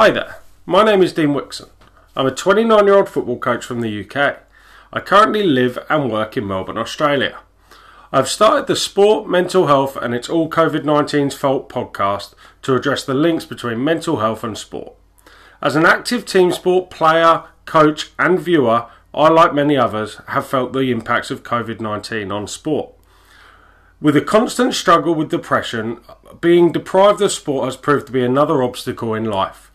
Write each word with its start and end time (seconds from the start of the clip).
Hi 0.00 0.10
there, 0.10 0.36
my 0.64 0.84
name 0.84 1.02
is 1.02 1.12
Dean 1.12 1.30
Wixon. 1.30 1.70
I'm 2.14 2.28
a 2.28 2.30
29 2.30 2.86
year 2.86 2.94
old 2.94 3.08
football 3.08 3.36
coach 3.36 3.64
from 3.64 3.80
the 3.80 4.04
UK. 4.04 4.38
I 4.92 5.00
currently 5.00 5.42
live 5.42 5.76
and 5.90 6.08
work 6.08 6.36
in 6.36 6.46
Melbourne, 6.46 6.78
Australia. 6.78 7.40
I've 8.12 8.28
started 8.28 8.68
the 8.68 8.76
Sport, 8.76 9.28
Mental 9.28 9.66
Health 9.66 9.96
and 9.96 10.14
It's 10.14 10.28
All 10.28 10.48
COVID 10.48 10.84
19's 10.84 11.34
Fault 11.34 11.68
podcast 11.68 12.34
to 12.62 12.76
address 12.76 13.04
the 13.04 13.12
links 13.12 13.44
between 13.44 13.82
mental 13.82 14.20
health 14.20 14.44
and 14.44 14.56
sport. 14.56 14.92
As 15.60 15.74
an 15.74 15.84
active 15.84 16.24
team 16.24 16.52
sport 16.52 16.90
player, 16.90 17.42
coach, 17.64 18.12
and 18.20 18.38
viewer, 18.38 18.86
I, 19.12 19.28
like 19.30 19.52
many 19.52 19.76
others, 19.76 20.20
have 20.28 20.46
felt 20.46 20.74
the 20.74 20.92
impacts 20.92 21.32
of 21.32 21.42
COVID 21.42 21.80
19 21.80 22.30
on 22.30 22.46
sport. 22.46 22.92
With 24.00 24.16
a 24.16 24.20
constant 24.20 24.74
struggle 24.74 25.16
with 25.16 25.28
depression, 25.28 25.98
being 26.40 26.70
deprived 26.70 27.20
of 27.20 27.32
sport 27.32 27.64
has 27.64 27.76
proved 27.76 28.06
to 28.06 28.12
be 28.12 28.22
another 28.22 28.62
obstacle 28.62 29.12
in 29.12 29.24
life. 29.24 29.67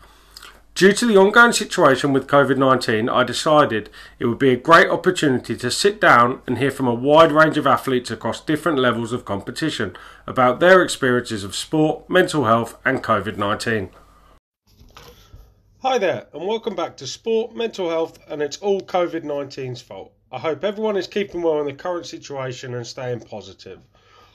Due 0.74 0.92
to 0.92 1.06
the 1.06 1.16
ongoing 1.16 1.52
situation 1.52 2.12
with 2.12 2.26
COVID 2.26 2.58
19, 2.58 3.08
I 3.08 3.22
decided 3.22 3.90
it 4.18 4.26
would 4.26 4.40
be 4.40 4.50
a 4.50 4.56
great 4.56 4.88
opportunity 4.88 5.54
to 5.56 5.70
sit 5.70 6.00
down 6.00 6.42
and 6.48 6.58
hear 6.58 6.72
from 6.72 6.88
a 6.88 6.94
wide 6.94 7.30
range 7.30 7.56
of 7.56 7.64
athletes 7.64 8.10
across 8.10 8.40
different 8.40 8.80
levels 8.80 9.12
of 9.12 9.24
competition 9.24 9.96
about 10.26 10.58
their 10.58 10.82
experiences 10.82 11.44
of 11.44 11.54
sport, 11.54 12.10
mental 12.10 12.46
health, 12.46 12.76
and 12.84 13.04
COVID 13.04 13.36
19. 13.36 13.90
Hi 15.82 15.96
there, 15.96 16.26
and 16.32 16.44
welcome 16.44 16.74
back 16.74 16.96
to 16.96 17.06
Sport, 17.06 17.54
Mental 17.54 17.88
Health, 17.88 18.18
and 18.26 18.42
it's 18.42 18.56
all 18.56 18.80
COVID 18.80 19.22
19's 19.22 19.80
fault. 19.80 20.12
I 20.32 20.40
hope 20.40 20.64
everyone 20.64 20.96
is 20.96 21.06
keeping 21.06 21.42
well 21.42 21.60
in 21.60 21.66
the 21.66 21.72
current 21.72 22.06
situation 22.06 22.74
and 22.74 22.84
staying 22.84 23.20
positive. 23.20 23.78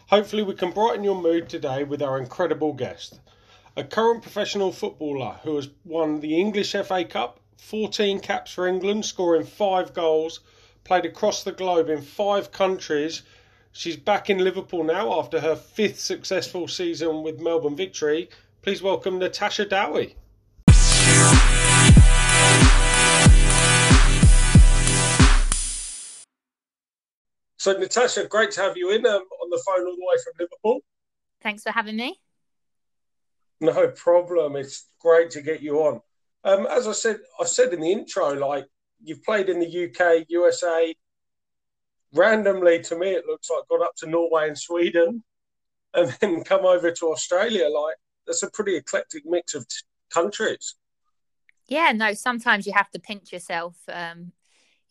Hopefully, 0.07 0.43
we 0.43 0.53
can 0.53 0.71
brighten 0.71 1.03
your 1.03 1.21
mood 1.21 1.49
today 1.49 1.83
with 1.83 2.01
our 2.01 2.17
incredible 2.17 2.71
guest, 2.71 3.19
a 3.75 3.83
current 3.83 4.21
professional 4.21 4.71
footballer 4.71 5.39
who 5.43 5.55
has 5.55 5.69
won 5.85 6.19
the 6.19 6.39
English 6.39 6.71
FA 6.71 7.05
Cup, 7.05 7.39
14 7.57 8.19
caps 8.19 8.51
for 8.51 8.67
England, 8.67 9.05
scoring 9.05 9.45
five 9.45 9.93
goals, 9.93 10.39
played 10.83 11.05
across 11.05 11.43
the 11.43 11.51
globe 11.51 11.89
in 11.89 12.01
five 12.01 12.51
countries. 12.51 13.21
She's 13.71 13.97
back 13.97 14.29
in 14.29 14.39
Liverpool 14.39 14.83
now 14.83 15.19
after 15.19 15.39
her 15.39 15.55
fifth 15.55 15.99
successful 15.99 16.67
season 16.67 17.21
with 17.21 17.39
Melbourne 17.39 17.75
Victory. 17.75 18.29
Please 18.61 18.81
welcome 18.81 19.19
Natasha 19.19 19.65
Dowie. 19.65 20.15
So, 27.57 27.73
Natasha, 27.73 28.25
great 28.25 28.51
to 28.51 28.61
have 28.61 28.77
you 28.77 28.89
in 28.91 29.05
um, 29.05 29.21
on 29.21 29.49
the 29.49 29.61
phone 29.65 29.85
all 29.85 29.95
the 29.95 30.05
way 30.05 30.15
from 30.23 30.33
Liverpool. 30.39 30.79
Thanks 31.41 31.61
for 31.61 31.71
having 31.71 31.97
me. 31.97 32.19
No 33.61 33.89
problem. 33.89 34.55
It's 34.55 34.87
great 35.01 35.31
to 35.31 35.41
get 35.41 35.61
you 35.61 35.79
on. 35.79 36.01
Um, 36.45 36.65
as 36.67 36.87
I 36.87 36.93
said, 36.93 37.17
I 37.39 37.45
said 37.45 37.73
in 37.73 37.81
the 37.81 37.91
intro, 37.91 38.31
like 38.31 38.65
you've 39.03 39.23
played 39.23 39.49
in 39.49 39.59
the 39.59 39.67
UK, 39.67 40.25
USA. 40.29 40.95
Randomly, 42.13 42.81
to 42.83 42.97
me, 42.97 43.09
it 43.09 43.25
looks 43.25 43.49
like 43.49 43.67
gone 43.67 43.83
up 43.83 43.95
to 43.97 44.07
Norway 44.07 44.47
and 44.47 44.57
Sweden, 44.57 45.23
and 45.93 46.09
then 46.21 46.43
come 46.43 46.65
over 46.65 46.91
to 46.91 47.05
Australia. 47.07 47.67
Like 47.67 47.95
that's 48.25 48.43
a 48.43 48.49
pretty 48.49 48.77
eclectic 48.77 49.23
mix 49.25 49.53
of 49.55 49.67
t- 49.67 49.75
countries. 50.09 50.75
Yeah, 51.67 51.91
no. 51.91 52.13
Sometimes 52.13 52.65
you 52.65 52.73
have 52.73 52.89
to 52.91 52.99
pinch 52.99 53.31
yourself. 53.31 53.75
Um, 53.91 54.31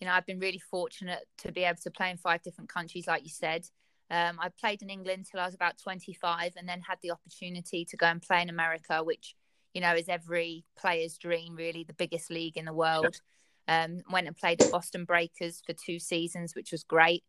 you 0.01 0.07
know, 0.07 0.13
I've 0.13 0.27
been 0.27 0.39
really 0.39 0.61
fortunate 0.71 1.27
to 1.39 1.51
be 1.51 1.65
able 1.65 1.81
to 1.83 1.91
play 1.91 2.11
in 2.11 2.19
five 2.19 2.43
different 2.43 2.71
countries, 2.71 3.07
like 3.07 3.25
you 3.25 3.31
said. 3.31 3.67
Um, 4.11 4.39
I 4.41 4.49
played 4.49 4.83
in 4.83 4.91
England 4.91 5.27
till 5.31 5.41
I 5.41 5.47
was 5.47 5.55
about 5.55 5.79
25 5.79 6.53
and 6.57 6.69
then 6.69 6.81
had 6.81 6.99
the 7.03 7.11
opportunity 7.11 7.85
to 7.85 7.97
go 7.97 8.07
and 8.07 8.23
play 8.23 8.41
in 8.41 8.49
America, 8.49 9.03
which, 9.05 9.35
you 9.75 9.81
know, 9.81 9.95
is 9.95 10.09
every 10.09 10.65
player's 10.79 11.19
dream, 11.19 11.55
really, 11.55 11.85
the 11.85 11.93
biggest 11.93 12.31
league 12.31 12.57
in 12.57 12.65
the 12.65 12.73
world. 12.73 13.21
Um, 13.67 14.03
went 14.11 14.27
and 14.27 14.37
played 14.37 14.63
at 14.63 14.71
Boston 14.71 15.05
Breakers 15.05 15.63
for 15.67 15.75
two 15.75 15.99
seasons, 15.99 16.55
which 16.55 16.73
was 16.73 16.85
great. 16.85 17.23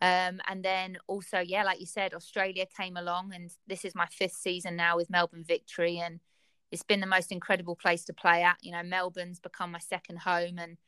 Um, 0.00 0.40
and 0.48 0.64
then 0.64 0.96
also, 1.06 1.40
yeah, 1.40 1.62
like 1.62 1.80
you 1.80 1.86
said, 1.86 2.14
Australia 2.14 2.66
came 2.76 2.96
along, 2.96 3.32
and 3.34 3.50
this 3.66 3.84
is 3.84 3.94
my 3.94 4.06
fifth 4.06 4.36
season 4.36 4.76
now 4.76 4.96
with 4.96 5.10
Melbourne 5.10 5.44
Victory, 5.46 5.98
and 5.98 6.20
it's 6.70 6.82
been 6.82 7.00
the 7.00 7.06
most 7.06 7.30
incredible 7.30 7.76
place 7.76 8.04
to 8.06 8.12
play 8.12 8.42
at. 8.42 8.56
You 8.60 8.72
know, 8.72 8.82
Melbourne's 8.82 9.40
become 9.40 9.72
my 9.72 9.78
second 9.78 10.20
home, 10.20 10.58
and 10.58 10.78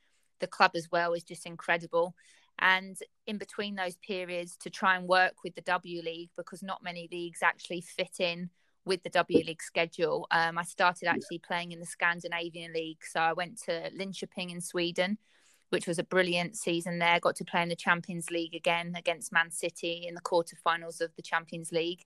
the 0.40 0.46
club 0.46 0.72
as 0.74 0.90
well 0.90 1.12
is 1.12 1.22
just 1.22 1.46
incredible. 1.46 2.14
And 2.58 2.96
in 3.26 3.38
between 3.38 3.74
those 3.74 3.96
periods, 3.96 4.56
to 4.58 4.70
try 4.70 4.96
and 4.96 5.06
work 5.06 5.34
with 5.44 5.54
the 5.54 5.60
W 5.62 6.02
League 6.02 6.30
because 6.36 6.62
not 6.62 6.82
many 6.82 7.08
leagues 7.12 7.42
actually 7.42 7.82
fit 7.82 8.20
in 8.20 8.50
with 8.84 9.02
the 9.02 9.10
W 9.10 9.44
League 9.44 9.62
schedule. 9.62 10.26
Um, 10.30 10.56
I 10.56 10.62
started 10.62 11.08
actually 11.08 11.40
playing 11.40 11.72
in 11.72 11.80
the 11.80 11.86
Scandinavian 11.86 12.72
League, 12.72 13.04
so 13.04 13.20
I 13.20 13.32
went 13.32 13.60
to 13.64 13.90
Linköping 13.90 14.50
in 14.50 14.60
Sweden, 14.60 15.18
which 15.70 15.86
was 15.86 15.98
a 15.98 16.04
brilliant 16.04 16.56
season 16.56 16.98
there. 16.98 17.20
Got 17.20 17.36
to 17.36 17.44
play 17.44 17.62
in 17.62 17.68
the 17.68 17.76
Champions 17.76 18.30
League 18.30 18.54
again 18.54 18.94
against 18.96 19.32
Man 19.32 19.50
City 19.50 20.06
in 20.08 20.14
the 20.14 20.20
quarterfinals 20.20 21.00
of 21.00 21.14
the 21.16 21.22
Champions 21.22 21.72
League. 21.72 22.04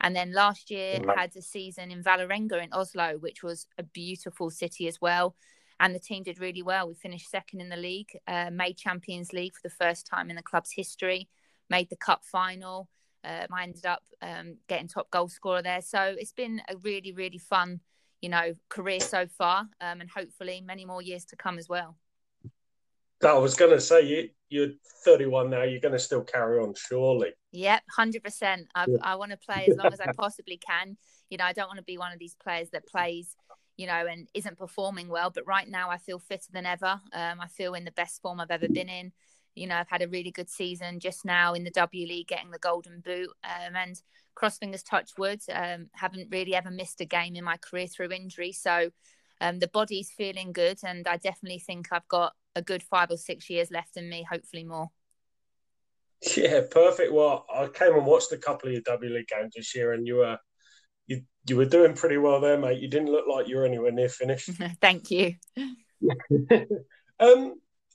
And 0.00 0.16
then 0.16 0.32
last 0.32 0.70
year 0.70 1.00
had 1.14 1.36
a 1.36 1.42
season 1.42 1.90
in 1.90 2.02
Vålerenga 2.02 2.62
in 2.62 2.72
Oslo, 2.72 3.18
which 3.18 3.42
was 3.42 3.66
a 3.76 3.82
beautiful 3.82 4.48
city 4.48 4.88
as 4.88 4.98
well 5.00 5.34
and 5.80 5.94
the 5.94 5.98
team 5.98 6.22
did 6.22 6.38
really 6.38 6.62
well. 6.62 6.86
We 6.86 6.94
finished 6.94 7.30
second 7.30 7.60
in 7.60 7.70
the 7.70 7.76
league, 7.76 8.10
uh, 8.28 8.50
made 8.50 8.76
Champions 8.76 9.32
League 9.32 9.54
for 9.54 9.62
the 9.64 9.74
first 9.74 10.06
time 10.06 10.28
in 10.28 10.36
the 10.36 10.42
club's 10.42 10.70
history, 10.70 11.28
made 11.70 11.88
the 11.88 11.96
cup 11.96 12.22
final. 12.24 12.88
Um, 13.24 13.46
I 13.52 13.62
ended 13.62 13.86
up 13.86 14.02
um, 14.20 14.58
getting 14.68 14.88
top 14.88 15.10
goal 15.10 15.28
scorer 15.28 15.62
there. 15.62 15.80
So 15.80 16.14
it's 16.18 16.32
been 16.32 16.60
a 16.68 16.76
really, 16.76 17.12
really 17.12 17.38
fun, 17.38 17.80
you 18.20 18.28
know, 18.28 18.54
career 18.68 19.00
so 19.00 19.26
far, 19.26 19.60
um, 19.80 20.00
and 20.00 20.10
hopefully 20.10 20.60
many 20.60 20.84
more 20.84 21.00
years 21.00 21.24
to 21.26 21.36
come 21.36 21.58
as 21.58 21.68
well. 21.68 21.96
I 23.22 23.34
was 23.34 23.54
going 23.54 23.72
to 23.72 23.80
say 23.80 24.02
you 24.02 24.30
you're 24.48 24.70
31 25.04 25.50
now. 25.50 25.62
You're 25.62 25.80
going 25.80 25.92
to 25.92 25.98
still 25.98 26.22
carry 26.22 26.58
on, 26.58 26.74
surely. 26.74 27.30
Yep, 27.52 27.82
hundred 27.90 28.24
percent. 28.24 28.66
I, 28.74 28.86
I 29.02 29.14
want 29.14 29.30
to 29.30 29.36
play 29.36 29.66
as 29.70 29.76
long 29.76 29.92
as 29.92 30.00
I 30.00 30.12
possibly 30.12 30.58
can. 30.58 30.96
You 31.28 31.38
know, 31.38 31.44
I 31.44 31.52
don't 31.52 31.68
want 31.68 31.78
to 31.78 31.84
be 31.84 31.98
one 31.98 32.12
of 32.12 32.18
these 32.18 32.34
players 32.42 32.70
that 32.70 32.86
plays 32.86 33.36
you 33.80 33.86
know, 33.86 34.06
and 34.06 34.28
isn't 34.34 34.58
performing 34.58 35.08
well. 35.08 35.30
But 35.30 35.46
right 35.46 35.66
now, 35.66 35.88
I 35.88 35.96
feel 35.96 36.18
fitter 36.18 36.52
than 36.52 36.66
ever. 36.66 37.00
Um, 37.14 37.40
I 37.40 37.46
feel 37.46 37.72
in 37.72 37.86
the 37.86 37.90
best 37.92 38.20
form 38.20 38.38
I've 38.38 38.50
ever 38.50 38.68
been 38.68 38.90
in. 38.90 39.10
You 39.54 39.68
know, 39.68 39.76
I've 39.76 39.88
had 39.88 40.02
a 40.02 40.08
really 40.08 40.30
good 40.30 40.50
season 40.50 41.00
just 41.00 41.24
now 41.24 41.54
in 41.54 41.64
the 41.64 41.70
W 41.70 42.06
League, 42.06 42.28
getting 42.28 42.50
the 42.50 42.58
Golden 42.58 43.00
Boot, 43.00 43.30
um, 43.42 43.74
and 43.74 43.98
cross 44.34 44.58
fingers, 44.58 44.82
touch 44.82 45.12
wood. 45.16 45.40
Um, 45.50 45.86
haven't 45.94 46.28
really 46.30 46.54
ever 46.54 46.70
missed 46.70 47.00
a 47.00 47.06
game 47.06 47.36
in 47.36 47.44
my 47.44 47.56
career 47.56 47.86
through 47.86 48.12
injury, 48.12 48.52
so 48.52 48.90
um, 49.40 49.60
the 49.60 49.68
body's 49.68 50.10
feeling 50.10 50.52
good, 50.52 50.78
and 50.84 51.08
I 51.08 51.16
definitely 51.16 51.60
think 51.60 51.88
I've 51.90 52.08
got 52.08 52.34
a 52.54 52.60
good 52.60 52.82
five 52.82 53.10
or 53.10 53.16
six 53.16 53.48
years 53.48 53.70
left 53.70 53.96
in 53.96 54.10
me, 54.10 54.26
hopefully 54.30 54.64
more. 54.64 54.90
Yeah, 56.36 56.60
perfect. 56.70 57.14
Well, 57.14 57.46
I 57.50 57.66
came 57.68 57.94
and 57.94 58.04
watched 58.04 58.30
a 58.32 58.36
couple 58.36 58.68
of 58.68 58.74
your 58.74 58.82
W 58.82 59.10
League 59.10 59.28
games 59.28 59.54
this 59.56 59.74
year, 59.74 59.94
and 59.94 60.06
you 60.06 60.16
were 60.16 60.38
you 61.10 61.22
you 61.48 61.56
were 61.56 61.66
doing 61.66 61.94
pretty 61.94 62.16
well 62.16 62.40
there, 62.40 62.56
mate. 62.56 62.80
You 62.80 62.88
didn't 62.88 63.10
look 63.10 63.26
like 63.28 63.48
you 63.48 63.56
were 63.56 63.66
anywhere 63.66 63.90
near 63.90 64.08
finished. 64.08 64.48
Thank 64.80 65.10
you. 65.10 65.34
um, 67.20 67.54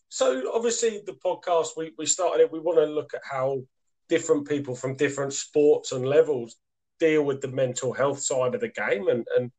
so 0.10 0.52
obviously 0.54 1.02
the 1.06 1.18
podcast 1.26 1.70
we, 1.78 1.94
we 1.98 2.06
started 2.06 2.42
it. 2.44 2.52
We 2.52 2.60
want 2.60 2.78
to 2.78 2.86
look 2.86 3.14
at 3.14 3.22
how 3.24 3.62
different 4.10 4.48
people 4.48 4.76
from 4.76 4.98
different 4.98 5.34
sports 5.34 5.94
and 5.94 6.06
levels 6.06 6.58
deal 7.00 7.24
with 7.24 7.42
the 7.42 7.48
mental 7.48 7.94
health 7.94 8.20
side 8.20 8.54
of 8.54 8.62
the 8.62 8.70
game, 8.70 9.08
and 9.08 9.26
and 9.38 9.52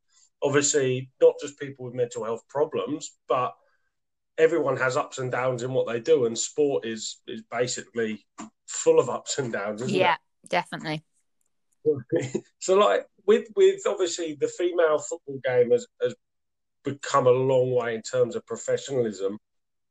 obviously 0.43 1.11
not 1.21 1.35
just 1.41 1.59
people 1.59 1.87
with 1.87 1.95
mental 1.95 2.25
health 2.25 2.43
problems, 2.49 3.17
but 3.27 3.55
everyone 4.37 4.77
has 4.77 4.99
ups 4.99 5.17
and 5.17 5.33
downs 5.33 5.63
in 5.63 5.73
what 5.73 5.87
they 5.87 5.99
do, 5.99 6.27
and 6.27 6.39
sport 6.39 6.85
is 6.85 7.23
is 7.27 7.43
basically 7.51 8.27
full 8.67 9.01
of 9.01 9.09
ups 9.09 9.39
and 9.39 9.51
downs, 9.51 9.91
yeah, 9.91 10.15
it? 10.45 10.51
definitely. 10.51 11.03
so 12.59 12.77
like 12.77 13.07
with 13.27 13.49
with 13.57 13.83
obviously 13.87 14.37
the 14.41 14.49
female 14.49 14.99
football 14.99 15.39
game 15.45 15.71
has, 15.71 15.87
has 16.03 16.15
become 16.85 17.27
a 17.27 17.31
long 17.31 17.73
way 17.75 17.95
in 17.95 18.03
terms 18.03 18.37
of 18.37 18.47
professionalism 18.47 19.39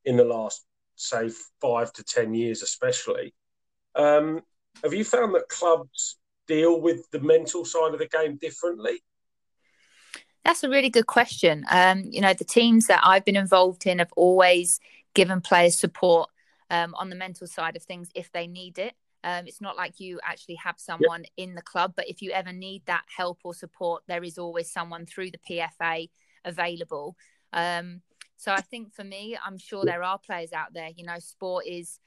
in 0.05 0.17
the 0.17 0.23
last 0.23 0.65
say 0.95 1.29
five 1.61 1.91
to 1.93 2.03
ten 2.03 2.33
years 2.33 2.61
especially. 2.61 3.33
Um, 3.95 4.41
have 4.83 4.93
you 4.93 5.03
found 5.03 5.35
that 5.35 5.49
clubs 5.49 6.17
deal 6.47 6.79
with 6.79 7.09
the 7.11 7.19
mental 7.19 7.65
side 7.65 7.93
of 7.93 7.99
the 7.99 8.07
game 8.07 8.37
differently? 8.37 9.01
That's 10.43 10.63
a 10.63 10.69
really 10.69 10.89
good 10.89 11.07
question. 11.07 11.65
Um, 11.69 12.03
you 12.09 12.21
know 12.21 12.33
the 12.33 12.45
teams 12.45 12.87
that 12.87 13.01
i've 13.03 13.25
been 13.25 13.35
involved 13.35 13.85
in 13.85 13.99
have 13.99 14.13
always 14.15 14.79
given 15.13 15.41
players 15.41 15.79
support 15.79 16.29
um, 16.69 16.93
on 16.95 17.09
the 17.09 17.15
mental 17.15 17.47
side 17.47 17.75
of 17.75 17.83
things 17.83 18.09
if 18.15 18.31
they 18.31 18.47
need 18.47 18.77
it 18.77 18.93
um, 19.25 19.47
it's 19.47 19.59
not 19.59 19.75
like 19.75 19.99
you 19.99 20.19
actually 20.23 20.55
have 20.63 20.75
someone 20.77 21.23
yep. 21.23 21.31
in 21.35 21.55
the 21.55 21.61
club, 21.63 21.93
but 21.95 22.07
if 22.07 22.21
you 22.21 22.31
ever 22.31 22.53
need 22.53 22.83
that 22.85 23.03
help 23.07 23.39
or 23.43 23.55
support, 23.55 24.03
there 24.07 24.23
is 24.23 24.37
always 24.37 24.71
someone 24.71 25.07
through 25.07 25.31
the 25.31 25.39
PFA 25.49 26.09
available. 26.45 27.15
Um, 27.51 28.01
so 28.37 28.51
I 28.51 28.61
think 28.61 28.93
for 28.93 29.03
me, 29.03 29.35
I'm 29.43 29.57
sure 29.57 29.83
there 29.83 30.03
are 30.03 30.19
players 30.19 30.53
out 30.53 30.75
there. 30.75 30.89
You 30.95 31.05
know, 31.05 31.17
sport 31.17 31.65
is 31.65 31.99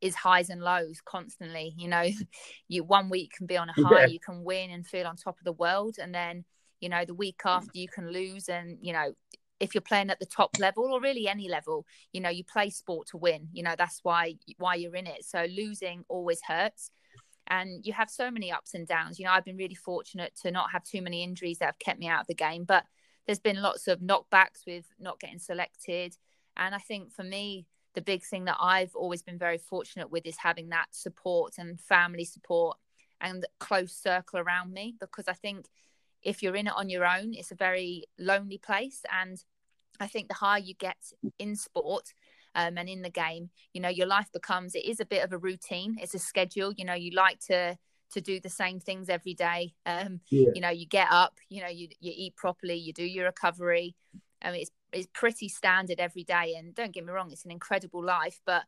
is 0.00 0.14
highs 0.14 0.48
and 0.48 0.62
lows 0.62 1.02
constantly. 1.04 1.74
You 1.76 1.88
know, 1.88 2.08
you 2.68 2.82
one 2.82 3.10
week 3.10 3.32
can 3.36 3.46
be 3.46 3.58
on 3.58 3.68
a 3.68 3.72
high, 3.86 4.00
yeah. 4.00 4.06
you 4.06 4.18
can 4.18 4.42
win 4.42 4.70
and 4.70 4.86
feel 4.86 5.06
on 5.06 5.16
top 5.16 5.36
of 5.38 5.44
the 5.44 5.52
world, 5.52 5.96
and 6.00 6.14
then 6.14 6.46
you 6.80 6.88
know 6.88 7.04
the 7.04 7.12
week 7.12 7.42
after 7.44 7.72
you 7.74 7.88
can 7.88 8.10
lose, 8.10 8.48
and 8.48 8.78
you 8.80 8.94
know 8.94 9.12
if 9.64 9.74
you're 9.74 9.80
playing 9.80 10.10
at 10.10 10.20
the 10.20 10.26
top 10.26 10.58
level 10.58 10.92
or 10.92 11.00
really 11.00 11.26
any 11.26 11.48
level, 11.48 11.86
you 12.12 12.20
know, 12.20 12.28
you 12.28 12.44
play 12.44 12.68
sport 12.68 13.08
to 13.08 13.16
win. 13.16 13.48
You 13.52 13.62
know, 13.62 13.74
that's 13.76 14.00
why 14.02 14.34
why 14.58 14.74
you're 14.74 14.94
in 14.94 15.06
it. 15.06 15.24
So 15.24 15.46
losing 15.50 16.04
always 16.08 16.40
hurts. 16.46 16.90
And 17.46 17.84
you 17.84 17.92
have 17.94 18.10
so 18.10 18.30
many 18.30 18.52
ups 18.52 18.74
and 18.74 18.86
downs. 18.86 19.18
You 19.18 19.24
know, 19.24 19.32
I've 19.32 19.44
been 19.44 19.56
really 19.56 19.74
fortunate 19.74 20.32
to 20.42 20.50
not 20.50 20.70
have 20.72 20.84
too 20.84 21.02
many 21.02 21.22
injuries 21.22 21.58
that 21.58 21.66
have 21.66 21.78
kept 21.78 21.98
me 21.98 22.08
out 22.08 22.20
of 22.20 22.26
the 22.26 22.34
game, 22.34 22.64
but 22.64 22.84
there's 23.26 23.40
been 23.40 23.60
lots 23.60 23.88
of 23.88 24.00
knockbacks 24.00 24.66
with 24.66 24.86
not 24.98 25.18
getting 25.18 25.38
selected. 25.38 26.16
And 26.56 26.74
I 26.74 26.78
think 26.78 27.12
for 27.12 27.22
me, 27.22 27.66
the 27.94 28.02
big 28.02 28.22
thing 28.22 28.44
that 28.46 28.56
I've 28.60 28.94
always 28.94 29.22
been 29.22 29.38
very 29.38 29.58
fortunate 29.58 30.10
with 30.10 30.26
is 30.26 30.36
having 30.38 30.70
that 30.70 30.88
support 30.90 31.54
and 31.58 31.80
family 31.80 32.24
support 32.24 32.76
and 33.20 33.46
close 33.60 33.92
circle 33.94 34.40
around 34.40 34.72
me 34.72 34.94
because 34.98 35.28
I 35.28 35.32
think 35.32 35.66
if 36.24 36.42
you're 36.42 36.56
in 36.56 36.66
it 36.66 36.72
on 36.74 36.88
your 36.88 37.04
own, 37.04 37.34
it's 37.34 37.52
a 37.52 37.56
very 37.56 38.04
lonely 38.18 38.58
place. 38.58 39.02
And 39.12 39.42
I 40.00 40.06
think 40.06 40.28
the 40.28 40.34
higher 40.34 40.60
you 40.60 40.74
get 40.74 40.96
in 41.38 41.56
sport 41.56 42.12
um, 42.54 42.78
and 42.78 42.88
in 42.88 43.02
the 43.02 43.10
game, 43.10 43.50
you 43.72 43.80
know, 43.80 43.88
your 43.88 44.06
life 44.06 44.28
becomes 44.32 44.74
it 44.74 44.84
is 44.84 45.00
a 45.00 45.04
bit 45.04 45.24
of 45.24 45.32
a 45.32 45.38
routine. 45.38 45.96
It's 46.00 46.14
a 46.14 46.18
schedule. 46.18 46.72
You 46.76 46.84
know, 46.84 46.94
you 46.94 47.12
like 47.12 47.40
to 47.46 47.76
to 48.12 48.20
do 48.20 48.40
the 48.40 48.48
same 48.48 48.80
things 48.80 49.08
every 49.08 49.34
day. 49.34 49.74
Um, 49.86 50.20
yeah. 50.30 50.50
You 50.54 50.60
know, 50.60 50.70
you 50.70 50.86
get 50.86 51.08
up, 51.10 51.38
you 51.48 51.62
know, 51.62 51.68
you 51.68 51.88
you 52.00 52.12
eat 52.14 52.36
properly, 52.36 52.76
you 52.76 52.92
do 52.92 53.04
your 53.04 53.26
recovery. 53.26 53.96
I 54.42 54.52
mean, 54.52 54.62
it's 54.62 54.70
it's 54.92 55.08
pretty 55.12 55.48
standard 55.48 55.98
every 55.98 56.24
day. 56.24 56.54
And 56.56 56.74
don't 56.74 56.92
get 56.92 57.04
me 57.04 57.12
wrong, 57.12 57.30
it's 57.32 57.44
an 57.44 57.50
incredible 57.50 58.04
life. 58.04 58.40
But 58.46 58.62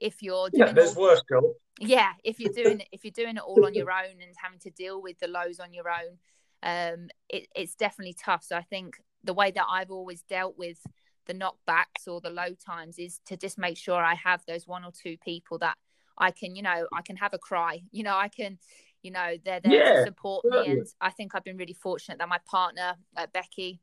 if 0.00 0.22
you're 0.22 0.48
yeah, 0.52 0.72
there's 0.72 0.96
all, 0.96 1.02
worse 1.02 1.22
job. 1.28 1.44
Yeah, 1.80 2.12
if 2.22 2.38
you're 2.38 2.52
doing 2.52 2.82
if 2.92 3.04
you're 3.04 3.12
doing 3.12 3.36
it 3.36 3.42
all 3.42 3.64
on 3.66 3.74
your 3.74 3.90
own 3.90 4.20
and 4.22 4.34
having 4.40 4.60
to 4.60 4.70
deal 4.70 5.02
with 5.02 5.18
the 5.18 5.28
lows 5.28 5.58
on 5.60 5.72
your 5.72 5.88
own, 5.88 6.18
um, 6.62 7.08
it, 7.28 7.48
it's 7.54 7.74
definitely 7.74 8.14
tough. 8.14 8.44
So 8.44 8.56
I 8.56 8.62
think 8.62 8.96
the 9.24 9.34
way 9.34 9.50
that 9.50 9.66
I've 9.68 9.90
always 9.90 10.22
dealt 10.22 10.56
with 10.58 10.78
the 11.26 11.34
knockbacks 11.34 12.06
or 12.06 12.20
the 12.20 12.30
low 12.30 12.54
times 12.54 12.98
is 12.98 13.20
to 13.26 13.36
just 13.36 13.58
make 13.58 13.76
sure 13.76 14.02
I 14.02 14.14
have 14.14 14.42
those 14.46 14.66
one 14.66 14.84
or 14.84 14.92
two 14.92 15.16
people 15.24 15.58
that 15.58 15.76
I 16.16 16.30
can, 16.30 16.54
you 16.54 16.62
know, 16.62 16.86
I 16.92 17.02
can 17.02 17.16
have 17.16 17.34
a 17.34 17.38
cry. 17.38 17.82
You 17.92 18.04
know, 18.04 18.16
I 18.16 18.28
can, 18.28 18.58
you 19.02 19.10
know, 19.10 19.36
they're 19.44 19.60
there 19.60 19.72
yeah, 19.72 19.94
to 19.94 20.04
support 20.04 20.44
me. 20.44 20.66
And 20.66 20.86
I 21.00 21.10
think 21.10 21.34
I've 21.34 21.44
been 21.44 21.56
really 21.56 21.74
fortunate 21.74 22.18
that 22.18 22.28
my 22.28 22.40
partner, 22.50 22.94
uh, 23.16 23.26
Becky, 23.32 23.80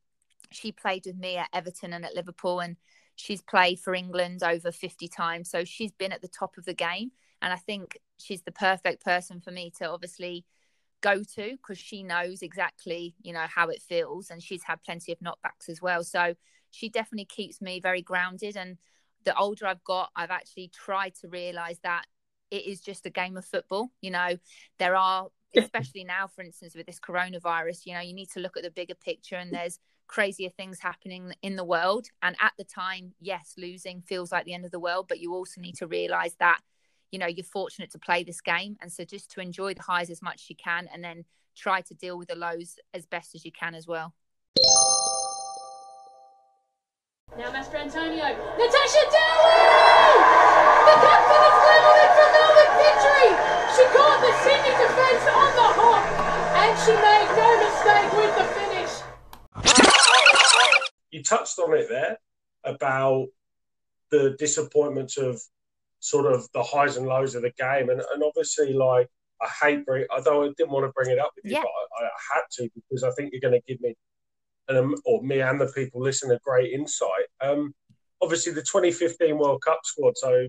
she 0.52 0.72
played 0.72 1.04
with 1.06 1.18
me 1.18 1.38
at 1.38 1.50
Everton 1.54 1.94
and 1.94 2.06
at 2.06 2.16
Liverpool, 2.16 2.60
and 2.60 2.76
she's 3.16 3.42
played 3.42 3.80
for 3.80 3.94
England 3.94 4.44
over 4.44 4.72
50 4.72 5.08
times. 5.08 5.50
So 5.50 5.64
she's 5.64 5.92
been 5.92 6.12
at 6.12 6.22
the 6.22 6.28
top 6.28 6.58
of 6.58 6.66
the 6.66 6.74
game. 6.74 7.12
And 7.42 7.52
I 7.52 7.56
think 7.56 7.98
she's 8.20 8.44
the 8.44 8.52
perfect 8.52 9.04
person 9.04 9.42
for 9.42 9.52
me 9.52 9.72
to 9.78 9.90
obviously 9.90 10.46
go 11.02 11.24
to 11.24 11.52
because 11.52 11.78
she 11.78 12.04
knows 12.04 12.42
exactly 12.42 13.16
you 13.22 13.34
know 13.34 13.46
how 13.54 13.70
it 13.70 13.82
feels 13.82 14.30
and 14.30 14.42
she's 14.42 14.64
had 14.64 14.82
plenty 14.84 15.12
of 15.12 15.20
knockbacks 15.20 15.70
as 15.70 15.82
well. 15.82 16.04
So 16.04 16.36
she 16.70 16.90
definitely 16.90 17.26
keeps 17.26 17.62
me 17.62 17.80
very 17.80 18.02
grounded 18.02 18.56
and 18.56 18.78
the 19.24 19.38
older 19.38 19.68
i've 19.68 19.84
got 19.84 20.10
i've 20.16 20.32
actually 20.32 20.72
tried 20.74 21.14
to 21.14 21.28
realize 21.28 21.78
that 21.84 22.06
it 22.50 22.66
is 22.66 22.82
just 22.82 23.06
a 23.06 23.10
game 23.10 23.38
of 23.38 23.46
football 23.46 23.92
you 24.02 24.12
know. 24.12 24.38
There 24.78 24.96
are 24.96 25.28
especially 25.56 26.06
now 26.06 26.28
for 26.28 26.44
instance 26.44 26.76
with 26.76 26.86
this 26.86 27.00
coronavirus 27.00 27.86
you 27.86 27.94
know 27.94 28.00
you 28.00 28.14
need 28.14 28.30
to 28.32 28.40
look 28.40 28.56
at 28.56 28.64
the 28.64 28.72
bigger 28.72 28.96
picture 28.96 29.36
and 29.36 29.54
there's 29.54 29.80
crazier 30.08 30.50
things 30.50 30.80
happening 30.80 31.34
in 31.42 31.56
the 31.56 31.64
world. 31.64 32.08
And 32.22 32.36
at 32.42 32.54
the 32.58 32.64
time 32.64 33.14
yes 33.20 33.54
losing 33.58 34.02
feels 34.02 34.32
like 34.32 34.46
the 34.46 34.54
end 34.54 34.66
of 34.66 34.72
the 34.72 34.80
world 34.80 35.08
but 35.08 35.20
you 35.20 35.34
also 35.34 35.62
need 35.62 35.76
to 35.78 35.88
realize 35.88 36.36
that 36.40 36.60
you 37.12 37.20
know 37.20 37.28
you're 37.28 37.44
fortunate 37.44 37.92
to 37.92 38.00
play 38.00 38.24
this 38.24 38.42
game 38.42 38.78
and 38.82 38.92
so 38.92 39.04
just 39.04 39.32
to 39.32 39.42
enjoy 39.42 39.74
the 39.74 39.82
highs 39.82 40.10
as 40.10 40.22
much 40.22 40.36
as 40.36 40.50
you 40.50 40.56
can 40.56 40.88
and 40.94 41.04
then 41.04 41.26
try 41.56 41.82
to 41.82 41.94
deal 41.94 42.18
with 42.18 42.30
the 42.30 42.36
lows 42.36 42.80
as 42.94 43.06
best 43.06 43.36
as 43.36 43.44
you 43.46 43.52
can 43.52 43.76
as 43.76 43.86
well. 43.86 44.14
Now 47.38 47.52
master 47.52 47.78
antonio 47.78 48.24
Natasha 48.24 49.04
Dowie 49.12 50.62
the 50.88 50.96
confidence 51.00 51.62
level 51.68 51.94
in 52.02 52.10
for 52.16 52.28
Melbourne 52.36 52.76
victory! 52.80 53.30
She 53.76 53.84
caught 53.96 54.20
the 54.20 54.34
Sydney 54.44 54.74
defence 54.80 55.26
on 55.32 55.50
the 55.56 55.68
hop 55.80 56.04
and 56.60 56.74
she 56.80 56.94
made 56.96 57.30
no 57.38 57.50
mistake 57.64 58.12
with 58.20 58.34
the 58.36 58.46
finish. 58.56 58.94
You 61.12 61.24
touched 61.24 61.60
on 61.60 61.74
it 61.74 61.88
there 61.90 62.18
about 62.64 63.28
the 64.12 64.36
disappointments 64.38 65.18
of 65.18 65.42
sort 66.02 66.26
of 66.26 66.48
the 66.54 66.64
highs 66.64 66.98
and 66.98 67.08
lows 67.08 67.36
of 67.36 67.44
the 67.44 67.52
game. 67.52 67.90
And, 67.90 68.02
and 68.14 68.24
obviously, 68.24 68.74
like, 68.74 69.08
I 69.42 69.48
hate 69.48 69.86
bring, 69.86 70.06
don't, 70.24 70.50
I 70.50 70.54
didn't 70.58 70.72
want 70.72 70.86
to 70.86 70.92
bring 70.92 71.10
it 71.10 71.20
up 71.20 71.32
with 71.36 71.46
you, 71.46 71.58
yeah. 71.58 71.62
but 71.62 72.04
I, 72.04 72.08
I, 72.08 72.36
had 72.36 72.42
to 72.58 72.70
because 72.76 73.04
I 73.04 73.12
think 73.12 73.32
you're 73.32 73.42
going 73.42 73.60
to 73.60 73.68
give 73.68 73.82
me, 73.82 73.96
um, 74.70 74.96
or 75.06 75.24
me 75.24 75.42
and 75.42 75.60
the 75.60 75.68
people 75.68 76.02
listening, 76.02 76.36
a 76.36 76.40
great 76.44 76.74
insight. 76.74 77.28
Um, 77.40 77.74
obviously, 78.22 78.52
the 78.52 78.62
2015 78.62 79.38
World 79.38 79.62
Cup 79.64 79.80
squad, 79.84 80.18
so 80.18 80.48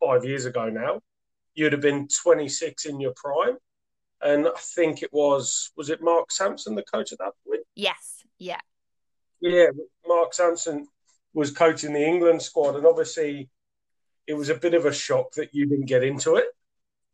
five 0.00 0.24
years 0.24 0.46
ago 0.46 0.68
now, 0.68 1.00
you'd 1.54 1.72
have 1.72 1.82
been 1.82 2.08
26 2.22 2.86
in 2.86 3.00
your 3.00 3.12
prime. 3.16 3.56
And 4.22 4.46
I 4.46 4.58
think 4.58 5.02
it 5.02 5.10
was, 5.12 5.70
was 5.76 5.90
it 5.90 6.02
Mark 6.02 6.32
Sampson, 6.32 6.74
the 6.74 6.82
coach 6.82 7.12
at 7.12 7.18
that 7.18 7.32
point? 7.46 7.62
Yes. 7.74 8.24
Yeah. 8.38 8.60
Yeah. 9.40 9.66
Mark 10.06 10.32
Sampson 10.32 10.86
was 11.34 11.50
coaching 11.50 11.92
the 11.92 12.04
England 12.04 12.40
squad. 12.40 12.76
And 12.76 12.86
obviously, 12.86 13.50
it 14.26 14.34
was 14.34 14.48
a 14.48 14.54
bit 14.54 14.74
of 14.74 14.86
a 14.86 14.92
shock 14.92 15.32
that 15.32 15.54
you 15.54 15.66
didn't 15.66 15.86
get 15.86 16.02
into 16.02 16.36
it, 16.36 16.46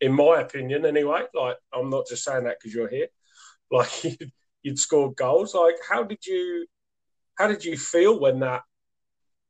in 0.00 0.12
my 0.12 0.40
opinion, 0.40 0.86
anyway. 0.86 1.22
Like, 1.34 1.56
I'm 1.72 1.90
not 1.90 2.06
just 2.08 2.24
saying 2.24 2.44
that 2.44 2.56
because 2.60 2.74
you're 2.74 2.88
here. 2.88 3.08
Like, 3.72 4.02
you'd, 4.02 4.32
you'd 4.64 4.78
scored 4.80 5.14
goals. 5.14 5.54
Like, 5.54 5.76
how 5.88 6.02
did 6.02 6.26
you, 6.26 6.66
how 7.36 7.46
did 7.46 7.64
you 7.64 7.76
feel 7.78 8.18
when 8.18 8.40
that, 8.40 8.62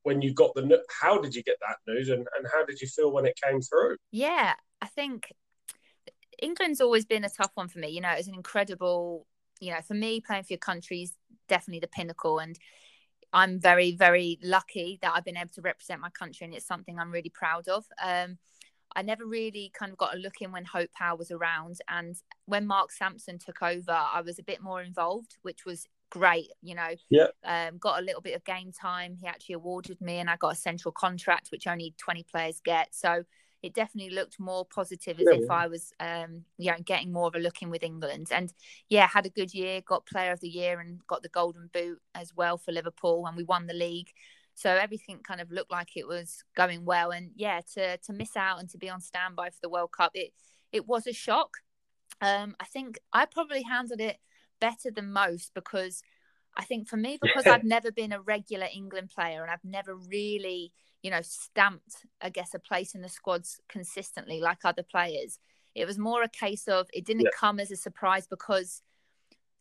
when 0.03 0.21
you 0.21 0.35
got 0.35 0.55
the, 0.55 0.83
how 1.01 1.19
did 1.19 1.35
you 1.35 1.43
get 1.43 1.57
that 1.67 1.77
news, 1.91 2.11
and 2.11 2.27
and 2.37 2.47
how 2.53 2.67
did 2.67 2.83
you 2.83 2.87
feel 2.87 3.11
when 3.11 3.25
it 3.25 3.41
came 3.43 3.63
through? 3.63 3.97
Yeah, 4.13 4.53
I 4.83 4.87
think 4.89 5.33
England's 6.43 6.83
always 6.83 7.07
been 7.07 7.25
a 7.25 7.31
tough 7.31 7.53
one 7.55 7.69
for 7.69 7.79
me. 7.79 7.89
You 7.89 8.03
know, 8.03 8.11
it 8.11 8.19
was 8.19 8.29
an 8.29 8.35
incredible, 8.35 9.27
you 9.59 9.73
know, 9.73 9.81
for 9.81 9.95
me 9.95 10.21
playing 10.21 10.43
for 10.43 10.53
your 10.53 10.59
country 10.59 11.01
is 11.03 11.15
definitely 11.49 11.81
the 11.81 11.89
pinnacle, 11.89 12.39
and 12.39 12.59
I'm 13.33 13.61
very, 13.61 13.93
very 13.93 14.39
lucky 14.43 14.99
that 15.03 15.13
I've 15.15 15.25
been 15.25 15.37
able 15.37 15.51
to 15.55 15.63
represent 15.63 16.01
my 16.01 16.11
country, 16.11 16.45
and 16.45 16.55
it's 16.55 16.67
something 16.67 16.99
I'm 16.99 17.11
really 17.11 17.31
proud 17.31 17.69
of. 17.69 17.85
Um, 18.03 18.39
I 18.97 19.03
never 19.03 19.25
really 19.25 19.71
kind 19.79 19.93
of 19.93 19.99
got 19.99 20.15
a 20.15 20.19
look 20.19 20.41
in 20.41 20.51
when 20.51 20.65
Hope 20.65 20.91
Powell 20.93 21.19
was 21.19 21.31
around, 21.31 21.79
and 21.89 22.17
when 22.47 22.67
Mark 22.67 22.91
Sampson 22.91 23.39
took 23.39 23.63
over, 23.63 23.93
I 23.93 24.21
was 24.23 24.39
a 24.39 24.45
bit 24.45 24.61
more 24.61 24.83
involved, 24.83 25.37
which 25.43 25.65
was 25.65 25.87
great. 26.11 26.49
You 26.61 26.75
know, 26.75 26.91
yeah. 27.09 27.29
Um, 27.45 27.79
got 27.79 28.01
a 28.01 28.05
little 28.05 28.21
bit 28.21 28.35
of 28.35 28.45
game 28.45 28.73
time. 28.73 29.15
He 29.15 29.27
actually 29.27 29.55
awarded 29.55 30.01
me, 30.01 30.19
and 30.19 30.29
I 30.29 30.37
got 30.37 30.55
a 30.55 30.57
central 30.57 30.93
contract, 30.93 31.49
which 31.51 31.67
only 31.67 31.95
20 31.99 32.25
players 32.25 32.61
get. 32.65 32.89
So 32.93 33.25
it 33.63 33.75
definitely 33.75 34.15
looked 34.15 34.41
more 34.41 34.65
positive 34.65 35.19
as 35.21 35.27
yeah. 35.31 35.39
if 35.39 35.51
I 35.51 35.67
was, 35.67 35.93
um, 36.01 36.45
you 36.57 36.71
know, 36.71 36.79
getting 36.85 37.13
more 37.13 37.29
of 37.29 37.35
a 37.35 37.39
look 37.39 37.63
in 37.63 37.71
with 37.71 37.83
England. 37.83 38.29
And 38.31 38.53
yeah, 38.89 39.07
had 39.07 39.27
a 39.27 39.31
good 39.31 39.53
year, 39.53 39.83
got 39.83 40.07
Player 40.07 40.33
of 40.33 40.41
the 40.41 40.49
Year, 40.49 40.81
and 40.81 41.07
got 41.07 41.23
the 41.23 41.29
Golden 41.29 41.69
Boot 41.73 42.01
as 42.15 42.35
well 42.35 42.57
for 42.57 42.73
Liverpool, 42.73 43.27
and 43.27 43.37
we 43.37 43.45
won 43.45 43.67
the 43.67 43.75
league. 43.75 44.11
So 44.55 44.71
everything 44.71 45.21
kind 45.23 45.41
of 45.41 45.51
looked 45.51 45.71
like 45.71 45.97
it 45.97 46.07
was 46.07 46.43
going 46.57 46.85
well. 46.85 47.11
And 47.11 47.31
yeah, 47.37 47.61
to 47.75 47.99
to 47.99 48.13
miss 48.13 48.37
out 48.37 48.61
and 48.61 48.69
to 48.71 48.79
be 48.79 48.89
on 48.89 49.01
standby 49.01 49.51
for 49.51 49.59
the 49.63 49.71
World 49.71 49.93
Cup, 49.93 50.13
it 50.15 50.33
it 50.73 50.87
was 50.87 51.07
a 51.07 51.13
shock. 51.13 51.59
Um, 52.23 52.57
I 52.61 52.65
think 52.65 52.99
I 53.13 53.27
probably 53.27 53.63
handled 53.63 54.01
it 54.01 54.19
better 54.61 54.91
than 54.91 55.13
most 55.13 55.53
because 55.55 56.03
I 56.57 56.65
think 56.65 56.89
for 56.89 56.97
me, 56.97 57.19
because. 57.21 57.47
I've 57.47 57.65
never 57.65 57.93
been 57.93 58.13
a 58.13 58.21
regular 58.21 58.67
England 58.73 59.11
player 59.15 59.43
and 59.43 59.51
I've 59.51 59.65
never 59.65 59.95
really 59.95 60.73
you 61.03 61.11
know, 61.11 61.21
stamped, 61.23 62.07
I 62.21 62.31
guess, 62.31 62.55
a 62.55 62.59
place 62.59 62.95
in 62.95 63.01
the 63.01 63.09
squads 63.09 63.61
consistently 63.69 64.41
like 64.41 64.59
other 64.65 64.83
players. 64.83 65.39
It 65.75 65.87
was 65.87 65.99
more 65.99 66.23
a 66.23 66.29
case 66.29 66.69
of 66.69 66.89
it 66.93 67.05
didn't 67.05 67.23
yeah. 67.23 67.31
come 67.39 67.61
as 67.61 67.71
a 67.71 67.77
surprise 67.77 68.27
because, 68.27 68.83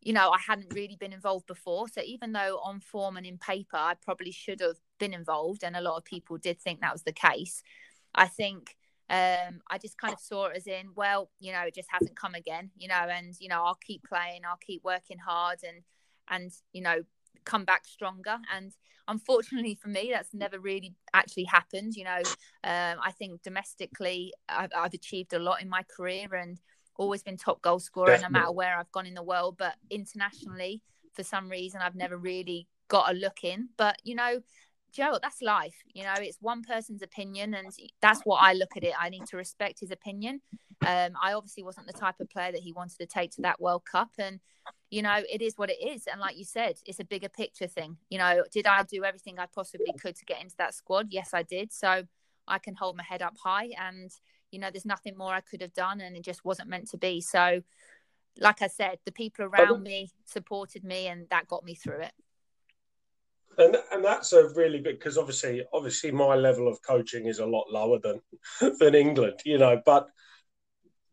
you 0.02 0.14
know, 0.14 0.32
I 0.32 0.40
hadn't 0.40 0.74
really 0.74 0.98
been 1.00 1.14
involved 1.14 1.48
before. 1.48 1.88
So 1.88 2.02
even 2.04 2.34
though 2.34 2.60
on 2.64 2.80
form 2.80 3.16
and 3.18 3.26
in 3.26 3.38
paper, 3.38 3.78
I 3.78 3.94
probably 3.94 4.32
should 4.32 4.60
have 4.62 4.78
been 5.00 5.14
involved, 5.14 5.64
and 5.64 5.76
a 5.76 5.82
lot 5.82 5.98
of 5.98 6.06
people 6.06 6.38
did 6.38 6.60
think 6.60 6.82
that 6.82 6.94
was 6.94 7.04
the 7.04 7.14
case, 7.14 7.64
I 8.14 8.28
think 8.28 8.76
um, 9.10 9.62
I 9.70 9.78
just 9.82 9.98
kind 9.98 10.14
of 10.14 10.20
saw 10.20 10.48
it 10.48 10.58
as 10.58 10.68
in, 10.68 10.92
well, 10.96 11.32
you 11.40 11.52
know, 11.52 11.62
it 11.62 11.74
just 11.74 11.90
hasn't 11.92 12.16
come 12.16 12.36
again, 12.36 12.70
you 12.78 12.88
know, 12.88 12.94
and 12.96 13.34
you 13.40 13.50
know, 13.50 13.64
I'll 13.64 13.80
keep 13.84 14.04
playing, 14.04 14.42
I'll 14.48 14.58
keep 14.58 14.84
working 14.84 15.18
hard, 15.18 15.60
and 15.68 15.84
and 16.30 16.52
you 16.74 16.82
know, 16.82 17.04
come 17.46 17.66
back 17.66 17.86
stronger. 17.86 18.38
And 18.54 18.74
unfortunately 19.08 19.76
for 19.76 19.90
me, 19.90 20.12
that's 20.14 20.34
never 20.34 20.60
really 20.60 20.94
actually 21.14 21.46
happened. 21.46 21.96
You 21.96 22.06
know, 22.06 22.22
um, 22.64 22.98
I 23.04 23.12
think 23.18 23.42
domestically, 23.42 24.34
I've, 24.48 24.72
I've, 24.76 24.94
achieved 24.94 25.34
a 25.34 25.40
lot 25.40 25.62
in 25.62 25.70
my 25.70 25.84
career 25.84 26.34
and 26.36 26.60
always 26.98 27.24
been 27.24 27.38
top 27.38 27.62
goal 27.62 27.80
scorer 27.80 28.08
Definitely. 28.08 28.34
no 28.34 28.40
matter 28.40 28.52
where 28.52 28.78
I've 28.78 28.92
gone 28.92 29.06
in 29.06 29.14
the 29.14 29.24
world. 29.24 29.56
But 29.58 29.76
internationally, 29.90 30.82
for 31.14 31.24
some 31.24 31.50
reason, 31.50 31.82
I've 31.82 31.96
never 31.96 32.18
really 32.18 32.68
got 32.88 33.12
a 33.12 33.14
look 33.14 33.44
in. 33.44 33.70
But, 33.78 33.98
you 34.04 34.16
know, 34.16 34.42
Joe, 34.92 35.18
that's 35.22 35.42
life. 35.42 35.76
You 35.94 36.04
know, 36.04 36.14
it's 36.18 36.38
one 36.42 36.64
person's 36.64 37.02
opinion, 37.02 37.54
and 37.54 37.72
that's 38.02 38.22
what 38.22 38.42
I 38.42 38.54
look 38.54 38.76
at 38.76 38.84
it. 38.84 38.94
I 39.00 39.10
need 39.10 39.26
to 39.28 39.38
respect 39.38 39.80
his 39.80 39.92
opinion. 39.92 40.42
Um, 40.86 41.12
I 41.22 41.34
obviously 41.34 41.64
wasn't 41.64 41.88
the 41.88 41.94
type 41.94 42.16
of 42.20 42.30
player 42.30 42.52
that 42.52 42.62
he 42.62 42.74
wanted 42.74 42.98
to 43.00 43.06
take 43.06 43.32
to 43.32 43.42
that 43.44 43.62
World 43.62 43.84
Cup, 43.90 44.10
and 44.18 44.40
you 44.90 45.02
know, 45.04 45.22
it 45.32 45.42
is 45.42 45.58
what 45.58 45.70
it 45.70 45.82
is. 45.82 46.08
And 46.08 46.20
like 46.20 46.38
you 46.38 46.44
said, 46.44 46.78
it's 46.86 47.00
a 47.00 47.04
bigger 47.04 47.30
picture 47.30 47.68
thing. 47.68 47.98
You 48.10 48.18
know, 48.18 48.44
did 48.52 48.66
I 48.66 48.84
do 48.84 49.04
everything 49.04 49.38
I 49.38 49.46
possibly 49.46 49.94
could 50.00 50.16
to 50.16 50.26
get 50.26 50.42
into 50.42 50.56
that 50.58 50.74
squad? 50.74 51.08
Yes, 51.12 51.34
I 51.34 51.44
did. 51.44 51.72
So 51.72 52.04
I 52.48 52.58
can 52.58 52.76
hold 52.76 52.98
my 52.98 53.04
head 53.04 53.22
up 53.22 53.36
high 53.42 53.70
and, 53.80 54.12
you 54.52 54.60
know, 54.60 54.70
there's 54.72 54.86
nothing 54.86 55.16
more 55.16 55.32
I 55.32 55.42
could 55.42 55.62
have 55.62 55.74
done 55.74 56.02
and 56.02 56.16
it 56.16 56.24
just 56.24 56.44
wasn't 56.44 56.70
meant 56.70 56.90
to 56.90 56.98
be. 56.98 57.22
So, 57.22 57.62
like 58.40 58.62
I 58.62 58.68
said, 58.68 58.98
the 59.06 59.12
people 59.12 59.46
around 59.46 59.84
me 59.84 60.10
supported 60.26 60.84
me 60.84 61.08
and 61.08 61.28
that 61.30 61.48
got 61.48 61.64
me 61.64 61.76
through 61.76 62.02
it. 62.02 62.14
And, 63.60 63.78
and 63.92 64.04
that's 64.04 64.34
a 64.34 64.50
really 64.56 64.80
big 64.80 65.00
because 65.00 65.18
obviously 65.18 65.66
obviously 65.74 66.12
my 66.12 66.36
level 66.36 66.70
of 66.70 66.82
coaching 66.82 67.26
is 67.26 67.40
a 67.40 67.46
lot 67.46 67.66
lower 67.70 68.00
than 68.00 68.22
than 68.80 68.96
England, 68.96 69.42
you 69.44 69.58
know, 69.58 69.82
but 69.86 70.08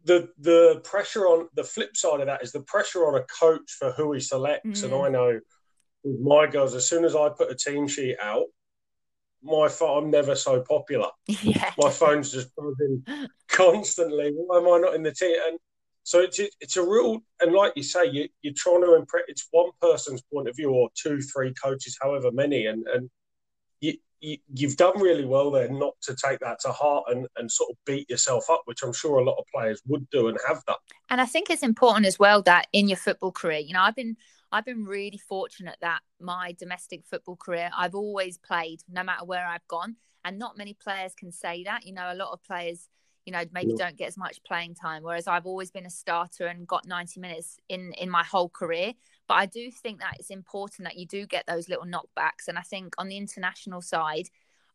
the 0.06 0.28
the 0.38 0.80
pressure 0.84 1.26
on 1.26 1.48
the 1.54 1.64
flip 1.64 1.96
side 1.96 2.20
of 2.20 2.26
that 2.26 2.42
is 2.42 2.52
the 2.52 2.62
pressure 2.62 3.06
on 3.06 3.16
a 3.16 3.24
coach 3.24 3.72
for 3.78 3.92
who 3.92 4.12
he 4.12 4.20
selects. 4.20 4.82
Mm. 4.82 4.84
And 4.84 4.94
I 4.94 5.08
know 5.08 5.40
with 6.04 6.20
my 6.20 6.46
girls, 6.46 6.74
as 6.74 6.88
soon 6.88 7.04
as 7.04 7.14
I 7.14 7.28
put 7.28 7.50
a 7.50 7.54
team 7.54 7.88
sheet 7.88 8.16
out, 8.22 8.46
my 9.42 9.68
phone 9.68 10.04
I'm 10.04 10.10
never 10.10 10.34
so 10.34 10.62
popular. 10.62 11.08
Yeah. 11.42 11.72
My 11.78 11.90
phone's 11.90 12.32
just 12.32 12.54
buzzing 12.56 13.04
constantly. 13.48 14.32
Why 14.34 14.58
am 14.58 14.68
I 14.68 14.78
not 14.78 14.94
in 14.94 15.02
the 15.02 15.12
team? 15.12 15.36
And 15.48 15.58
so 16.04 16.20
it's 16.20 16.38
it's 16.38 16.76
a 16.76 16.82
real 16.82 17.20
and 17.40 17.52
like 17.52 17.72
you 17.74 17.82
say, 17.82 18.06
you 18.06 18.28
you're 18.42 18.54
trying 18.56 18.82
to 18.82 18.94
impress. 18.94 19.24
It's 19.26 19.48
one 19.50 19.70
person's 19.82 20.22
point 20.32 20.48
of 20.48 20.54
view 20.54 20.70
or 20.70 20.88
two, 20.94 21.20
three 21.20 21.52
coaches, 21.54 21.98
however 22.00 22.30
many, 22.30 22.66
and 22.66 22.86
and 22.86 23.10
you, 23.80 23.92
you 23.92 23.98
you've 24.20 24.76
done 24.76 24.98
really 25.00 25.24
well 25.24 25.50
there 25.50 25.68
not 25.68 25.94
to 26.02 26.16
take 26.16 26.38
that 26.40 26.58
to 26.60 26.72
heart 26.72 27.04
and 27.08 27.26
and 27.36 27.50
sort 27.50 27.70
of 27.70 27.76
beat 27.84 28.08
yourself 28.08 28.48
up, 28.50 28.62
which 28.64 28.82
I'm 28.82 28.92
sure 28.92 29.18
a 29.18 29.24
lot 29.24 29.36
of 29.38 29.44
players 29.54 29.82
would 29.86 30.08
do 30.10 30.28
and 30.28 30.38
have 30.46 30.64
done. 30.64 30.76
And 31.10 31.20
I 31.20 31.26
think 31.26 31.50
it's 31.50 31.62
important 31.62 32.06
as 32.06 32.18
well 32.18 32.42
that 32.42 32.66
in 32.72 32.88
your 32.88 32.96
football 32.96 33.32
career, 33.32 33.58
you 33.58 33.74
know, 33.74 33.82
I've 33.82 33.96
been 33.96 34.16
I've 34.52 34.64
been 34.64 34.84
really 34.84 35.18
fortunate 35.18 35.76
that 35.80 36.00
my 36.20 36.54
domestic 36.58 37.04
football 37.04 37.36
career, 37.36 37.70
I've 37.76 37.94
always 37.94 38.38
played 38.38 38.80
no 38.88 39.02
matter 39.02 39.24
where 39.24 39.46
I've 39.46 39.66
gone. 39.68 39.96
And 40.24 40.38
not 40.38 40.58
many 40.58 40.74
players 40.74 41.12
can 41.14 41.30
say 41.30 41.64
that. 41.64 41.86
You 41.86 41.94
know, 41.94 42.12
a 42.12 42.14
lot 42.14 42.32
of 42.32 42.42
players 42.42 42.88
you 43.26 43.32
know 43.32 43.42
maybe 43.52 43.72
yeah. 43.72 43.86
don't 43.86 43.96
get 43.96 44.08
as 44.08 44.16
much 44.16 44.42
playing 44.44 44.74
time 44.74 45.02
whereas 45.02 45.26
i've 45.26 45.44
always 45.44 45.70
been 45.70 45.84
a 45.84 45.90
starter 45.90 46.46
and 46.46 46.66
got 46.66 46.86
90 46.86 47.20
minutes 47.20 47.58
in 47.68 47.92
in 47.94 48.08
my 48.08 48.22
whole 48.22 48.48
career. 48.48 48.94
But 49.28 49.34
i 49.34 49.46
do 49.46 49.70
think 49.70 49.98
that 50.00 50.14
it's 50.18 50.30
important 50.30 50.86
that 50.86 50.96
you 50.96 51.06
do 51.06 51.26
get 51.26 51.44
those 51.46 51.68
little 51.68 51.84
knockbacks. 51.84 52.48
And 52.48 52.56
i 52.56 52.62
think 52.62 52.94
on 52.96 53.08
the 53.08 53.18
international 53.18 53.82
side 53.82 54.28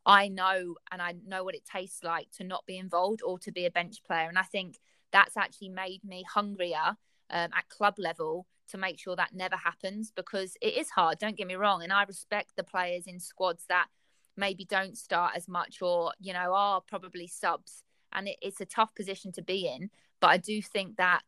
i 0.06 0.28
know 0.28 0.76
and 0.92 1.02
i 1.02 1.16
know 1.26 1.44
what 1.44 1.56
it 1.56 1.64
tastes 1.66 2.04
like 2.04 2.30
to 2.38 2.44
not 2.44 2.66
be 2.66 2.78
involved 2.78 3.22
or 3.26 3.40
to 3.40 3.52
be 3.52 3.66
a 3.66 3.72
bench 3.72 4.04
player. 4.04 4.28
And 4.28 4.38
i 4.38 4.44
think 4.44 4.80
that's 5.12 5.38
actually 5.38 5.70
made 5.70 6.04
me 6.04 6.24
hungrier 6.32 6.98
um, 7.30 7.50
at 7.58 7.70
club 7.70 7.96
level 7.98 8.46
to 8.70 8.78
make 8.78 9.00
sure 9.00 9.16
that 9.16 9.34
never 9.34 9.56
happens 9.56 10.12
because 10.16 10.56
it 10.62 10.76
is 10.76 10.90
hard 10.90 11.20
don't 11.20 11.38
get 11.38 11.48
me 11.48 11.56
wrong. 11.56 11.84
And 11.84 11.94
i 11.94 12.04
respect 12.04 12.52
the 12.58 12.64
players 12.64 13.08
in 13.08 13.20
squads 13.20 13.64
that 13.70 13.88
maybe 14.36 14.66
don't 14.66 14.98
start 14.98 15.34
as 15.36 15.48
much 15.48 15.82
or 15.82 16.12
you 16.20 16.34
know 16.34 16.54
are 16.54 16.82
probably 16.82 17.28
subs 17.28 17.84
and 18.14 18.28
it, 18.28 18.38
it's 18.42 18.62
a 18.62 18.66
tough 18.66 18.94
position 18.96 19.32
to 19.34 19.42
be 19.42 19.68
in. 19.68 19.90
But 20.20 20.28
I 20.28 20.38
do 20.38 20.62
think 20.62 20.98
that 20.98 21.22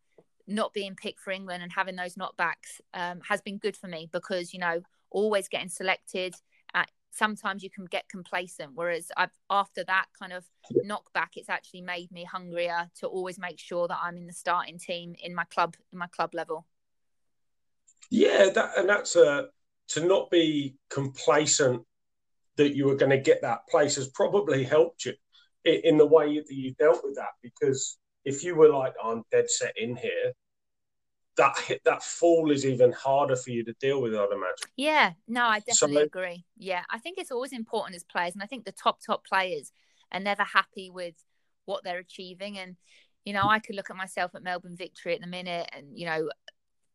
not 0.47 0.73
being 0.73 0.95
picked 0.95 1.19
for 1.19 1.31
England 1.31 1.63
and 1.63 1.71
having 1.71 1.95
those 1.95 2.15
knockbacks 2.15 2.81
um, 2.93 3.21
has 3.27 3.41
been 3.41 3.57
good 3.57 3.77
for 3.77 3.87
me 3.87 4.09
because 4.11 4.53
you 4.53 4.59
know 4.59 4.81
always 5.09 5.47
getting 5.47 5.69
selected. 5.69 6.35
At, 6.73 6.89
sometimes 7.11 7.63
you 7.63 7.69
can 7.69 7.85
get 7.85 8.09
complacent, 8.09 8.71
whereas 8.73 9.11
I've 9.15 9.31
after 9.49 9.83
that 9.85 10.07
kind 10.17 10.33
of 10.33 10.45
knockback, 10.85 11.35
it's 11.35 11.49
actually 11.49 11.81
made 11.81 12.11
me 12.11 12.23
hungrier 12.23 12.89
to 12.99 13.07
always 13.07 13.39
make 13.39 13.59
sure 13.59 13.87
that 13.87 13.99
I'm 14.01 14.17
in 14.17 14.27
the 14.27 14.33
starting 14.33 14.79
team 14.79 15.15
in 15.21 15.33
my 15.33 15.45
club 15.45 15.75
in 15.91 15.99
my 15.99 16.07
club 16.07 16.33
level. 16.33 16.65
Yeah, 18.09 18.49
that 18.49 18.77
and 18.77 18.89
that's 18.89 19.15
a 19.15 19.47
to 19.89 20.05
not 20.05 20.29
be 20.29 20.75
complacent 20.89 21.83
that 22.55 22.75
you 22.75 22.85
were 22.85 22.95
going 22.95 23.09
to 23.09 23.17
get 23.17 23.41
that 23.41 23.67
place 23.67 23.95
has 23.95 24.07
probably 24.09 24.63
helped 24.63 25.05
you 25.05 25.13
in 25.65 25.97
the 25.97 26.05
way 26.05 26.39
that 26.39 26.51
you 26.51 26.73
dealt 26.73 27.03
with 27.03 27.15
that 27.15 27.31
because 27.41 27.97
if 28.25 28.43
you 28.43 28.55
were 28.55 28.69
like 28.69 28.93
I'm 29.03 29.23
dead 29.31 29.49
set 29.49 29.73
in 29.77 29.95
here 29.95 30.33
that 31.35 31.57
hit 31.57 31.81
that 31.85 32.03
fall 32.03 32.51
is 32.51 32.65
even 32.65 32.91
harder 32.91 33.35
for 33.35 33.49
you 33.49 33.63
to 33.63 33.73
deal 33.79 34.01
with 34.01 34.13
I'd 34.13 34.31
imagine. 34.31 34.55
Yeah. 34.75 35.13
No 35.27 35.43
I 35.43 35.59
definitely 35.59 35.97
so, 35.97 36.03
agree. 36.03 36.45
Yeah. 36.57 36.83
I 36.89 36.99
think 36.99 37.17
it's 37.17 37.31
always 37.31 37.53
important 37.53 37.95
as 37.95 38.03
players 38.03 38.33
and 38.33 38.43
I 38.43 38.45
think 38.45 38.65
the 38.65 38.71
top 38.71 38.99
top 39.05 39.25
players 39.25 39.71
are 40.11 40.19
never 40.19 40.43
happy 40.43 40.89
with 40.89 41.15
what 41.65 41.83
they're 41.83 41.97
achieving. 41.97 42.57
And 42.57 42.75
you 43.25 43.33
know 43.33 43.43
I 43.43 43.59
could 43.59 43.75
look 43.75 43.89
at 43.89 43.95
myself 43.95 44.35
at 44.35 44.43
Melbourne 44.43 44.77
Victory 44.77 45.15
at 45.15 45.21
the 45.21 45.27
minute 45.27 45.69
and 45.73 45.97
you 45.97 46.05
know 46.05 46.29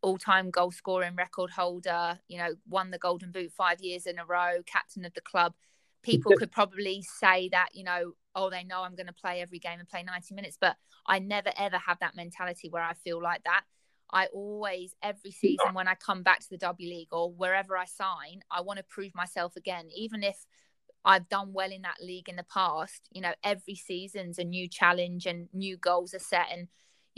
all-time 0.01 0.51
goal 0.51 0.71
scoring 0.71 1.17
record 1.17 1.51
holder 1.51 2.21
you 2.29 2.39
know 2.39 2.55
won 2.69 2.93
the 2.93 2.99
golden 2.99 3.33
boot 3.33 3.51
5 3.51 3.81
years 3.81 4.07
in 4.07 4.21
a 4.21 4.25
row 4.25 4.63
captain 4.67 5.05
of 5.05 5.15
the 5.15 5.21
club. 5.21 5.55
People 6.03 6.33
could 6.39 6.53
probably 6.53 7.03
say 7.03 7.49
that 7.49 7.71
you 7.73 7.83
know 7.83 8.13
oh 8.39 8.51
they 8.51 8.65
know 8.65 8.83
i'm 8.83 8.95
going 8.95 9.07
to 9.07 9.13
play 9.13 9.41
every 9.41 9.59
game 9.59 9.79
and 9.79 9.89
play 9.89 10.03
90 10.03 10.35
minutes 10.35 10.57
but 10.61 10.77
i 11.07 11.19
never 11.19 11.51
ever 11.57 11.77
have 11.79 11.99
that 12.01 12.17
mentality 12.17 12.69
where 12.69 12.83
i 12.83 12.95
feel 12.95 13.21
like 13.21 13.43
that 13.45 13.63
i 14.11 14.27
always 14.27 14.95
every 15.03 15.31
season 15.31 15.75
when 15.75 15.89
i 15.89 15.95
come 15.95 16.23
back 16.23 16.41
to 16.41 16.51
the 16.51 16.59
w 16.59 16.89
league 16.89 17.09
or 17.13 17.31
wherever 17.33 17.77
i 17.77 17.85
sign 17.85 18.41
i 18.51 18.61
want 18.61 18.79
to 18.79 18.85
prove 18.85 19.15
myself 19.15 19.57
again 19.57 19.89
even 19.95 20.23
if 20.23 20.47
i've 21.05 21.29
done 21.29 21.53
well 21.53 21.73
in 21.73 21.83
that 21.83 22.01
league 22.01 22.29
in 22.29 22.37
the 22.37 22.45
past 22.45 23.09
you 23.11 23.21
know 23.21 23.33
every 23.43 23.75
season's 23.75 24.39
a 24.39 24.45
new 24.45 24.69
challenge 24.69 25.27
and 25.27 25.49
new 25.53 25.77
goals 25.77 26.15
are 26.15 26.21
set 26.21 26.47
and 26.53 26.69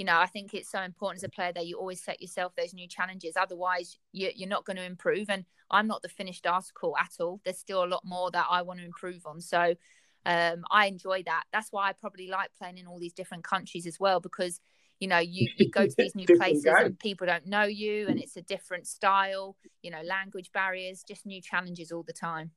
you 0.00 0.06
know, 0.06 0.18
I 0.18 0.24
think 0.24 0.54
it's 0.54 0.70
so 0.70 0.80
important 0.80 1.18
as 1.18 1.24
a 1.24 1.28
player 1.28 1.52
that 1.52 1.66
you 1.66 1.76
always 1.76 2.02
set 2.02 2.22
yourself 2.22 2.54
those 2.56 2.72
new 2.72 2.88
challenges. 2.88 3.34
Otherwise, 3.36 3.98
you, 4.12 4.30
you're 4.34 4.48
not 4.48 4.64
going 4.64 4.78
to 4.78 4.82
improve. 4.82 5.28
And 5.28 5.44
I'm 5.70 5.86
not 5.86 6.00
the 6.00 6.08
finished 6.08 6.46
article 6.46 6.94
at 6.98 7.12
all. 7.20 7.42
There's 7.44 7.58
still 7.58 7.84
a 7.84 7.86
lot 7.86 8.00
more 8.02 8.30
that 8.30 8.46
I 8.48 8.62
want 8.62 8.78
to 8.78 8.86
improve 8.86 9.26
on. 9.26 9.42
So 9.42 9.74
um, 10.26 10.64
I 10.70 10.86
enjoy 10.86 11.22
that. 11.24 11.44
That's 11.52 11.68
why 11.70 11.88
I 11.88 11.92
probably 11.92 12.28
like 12.28 12.50
playing 12.58 12.78
in 12.78 12.86
all 12.86 12.98
these 12.98 13.12
different 13.12 13.44
countries 13.44 13.86
as 13.86 13.98
well, 13.98 14.20
because 14.20 14.60
you 14.98 15.08
know 15.08 15.18
you, 15.18 15.48
you 15.56 15.70
go 15.70 15.86
to 15.86 15.94
these 15.98 16.14
new 16.14 16.26
places 16.26 16.66
and 16.66 16.98
people 16.98 17.26
don't 17.26 17.46
know 17.46 17.62
you 17.62 18.06
and 18.08 18.20
it's 18.20 18.36
a 18.36 18.42
different 18.42 18.86
style 18.86 19.56
you 19.80 19.90
know 19.90 20.02
language 20.02 20.52
barriers 20.52 21.02
just 21.08 21.24
new 21.24 21.40
challenges 21.40 21.90
all 21.90 22.02
the 22.02 22.12
time. 22.12 22.50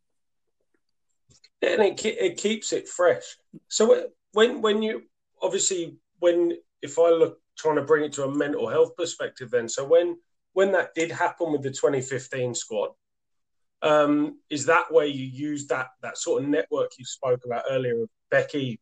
And 1.61 1.81
it, 1.81 2.05
it 2.05 2.37
keeps 2.37 2.73
it 2.73 2.89
fresh. 2.89 3.37
So 3.69 4.07
when 4.33 4.61
when 4.61 4.81
you 4.81 5.03
obviously 5.41 5.97
when 6.19 6.57
if 6.81 6.99
I 6.99 7.09
look 7.09 7.39
trying 7.57 7.75
to 7.77 7.83
bring 7.83 8.03
it 8.03 8.13
to 8.13 8.25
a 8.25 8.35
mental 8.35 8.67
health 8.67 8.95
perspective, 8.97 9.51
then 9.51 9.69
so 9.69 9.85
when 9.85 10.17
when 10.51 10.71
that 10.73 10.93
did 10.93 11.11
happen 11.11 11.51
with 11.51 11.63
the 11.63 11.71
2015 11.71 12.53
squad, 12.53 12.89
um, 13.83 14.39
is 14.49 14.65
that 14.65 14.91
where 14.91 15.05
you 15.05 15.25
use 15.25 15.67
that 15.67 15.89
that 16.01 16.17
sort 16.17 16.41
of 16.41 16.49
network 16.49 16.91
you 16.97 17.05
spoke 17.05 17.41
about 17.45 17.63
earlier? 17.69 18.05
Becky, 18.31 18.79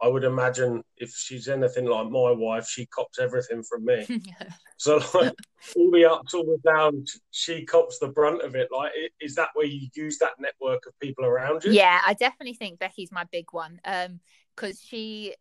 I 0.00 0.08
would 0.08 0.24
imagine 0.24 0.82
if 0.96 1.10
she's 1.10 1.48
anything 1.48 1.86
like 1.86 2.08
my 2.08 2.30
wife, 2.30 2.66
she 2.66 2.86
cops 2.86 3.18
everything 3.18 3.62
from 3.62 3.84
me. 3.84 4.06
so 4.78 4.96
like 5.14 5.34
all 5.76 5.90
the 5.90 6.04
ups, 6.08 6.34
all 6.34 6.44
the 6.44 6.60
downs, 6.64 7.20
she 7.30 7.66
cops 7.66 7.98
the 7.98 8.08
brunt 8.08 8.42
of 8.42 8.54
it. 8.54 8.68
Like, 8.72 8.92
is 9.20 9.34
that 9.34 9.50
where 9.54 9.66
you 9.66 9.88
use 9.94 10.18
that 10.18 10.32
network 10.38 10.86
of 10.86 10.98
people 11.00 11.24
around 11.24 11.64
you? 11.64 11.72
Yeah, 11.72 12.00
I 12.06 12.14
definitely 12.14 12.54
think 12.54 12.78
Becky's 12.78 13.12
my 13.12 13.24
big 13.30 13.46
one 13.52 13.80
because 13.82 14.76
um, 14.76 14.80
she 14.86 15.34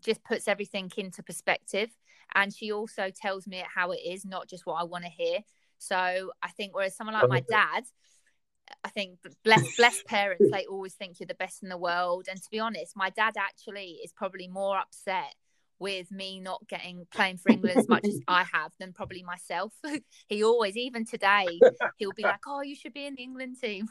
just 0.00 0.22
puts 0.24 0.46
everything 0.46 0.90
into 0.96 1.22
perspective 1.22 1.90
and 2.34 2.52
she 2.52 2.72
also 2.72 3.10
tells 3.10 3.46
me 3.46 3.62
how 3.74 3.90
it 3.92 4.00
is 4.04 4.24
not 4.24 4.48
just 4.48 4.66
what 4.66 4.80
i 4.80 4.84
want 4.84 5.04
to 5.04 5.10
hear 5.10 5.40
so 5.78 6.32
i 6.42 6.48
think 6.48 6.74
whereas 6.74 6.96
someone 6.96 7.14
like 7.14 7.28
my 7.28 7.40
dad 7.40 7.84
i 8.84 8.88
think 8.88 9.18
bless 9.44 9.76
bless 9.76 10.02
parents 10.06 10.44
they 10.52 10.66
always 10.66 10.94
think 10.94 11.18
you're 11.20 11.26
the 11.26 11.34
best 11.34 11.62
in 11.62 11.68
the 11.68 11.78
world 11.78 12.26
and 12.30 12.42
to 12.42 12.50
be 12.50 12.58
honest 12.58 12.96
my 12.96 13.10
dad 13.10 13.34
actually 13.38 14.00
is 14.04 14.12
probably 14.12 14.48
more 14.48 14.78
upset 14.78 15.34
with 15.82 16.12
me 16.12 16.38
not 16.38 16.66
getting 16.68 17.04
playing 17.12 17.36
for 17.36 17.50
England 17.50 17.76
as 17.76 17.88
much 17.88 18.04
as 18.06 18.20
I 18.28 18.44
have 18.44 18.70
than 18.78 18.92
probably 18.92 19.24
myself. 19.24 19.72
he 20.28 20.44
always, 20.44 20.76
even 20.76 21.04
today, 21.04 21.58
he'll 21.98 22.12
be 22.12 22.22
like, 22.22 22.38
"Oh, 22.46 22.62
you 22.62 22.76
should 22.76 22.94
be 22.94 23.04
in 23.04 23.16
the 23.16 23.22
England 23.22 23.56
team," 23.60 23.88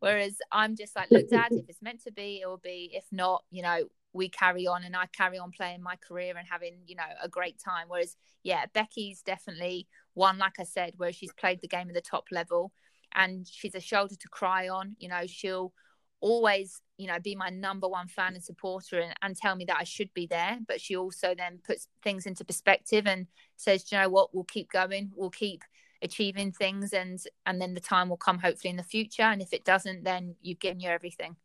whereas 0.00 0.34
I'm 0.50 0.74
just 0.74 0.96
like, 0.96 1.08
"Look, 1.12 1.28
Dad, 1.30 1.52
if 1.52 1.68
it's 1.68 1.80
meant 1.80 2.02
to 2.02 2.12
be, 2.12 2.40
it 2.42 2.48
will 2.48 2.58
be. 2.58 2.90
If 2.92 3.04
not, 3.12 3.44
you 3.52 3.62
know, 3.62 3.84
we 4.12 4.28
carry 4.28 4.66
on 4.66 4.82
and 4.82 4.96
I 4.96 5.06
carry 5.16 5.38
on 5.38 5.52
playing 5.52 5.82
my 5.82 5.96
career 5.96 6.36
and 6.36 6.48
having, 6.50 6.78
you 6.86 6.96
know, 6.96 7.04
a 7.22 7.28
great 7.28 7.60
time. 7.64 7.86
Whereas, 7.88 8.16
yeah, 8.42 8.64
Becky's 8.74 9.22
definitely 9.22 9.86
one, 10.14 10.38
like 10.38 10.58
I 10.58 10.64
said, 10.64 10.94
where 10.96 11.12
she's 11.12 11.32
played 11.32 11.60
the 11.60 11.68
game 11.68 11.88
at 11.88 11.94
the 11.94 12.00
top 12.00 12.24
level 12.32 12.72
and 13.14 13.46
she's 13.46 13.74
a 13.74 13.80
shoulder 13.80 14.14
to 14.14 14.28
cry 14.28 14.68
on. 14.68 14.96
You 14.98 15.08
know, 15.08 15.26
she'll 15.26 15.72
always, 16.20 16.80
you 16.96 17.06
know, 17.06 17.18
be 17.20 17.34
my 17.34 17.50
number 17.50 17.88
one 17.88 18.08
fan 18.08 18.34
and 18.34 18.42
supporter 18.42 18.98
and, 18.98 19.14
and 19.22 19.36
tell 19.36 19.54
me 19.56 19.64
that 19.66 19.78
I 19.78 19.84
should 19.84 20.12
be 20.14 20.26
there. 20.26 20.58
But 20.66 20.80
she 20.80 20.96
also 20.96 21.34
then 21.36 21.60
puts 21.64 21.88
things 22.02 22.26
into 22.26 22.44
perspective 22.44 23.06
and 23.06 23.26
says, 23.56 23.90
you 23.90 23.98
know 23.98 24.08
what, 24.08 24.34
we'll 24.34 24.44
keep 24.44 24.70
going, 24.70 25.12
we'll 25.16 25.30
keep 25.30 25.62
achieving 26.00 26.52
things 26.52 26.92
and 26.92 27.18
and 27.44 27.60
then 27.60 27.74
the 27.74 27.80
time 27.80 28.08
will 28.08 28.16
come 28.16 28.38
hopefully 28.38 28.70
in 28.70 28.76
the 28.76 28.82
future. 28.82 29.22
And 29.22 29.42
if 29.42 29.52
it 29.52 29.64
doesn't, 29.64 30.04
then 30.04 30.36
you've 30.42 30.60
given 30.60 30.80
you 30.80 30.88
everything 30.90 31.36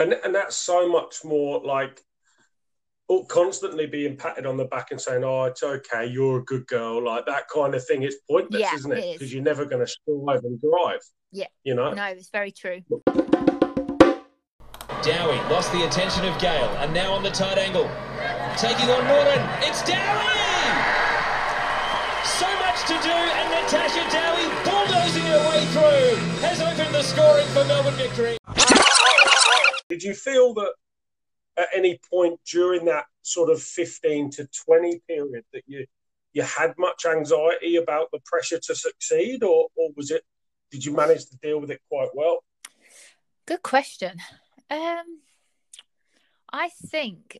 and 0.00 0.14
and 0.24 0.34
that's 0.34 0.56
so 0.56 0.88
much 0.88 1.24
more 1.24 1.60
like 1.62 2.02
Oh, 3.12 3.24
constantly 3.24 3.86
being 3.86 4.16
patted 4.16 4.46
on 4.46 4.56
the 4.56 4.66
back 4.66 4.92
and 4.92 5.00
saying, 5.00 5.24
"Oh, 5.24 5.42
it's 5.46 5.64
okay, 5.64 6.06
you're 6.06 6.38
a 6.38 6.44
good 6.44 6.64
girl," 6.68 7.04
like 7.04 7.26
that 7.26 7.48
kind 7.52 7.74
of 7.74 7.84
thing. 7.84 8.04
It's 8.04 8.14
pointless, 8.30 8.60
Yeah, 8.60 8.72
isn't 8.76 8.92
it? 8.92 8.98
it 8.98 9.12
Because 9.14 9.26
is. 9.26 9.34
you're 9.34 9.42
never 9.42 9.64
going 9.64 9.84
to 9.84 9.90
strive 9.90 10.44
and 10.44 10.60
drive. 10.60 11.00
Yeah. 11.32 11.48
You 11.64 11.74
know. 11.74 11.92
No, 11.92 12.04
it's 12.04 12.30
very 12.30 12.52
true. 12.52 12.82
Dowie 15.02 15.40
lost 15.50 15.72
the 15.72 15.84
attention 15.88 16.24
of 16.24 16.38
Gale 16.38 16.70
and 16.78 16.94
now 16.94 17.12
on 17.12 17.24
the 17.24 17.30
tight 17.30 17.58
angle. 17.58 17.90
Taking 18.56 18.88
on 18.90 19.02
Norton. 19.08 19.42
It's 19.66 19.82
Dowie! 19.82 20.38
So 22.38 22.46
much 22.62 22.80
to 22.86 22.94
do 23.02 23.10
and 23.10 23.50
Natasha 23.50 24.06
Dowie 24.06 24.48
bulldozing 24.62 25.24
her 25.24 25.42
way 25.50 25.64
through 25.74 26.16
has 26.46 26.60
opened 26.60 26.94
the 26.94 27.02
scoring 27.02 27.46
for 27.48 27.64
Melbourne 27.64 27.94
victory. 27.94 28.36
Did 29.88 30.02
you 30.04 30.14
feel 30.14 30.54
that 30.54 30.74
at 31.60 31.68
any 31.74 32.00
point 32.10 32.40
during 32.50 32.86
that 32.86 33.04
sort 33.22 33.50
of 33.50 33.62
15 33.62 34.30
to 34.30 34.48
20 34.66 35.02
period 35.06 35.44
that 35.52 35.62
you 35.66 35.86
you 36.32 36.42
had 36.42 36.74
much 36.78 37.06
anxiety 37.06 37.76
about 37.76 38.08
the 38.12 38.20
pressure 38.24 38.60
to 38.60 38.74
succeed, 38.74 39.42
or 39.42 39.68
or 39.74 39.90
was 39.96 40.10
it? 40.10 40.22
Did 40.70 40.84
you 40.84 40.92
manage 40.92 41.26
to 41.26 41.36
deal 41.38 41.60
with 41.60 41.70
it 41.70 41.80
quite 41.88 42.10
well? 42.14 42.44
Good 43.46 43.62
question. 43.62 44.18
Um, 44.70 45.20
I 46.52 46.68
think 46.86 47.38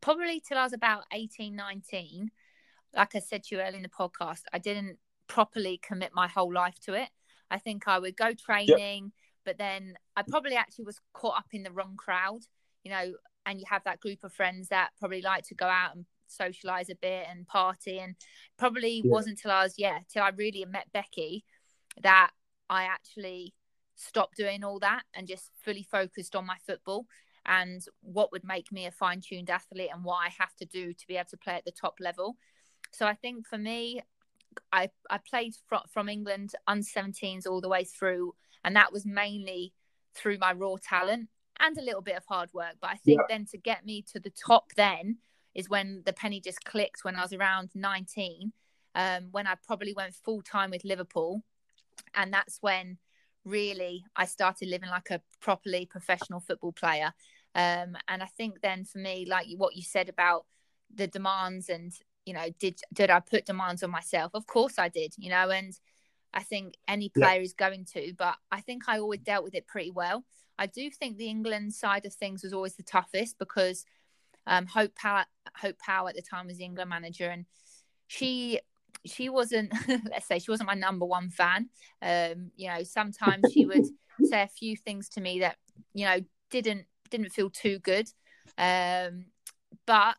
probably 0.00 0.42
till 0.46 0.58
I 0.58 0.64
was 0.64 0.72
about 0.72 1.04
18, 1.12 1.54
19, 1.54 2.30
like 2.96 3.14
I 3.14 3.20
said 3.20 3.44
to 3.44 3.54
you 3.54 3.60
earlier 3.60 3.76
in 3.76 3.82
the 3.82 3.88
podcast, 3.88 4.42
I 4.52 4.58
didn't 4.58 4.98
properly 5.28 5.78
commit 5.82 6.10
my 6.12 6.26
whole 6.26 6.52
life 6.52 6.78
to 6.86 6.94
it. 6.94 7.08
I 7.50 7.58
think 7.58 7.86
I 7.86 8.00
would 8.00 8.16
go 8.16 8.32
training, 8.34 9.12
but 9.44 9.58
then 9.58 9.96
I 10.16 10.22
probably 10.22 10.56
actually 10.56 10.86
was 10.86 11.00
caught 11.12 11.38
up 11.38 11.46
in 11.52 11.62
the 11.62 11.70
wrong 11.70 11.94
crowd, 11.96 12.40
you 12.82 12.90
know, 12.90 13.14
and 13.46 13.58
you 13.58 13.66
have 13.68 13.84
that 13.84 14.00
group 14.00 14.24
of 14.24 14.32
friends 14.32 14.68
that 14.68 14.90
probably 14.98 15.22
like 15.22 15.44
to 15.44 15.54
go 15.54 15.66
out 15.66 15.94
and 15.94 16.06
socialize 16.26 16.88
a 16.90 16.94
bit 16.94 17.26
and 17.30 17.46
party. 17.46 17.98
And 17.98 18.16
probably 18.56 19.02
Yeah. 19.04 19.10
wasn't 19.10 19.38
till 19.38 19.50
I 19.50 19.62
was, 19.62 19.78
yeah, 19.78 20.00
till 20.08 20.22
I 20.22 20.30
really 20.30 20.64
met 20.64 20.92
Becky 20.92 21.44
that 22.02 22.32
I 22.68 22.84
actually 22.84 23.54
stopped 23.96 24.36
doing 24.36 24.64
all 24.64 24.78
that 24.80 25.04
and 25.14 25.28
just 25.28 25.50
fully 25.62 25.82
focused 25.84 26.34
on 26.34 26.46
my 26.46 26.56
football 26.66 27.06
and 27.46 27.84
what 28.00 28.32
would 28.32 28.44
make 28.44 28.72
me 28.72 28.86
a 28.86 28.90
fine 28.90 29.20
tuned 29.20 29.50
athlete 29.50 29.90
and 29.92 30.02
what 30.02 30.16
I 30.16 30.30
have 30.38 30.54
to 30.56 30.64
do 30.64 30.92
to 30.92 31.06
be 31.06 31.16
able 31.16 31.28
to 31.30 31.36
play 31.36 31.54
at 31.54 31.64
the 31.64 31.72
top 31.72 31.96
level. 32.00 32.36
So 32.90 33.06
I 33.06 33.14
think 33.14 33.46
for 33.46 33.58
me, 33.58 34.00
I, 34.72 34.90
I 35.10 35.18
played 35.18 35.54
from, 35.66 35.82
from 35.92 36.08
England 36.08 36.54
under 36.66 36.84
17s 36.84 37.46
all 37.46 37.60
the 37.60 37.68
way 37.68 37.84
through, 37.84 38.34
and 38.64 38.76
that 38.76 38.92
was 38.92 39.04
mainly 39.04 39.72
through 40.14 40.38
my 40.38 40.52
raw 40.52 40.76
talent 40.82 41.28
and 41.60 41.76
a 41.78 41.82
little 41.82 42.02
bit 42.02 42.16
of 42.16 42.24
hard 42.26 42.52
work. 42.52 42.76
But 42.80 42.90
I 42.90 42.96
think 42.96 43.20
then 43.28 43.46
to 43.46 43.58
get 43.58 43.84
me 43.86 44.02
to 44.12 44.20
the 44.20 44.30
top 44.30 44.72
then 44.76 45.18
is 45.54 45.68
when 45.68 46.02
the 46.04 46.12
penny 46.12 46.40
just 46.40 46.64
clicked 46.64 47.04
when 47.04 47.16
I 47.16 47.22
was 47.22 47.32
around 47.32 47.70
19, 47.74 48.52
um, 48.94 49.28
when 49.30 49.46
I 49.46 49.54
probably 49.66 49.92
went 49.94 50.14
full 50.14 50.42
time 50.42 50.70
with 50.70 50.84
Liverpool. 50.84 51.42
And 52.14 52.32
that's 52.32 52.58
when 52.60 52.98
really 53.44 54.04
I 54.16 54.24
started 54.24 54.68
living 54.68 54.90
like 54.90 55.10
a 55.10 55.20
properly 55.40 55.86
professional 55.86 56.40
football 56.40 56.72
player. 56.72 57.12
Um, 57.54 57.96
and 58.08 58.22
I 58.22 58.26
think 58.36 58.60
then 58.62 58.84
for 58.84 58.98
me, 58.98 59.26
like 59.28 59.46
what 59.56 59.76
you 59.76 59.82
said 59.82 60.08
about 60.08 60.46
the 60.92 61.06
demands 61.06 61.68
and 61.68 61.92
you 62.24 62.32
know, 62.32 62.46
did 62.58 62.80
did 62.92 63.10
I 63.10 63.20
put 63.20 63.46
demands 63.46 63.82
on 63.82 63.90
myself? 63.90 64.32
Of 64.34 64.46
course 64.46 64.78
I 64.78 64.88
did, 64.88 65.14
you 65.18 65.30
know, 65.30 65.50
and 65.50 65.78
I 66.32 66.42
think 66.42 66.74
any 66.88 67.12
Yeah. 67.14 67.28
player 67.28 67.42
is 67.42 67.52
going 67.52 67.84
to, 67.92 68.12
but 68.16 68.36
I 68.50 68.60
think 68.60 68.88
I 68.88 68.98
always 68.98 69.20
dealt 69.20 69.44
with 69.44 69.54
it 69.54 69.66
pretty 69.66 69.90
well. 69.90 70.24
I 70.58 70.66
do 70.66 70.90
think 70.90 71.16
the 71.16 71.28
England 71.28 71.74
side 71.74 72.06
of 72.06 72.14
things 72.14 72.42
was 72.42 72.52
always 72.52 72.74
the 72.74 72.82
toughest 72.82 73.38
because 73.38 73.84
um, 74.46 74.66
Hope 74.66 74.94
Powell, 74.94 75.24
Hope 75.56 75.78
Powell 75.78 76.08
at 76.08 76.14
the 76.14 76.22
time 76.22 76.46
was 76.46 76.58
the 76.58 76.64
England 76.64 76.90
manager, 76.90 77.28
and 77.28 77.46
she 78.06 78.60
she 79.04 79.28
wasn't 79.28 79.72
let's 80.10 80.26
say 80.26 80.38
she 80.38 80.50
wasn't 80.50 80.68
my 80.68 80.74
number 80.74 81.06
one 81.06 81.30
fan. 81.30 81.68
Um, 82.02 82.50
you 82.56 82.68
know, 82.68 82.82
sometimes 82.82 83.52
she 83.52 83.66
would 83.66 83.86
say 84.24 84.42
a 84.42 84.48
few 84.48 84.76
things 84.76 85.08
to 85.10 85.20
me 85.20 85.40
that 85.40 85.56
you 85.92 86.06
know 86.06 86.20
didn't 86.50 86.86
didn't 87.10 87.30
feel 87.30 87.50
too 87.50 87.78
good. 87.80 88.08
Um, 88.58 89.26
but 89.86 90.16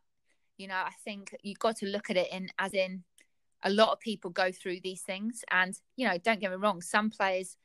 you 0.57 0.67
know, 0.67 0.75
I 0.75 0.91
think 1.03 1.35
you've 1.43 1.59
got 1.59 1.77
to 1.77 1.85
look 1.85 2.09
at 2.09 2.17
it 2.17 2.31
in 2.31 2.49
as 2.57 2.73
in 2.73 3.03
a 3.63 3.69
lot 3.69 3.91
of 3.91 3.99
people 3.99 4.29
go 4.29 4.51
through 4.51 4.79
these 4.81 5.01
things, 5.01 5.43
and 5.51 5.77
you 5.95 6.07
know, 6.07 6.17
don't 6.17 6.39
get 6.39 6.51
me 6.51 6.57
wrong, 6.57 6.81
some 6.81 7.09
players 7.09 7.57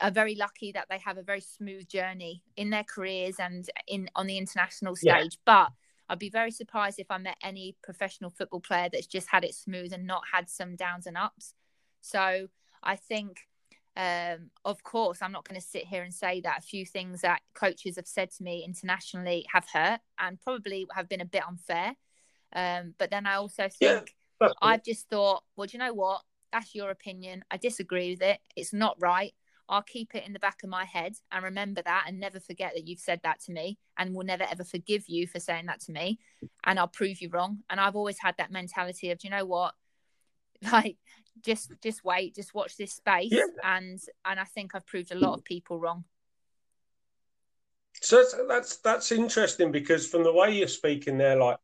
are 0.00 0.10
very 0.10 0.34
lucky 0.34 0.72
that 0.72 0.86
they 0.88 0.98
have 0.98 1.18
a 1.18 1.22
very 1.22 1.40
smooth 1.40 1.88
journey 1.88 2.42
in 2.56 2.70
their 2.70 2.84
careers 2.84 3.36
and 3.38 3.68
in 3.86 4.08
on 4.14 4.26
the 4.26 4.38
international 4.38 4.96
Yeah. 5.00 5.18
stage. 5.20 5.38
But 5.44 5.72
I'd 6.08 6.18
be 6.18 6.30
very 6.30 6.50
surprised 6.50 6.98
if 6.98 7.10
I 7.10 7.18
met 7.18 7.36
any 7.42 7.76
professional 7.82 8.30
football 8.30 8.60
player 8.60 8.88
that's 8.90 9.06
just 9.06 9.28
had 9.28 9.44
it 9.44 9.54
smooth 9.54 9.92
and 9.92 10.06
not 10.06 10.22
had 10.32 10.50
some 10.50 10.76
downs 10.76 11.06
and 11.06 11.16
ups. 11.16 11.54
So 12.00 12.48
I 12.82 12.96
think, 12.96 13.48
um, 13.96 14.50
of 14.64 14.82
course, 14.82 15.22
I'm 15.22 15.32
not 15.32 15.48
going 15.48 15.60
to 15.60 15.66
sit 15.66 15.86
here 15.86 16.02
and 16.02 16.12
say 16.12 16.40
that 16.42 16.58
a 16.58 16.62
few 16.62 16.84
things 16.84 17.22
that 17.22 17.40
coaches 17.54 17.96
have 17.96 18.06
said 18.06 18.30
to 18.32 18.42
me 18.42 18.64
internationally 18.64 19.46
have 19.52 19.66
hurt 19.72 20.00
and 20.18 20.40
probably 20.40 20.86
have 20.94 21.08
been 21.08 21.22
a 21.22 21.26
bit 21.26 21.46
unfair. 21.46 21.94
Um, 22.52 22.94
but 22.98 23.10
then 23.10 23.26
I 23.26 23.34
also 23.36 23.68
think 23.68 24.14
That's 24.40 24.54
I've 24.60 24.84
just 24.84 25.08
thought, 25.08 25.42
well, 25.56 25.66
do 25.66 25.76
you 25.76 25.78
know 25.78 25.94
what? 25.94 26.22
That's 26.52 26.74
your 26.74 26.90
opinion. 26.90 27.44
I 27.50 27.56
disagree 27.56 28.10
with 28.10 28.22
it. 28.22 28.40
It's 28.56 28.72
not 28.72 28.96
right. 29.00 29.34
I'll 29.68 29.82
keep 29.82 30.14
it 30.14 30.26
in 30.26 30.32
the 30.32 30.38
back 30.38 30.62
of 30.62 30.68
my 30.68 30.84
head 30.84 31.14
and 31.32 31.44
remember 31.44 31.82
that 31.82 32.04
and 32.06 32.20
never 32.20 32.38
forget 32.38 32.72
that 32.74 32.86
you've 32.86 32.98
said 32.98 33.20
that 33.22 33.40
to 33.42 33.52
me 33.52 33.78
and 33.96 34.14
will 34.14 34.24
never 34.24 34.44
ever 34.50 34.64
forgive 34.64 35.08
you 35.08 35.26
for 35.26 35.40
saying 35.40 35.66
that 35.66 35.80
to 35.82 35.92
me. 35.92 36.18
And 36.64 36.78
I'll 36.78 36.88
prove 36.88 37.20
you 37.20 37.30
wrong. 37.30 37.60
And 37.70 37.80
I've 37.80 37.96
always 37.96 38.18
had 38.18 38.36
that 38.38 38.52
mentality 38.52 39.10
of, 39.10 39.18
do 39.18 39.28
you 39.28 39.34
know 39.34 39.46
what? 39.46 39.74
Like, 40.72 40.96
just 41.42 41.72
just 41.82 42.04
wait, 42.04 42.34
just 42.34 42.54
watch 42.54 42.76
this 42.76 42.92
space. 42.92 43.32
Yeah. 43.32 43.42
And 43.62 44.00
and 44.24 44.40
I 44.40 44.44
think 44.44 44.74
I've 44.74 44.86
proved 44.86 45.12
a 45.12 45.16
lot 45.16 45.34
of 45.34 45.44
people 45.44 45.78
wrong. 45.78 46.04
So 48.00 48.16
that's, 48.16 48.34
that's 48.48 48.76
that's 48.76 49.12
interesting 49.12 49.70
because 49.70 50.06
from 50.06 50.22
the 50.22 50.32
way 50.32 50.52
you're 50.52 50.68
speaking 50.68 51.18
there, 51.18 51.36
like 51.36 51.58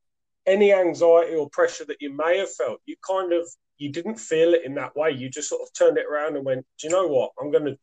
any 0.47 0.73
anxiety 0.73 1.35
or 1.35 1.49
pressure 1.49 1.85
that 1.87 2.01
you 2.01 2.13
may 2.13 2.39
have 2.39 2.53
felt, 2.53 2.81
you 2.85 2.97
kind 3.07 3.33
of 3.33 3.49
you 3.79 3.91
didn't 3.91 4.17
feel 4.17 4.55
it 4.55 4.65
in 4.65 4.75
that 4.75 4.95
way. 4.97 5.11
You 5.11 5.31
just 5.31 5.49
sort 5.49 5.63
of 5.63 5.73
turned 5.73 5.97
it 5.97 6.07
around 6.07 6.37
and 6.37 6.45
went, 6.45 6.67
"Do 6.79 6.89
you 6.89 6.93
know 6.93 7.07
what? 7.07 7.33
I'm 7.41 7.51
gonna 7.51 7.77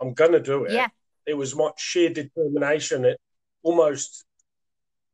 I'm 0.00 0.14
gonna 0.14 0.40
do 0.40 0.64
it." 0.64 0.72
Yeah. 0.72 0.88
It 1.26 1.34
was 1.34 1.54
much 1.54 1.80
sheer 1.80 2.10
determination. 2.10 3.04
It 3.04 3.20
almost 3.62 4.24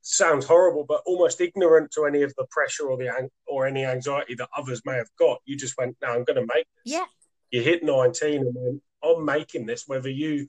sounds 0.01 0.44
horrible, 0.44 0.85
but 0.85 1.03
almost 1.07 1.40
ignorant 1.40 1.90
to 1.92 2.05
any 2.05 2.23
of 2.23 2.35
the 2.37 2.47
pressure 2.51 2.88
or 2.88 2.97
the 2.97 3.09
ang- 3.09 3.31
or 3.47 3.66
any 3.66 3.85
anxiety 3.85 4.35
that 4.35 4.49
others 4.57 4.83
may 4.85 4.97
have 4.97 5.11
got. 5.18 5.40
You 5.44 5.57
just 5.57 5.77
went, 5.79 5.97
"No, 6.03 6.09
I'm 6.09 6.25
gonna 6.25 6.47
make 6.47 6.66
this." 6.85 6.92
Yeah. 6.92 7.07
You 7.51 7.62
hit 7.62 7.83
19 7.83 8.42
and 8.42 8.55
went, 8.55 8.83
"I'm 9.03 9.25
making 9.25 9.66
this." 9.66 9.88
Whether 9.88 10.11
you 10.11 10.49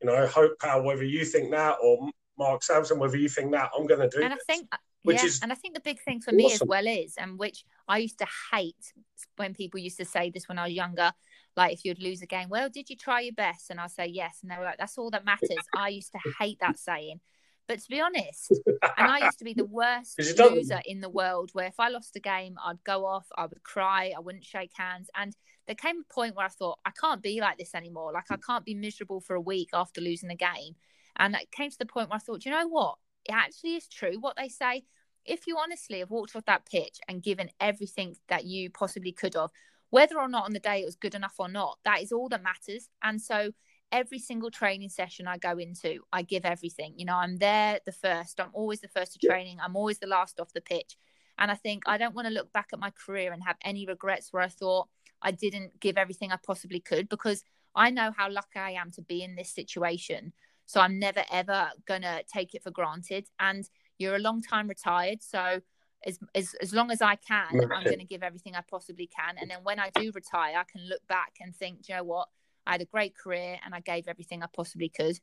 you 0.00 0.10
know, 0.10 0.26
Hope 0.26 0.58
Powell, 0.58 0.84
whether 0.84 1.04
you 1.04 1.24
think 1.24 1.50
that, 1.52 1.78
or 1.82 2.10
Mark 2.38 2.62
Sampson, 2.62 2.98
whether 2.98 3.16
you 3.16 3.28
think 3.28 3.52
that, 3.52 3.70
I'm 3.76 3.86
going 3.86 4.00
to 4.00 4.14
do 4.14 4.22
and 4.22 4.34
I 4.34 4.36
think 4.46 4.68
uh, 4.72 4.76
which 5.02 5.18
yeah, 5.18 5.26
is 5.26 5.40
and 5.42 5.52
I 5.52 5.54
think 5.54 5.74
the 5.74 5.80
big 5.80 6.00
thing 6.02 6.20
for 6.20 6.32
me 6.32 6.52
as 6.52 6.62
well 6.62 6.86
is, 6.86 7.14
and 7.16 7.38
which 7.38 7.64
I 7.88 7.98
used 7.98 8.18
to 8.18 8.26
hate 8.52 8.92
when 9.36 9.54
people 9.54 9.80
used 9.80 9.98
to 9.98 10.04
say 10.04 10.30
this 10.30 10.48
when 10.48 10.58
I 10.58 10.64
was 10.64 10.72
younger, 10.72 11.12
like 11.56 11.72
if 11.72 11.84
you'd 11.84 12.02
lose 12.02 12.22
a 12.22 12.26
game, 12.26 12.48
well, 12.48 12.68
did 12.68 12.90
you 12.90 12.96
try 12.96 13.20
your 13.20 13.34
best? 13.34 13.70
And 13.70 13.80
I'll 13.80 13.88
say 13.88 14.06
yes, 14.06 14.38
and 14.42 14.50
they 14.50 14.56
were 14.56 14.64
like, 14.64 14.78
that's 14.78 14.98
all 14.98 15.10
that 15.10 15.24
matters. 15.24 15.50
I 15.76 15.88
used 15.88 16.12
to 16.12 16.18
hate 16.40 16.58
that 16.60 16.78
saying, 16.78 17.20
but 17.66 17.80
to 17.80 17.88
be 17.88 18.00
honest, 18.00 18.52
and 18.96 19.10
I 19.10 19.24
used 19.24 19.38
to 19.38 19.44
be 19.44 19.54
the 19.54 19.64
worst 19.64 20.18
loser 20.38 20.80
in 20.84 21.00
the 21.00 21.08
world. 21.08 21.50
Where 21.52 21.66
if 21.66 21.78
I 21.78 21.88
lost 21.88 22.16
a 22.16 22.20
game, 22.20 22.56
I'd 22.64 22.82
go 22.84 23.06
off, 23.06 23.26
I 23.36 23.46
would 23.46 23.62
cry, 23.62 24.12
I 24.16 24.20
wouldn't 24.20 24.44
shake 24.44 24.72
hands, 24.74 25.08
and 25.16 25.34
there 25.66 25.76
came 25.76 26.00
a 26.00 26.12
point 26.12 26.36
where 26.36 26.46
I 26.46 26.50
thought 26.50 26.78
I 26.84 26.90
can't 26.90 27.22
be 27.22 27.40
like 27.40 27.56
this 27.56 27.74
anymore. 27.74 28.12
Like 28.12 28.30
I 28.30 28.36
can't 28.36 28.64
be 28.64 28.74
miserable 28.74 29.20
for 29.20 29.34
a 29.34 29.40
week 29.40 29.70
after 29.72 30.00
losing 30.00 30.30
a 30.30 30.36
game, 30.36 30.76
and 31.16 31.34
it 31.34 31.50
came 31.52 31.70
to 31.70 31.78
the 31.78 31.86
point 31.86 32.10
where 32.10 32.16
I 32.16 32.20
thought, 32.20 32.44
you 32.44 32.50
know 32.50 32.68
what? 32.68 32.96
It 33.24 33.32
actually 33.32 33.76
is 33.76 33.88
true 33.88 34.18
what 34.20 34.36
they 34.36 34.48
say. 34.48 34.84
If 35.24 35.46
you 35.46 35.56
honestly 35.56 36.00
have 36.00 36.10
walked 36.10 36.36
off 36.36 36.44
that 36.44 36.66
pitch 36.66 36.98
and 37.08 37.22
given 37.22 37.48
everything 37.58 38.14
that 38.28 38.44
you 38.44 38.68
possibly 38.68 39.12
could 39.12 39.32
have, 39.34 39.48
whether 39.94 40.18
or 40.18 40.26
not 40.28 40.44
on 40.44 40.52
the 40.52 40.58
day 40.58 40.82
it 40.82 40.84
was 40.84 40.96
good 40.96 41.14
enough 41.14 41.36
or 41.38 41.48
not, 41.48 41.78
that 41.84 42.02
is 42.02 42.10
all 42.10 42.28
that 42.28 42.42
matters. 42.42 42.88
And 43.04 43.22
so 43.22 43.52
every 43.92 44.18
single 44.18 44.50
training 44.50 44.88
session 44.88 45.28
I 45.28 45.38
go 45.38 45.56
into, 45.56 46.00
I 46.12 46.22
give 46.22 46.44
everything. 46.44 46.94
You 46.96 47.04
know, 47.04 47.14
I'm 47.14 47.36
there 47.36 47.78
the 47.86 47.92
first. 47.92 48.40
I'm 48.40 48.50
always 48.54 48.80
the 48.80 48.88
first 48.88 49.12
to 49.12 49.24
training. 49.24 49.58
I'm 49.62 49.76
always 49.76 50.00
the 50.00 50.08
last 50.08 50.40
off 50.40 50.52
the 50.52 50.60
pitch. 50.60 50.96
And 51.38 51.48
I 51.48 51.54
think 51.54 51.84
I 51.86 51.96
don't 51.96 52.12
want 52.12 52.26
to 52.26 52.34
look 52.34 52.52
back 52.52 52.70
at 52.72 52.80
my 52.80 52.90
career 52.90 53.32
and 53.32 53.44
have 53.44 53.54
any 53.62 53.86
regrets 53.86 54.32
where 54.32 54.42
I 54.42 54.48
thought 54.48 54.88
I 55.22 55.30
didn't 55.30 55.78
give 55.78 55.96
everything 55.96 56.32
I 56.32 56.38
possibly 56.44 56.80
could 56.80 57.08
because 57.08 57.44
I 57.76 57.90
know 57.90 58.10
how 58.16 58.28
lucky 58.28 58.58
I 58.58 58.72
am 58.72 58.90
to 58.96 59.02
be 59.02 59.22
in 59.22 59.36
this 59.36 59.54
situation. 59.54 60.32
So 60.66 60.80
I'm 60.80 60.98
never 60.98 61.22
ever 61.30 61.70
gonna 61.86 62.22
take 62.26 62.56
it 62.56 62.64
for 62.64 62.72
granted. 62.72 63.28
And 63.38 63.64
you're 63.98 64.16
a 64.16 64.26
long 64.26 64.42
time 64.42 64.66
retired, 64.66 65.22
so 65.22 65.60
as 66.06 66.18
as, 66.34 66.54
as 66.60 66.72
long 66.72 66.90
as 66.90 67.02
I 67.02 67.16
can, 67.16 67.46
I'm 67.50 67.84
gonna 67.84 68.04
give 68.04 68.22
everything 68.22 68.54
I 68.54 68.62
possibly 68.62 69.06
can. 69.06 69.36
And 69.40 69.50
then 69.50 69.58
when 69.62 69.78
I 69.78 69.90
do 69.90 70.10
retire, 70.14 70.56
I 70.56 70.64
can 70.64 70.86
look 70.88 71.06
back 71.08 71.34
and 71.40 71.54
think, 71.54 71.82
"Do 71.82 71.92
you 71.92 71.98
know 71.98 72.04
what? 72.04 72.28
I 72.66 72.72
had 72.72 72.80
a 72.80 72.86
great 72.86 73.16
career 73.16 73.58
and 73.64 73.74
I 73.74 73.80
gave 73.80 74.08
everything 74.08 74.42
I 74.42 74.46
possibly 74.54 74.88
could. 74.88 75.18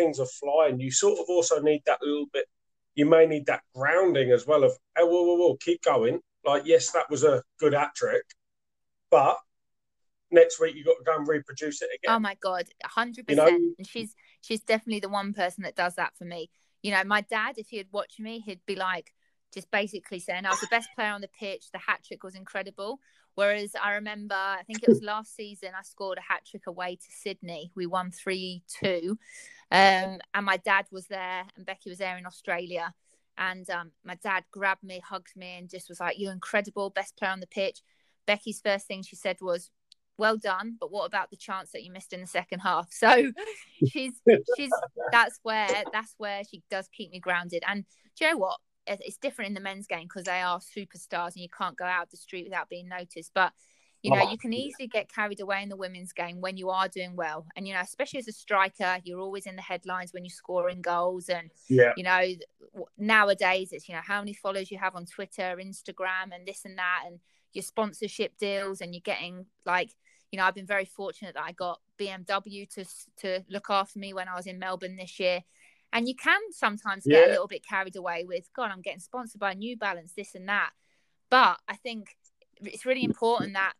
things 0.00 0.20
are 0.20 0.26
flying, 0.26 0.80
you 0.80 0.90
sort 0.90 1.18
of 1.18 1.26
also 1.28 1.60
need 1.60 1.82
that 1.86 1.98
little 2.02 2.26
bit. 2.32 2.46
You 2.94 3.06
may 3.06 3.26
need 3.26 3.46
that 3.46 3.62
grounding 3.74 4.30
as 4.30 4.46
well 4.46 4.64
of, 4.64 4.72
oh, 4.98 5.06
whoa, 5.06 5.22
whoa, 5.22 5.34
whoa, 5.36 5.56
keep 5.56 5.82
going. 5.82 6.20
Like, 6.44 6.62
yes, 6.64 6.90
that 6.92 7.10
was 7.10 7.24
a 7.24 7.42
good 7.58 7.74
hat 7.74 7.90
trick, 7.94 8.24
but 9.10 9.36
next 10.30 10.60
week 10.60 10.74
you've 10.76 10.86
got 10.86 10.96
to 10.98 11.04
go 11.04 11.16
and 11.16 11.26
reproduce 11.28 11.82
it 11.82 11.88
again. 11.94 12.14
Oh 12.14 12.18
my 12.18 12.36
god, 12.40 12.64
hundred 12.84 13.26
You 13.28 13.36
know- 13.36 13.44
percent. 13.44 13.74
And 13.78 13.86
she's 13.86 14.14
she's 14.40 14.62
definitely 14.62 15.00
the 15.00 15.08
one 15.08 15.32
person 15.32 15.64
that 15.64 15.76
does 15.76 15.94
that 15.96 16.16
for 16.16 16.24
me. 16.24 16.50
You 16.82 16.92
know, 16.92 17.04
my 17.04 17.20
dad, 17.22 17.56
if 17.58 17.68
he'd 17.68 17.88
watch 17.92 18.18
me, 18.18 18.40
he'd 18.40 18.64
be 18.66 18.74
like, 18.76 19.12
just 19.52 19.70
basically 19.70 20.18
saying, 20.20 20.46
"I 20.46 20.50
was 20.50 20.60
the 20.60 20.68
best 20.70 20.88
player 20.94 21.10
on 21.12 21.20
the 21.20 21.28
pitch. 21.28 21.70
The 21.72 21.78
hat 21.78 22.00
trick 22.06 22.22
was 22.22 22.34
incredible." 22.34 23.00
Whereas 23.36 23.74
I 23.80 23.92
remember, 23.94 24.34
I 24.34 24.62
think 24.66 24.82
it 24.82 24.88
was 24.88 25.02
last 25.02 25.36
season, 25.36 25.70
I 25.78 25.82
scored 25.82 26.18
a 26.18 26.20
hat 26.20 26.42
trick 26.44 26.66
away 26.66 26.96
to 26.96 27.06
Sydney. 27.10 27.70
We 27.76 27.86
won 27.86 28.10
three 28.10 28.62
two, 28.68 29.18
um, 29.70 30.18
and 30.34 30.44
my 30.46 30.56
dad 30.56 30.86
was 30.90 31.06
there, 31.06 31.44
and 31.56 31.64
Becky 31.66 31.90
was 31.90 31.98
there 31.98 32.16
in 32.18 32.26
Australia. 32.26 32.94
And 33.38 33.68
um, 33.70 33.92
my 34.04 34.16
dad 34.16 34.44
grabbed 34.50 34.82
me, 34.82 35.00
hugged 35.00 35.36
me, 35.36 35.56
and 35.58 35.70
just 35.70 35.88
was 35.88 36.00
like, 36.00 36.18
"You're 36.18 36.32
incredible, 36.32 36.90
best 36.90 37.16
player 37.16 37.30
on 37.30 37.40
the 37.40 37.46
pitch." 37.46 37.80
Becky's 38.26 38.60
first 38.60 38.86
thing 38.86 39.02
she 39.02 39.16
said 39.16 39.38
was, 39.40 39.70
well 40.20 40.36
done 40.36 40.76
but 40.78 40.92
what 40.92 41.06
about 41.06 41.30
the 41.30 41.36
chance 41.36 41.72
that 41.72 41.82
you 41.82 41.90
missed 41.90 42.12
in 42.12 42.20
the 42.20 42.26
second 42.26 42.60
half? 42.60 42.88
So 43.02 43.32
she's 43.88 44.12
she's 44.56 44.70
that's 45.10 45.40
where 45.42 45.84
that's 45.92 46.14
where 46.18 46.42
she 46.48 46.62
does 46.70 46.88
keep 46.88 47.10
me 47.10 47.18
grounded. 47.18 47.62
And 47.66 47.84
do 48.16 48.24
you 48.24 48.30
know 48.30 48.38
what? 48.38 48.58
It's 48.86 49.16
different 49.16 49.48
in 49.48 49.54
the 49.54 49.60
men's 49.60 49.86
game 49.86 50.04
because 50.04 50.24
they 50.24 50.40
are 50.42 50.58
superstars 50.58 51.34
and 51.34 51.42
you 51.42 51.48
can't 51.48 51.76
go 51.76 51.84
out 51.84 52.10
the 52.10 52.16
street 52.16 52.44
without 52.44 52.68
being 52.68 52.88
noticed. 52.88 53.32
But 53.34 53.52
you 54.02 54.10
know 54.10 54.22
Oh, 54.22 54.30
you 54.30 54.38
can 54.38 54.52
easily 54.52 54.88
get 54.88 55.12
carried 55.12 55.40
away 55.40 55.62
in 55.62 55.68
the 55.68 55.76
women's 55.76 56.12
game 56.12 56.40
when 56.40 56.56
you 56.56 56.70
are 56.70 56.88
doing 56.88 57.16
well. 57.16 57.46
And 57.56 57.66
you 57.66 57.74
know 57.74 57.80
especially 57.80 58.20
as 58.20 58.28
a 58.28 58.32
striker 58.32 58.98
you're 59.04 59.20
always 59.20 59.46
in 59.46 59.56
the 59.56 59.62
headlines 59.62 60.12
when 60.12 60.24
you're 60.24 60.30
scoring 60.30 60.82
goals. 60.82 61.28
And 61.28 61.50
Yeah. 61.68 61.92
you 61.96 62.04
know 62.04 62.22
nowadays 62.98 63.72
it's 63.72 63.88
you 63.88 63.94
know 63.94 64.00
how 64.04 64.20
many 64.20 64.34
followers 64.34 64.70
you 64.70 64.78
have 64.78 64.94
on 64.94 65.04
twitter 65.04 65.56
instagram 65.60 66.32
and 66.32 66.46
this 66.46 66.64
and 66.64 66.78
that 66.78 67.02
and 67.06 67.18
your 67.52 67.62
sponsorship 67.62 68.36
deals 68.38 68.80
and 68.80 68.94
you're 68.94 69.00
getting 69.12 69.46
like 69.66 69.90
you 70.30 70.38
know 70.38 70.44
i've 70.44 70.54
been 70.54 70.66
very 70.66 70.84
fortunate 70.84 71.34
that 71.34 71.44
i 71.44 71.52
got 71.52 71.80
bmw 71.98 72.68
to 72.68 72.84
to 73.16 73.44
look 73.48 73.66
after 73.70 73.98
me 73.98 74.12
when 74.12 74.28
i 74.28 74.34
was 74.34 74.46
in 74.46 74.58
melbourne 74.58 74.96
this 74.96 75.18
year 75.20 75.40
and 75.92 76.06
you 76.06 76.14
can 76.14 76.40
sometimes 76.50 77.04
get 77.06 77.26
a 77.26 77.30
little 77.30 77.48
bit 77.48 77.66
carried 77.66 77.96
away 77.96 78.24
with 78.26 78.48
god 78.54 78.70
i'm 78.70 78.82
getting 78.82 79.00
sponsored 79.00 79.40
by 79.40 79.54
new 79.54 79.76
balance 79.76 80.12
this 80.12 80.34
and 80.34 80.48
that 80.48 80.70
but 81.30 81.58
i 81.68 81.74
think 81.74 82.16
it's 82.62 82.86
really 82.86 83.04
important 83.04 83.54
that 83.54 83.72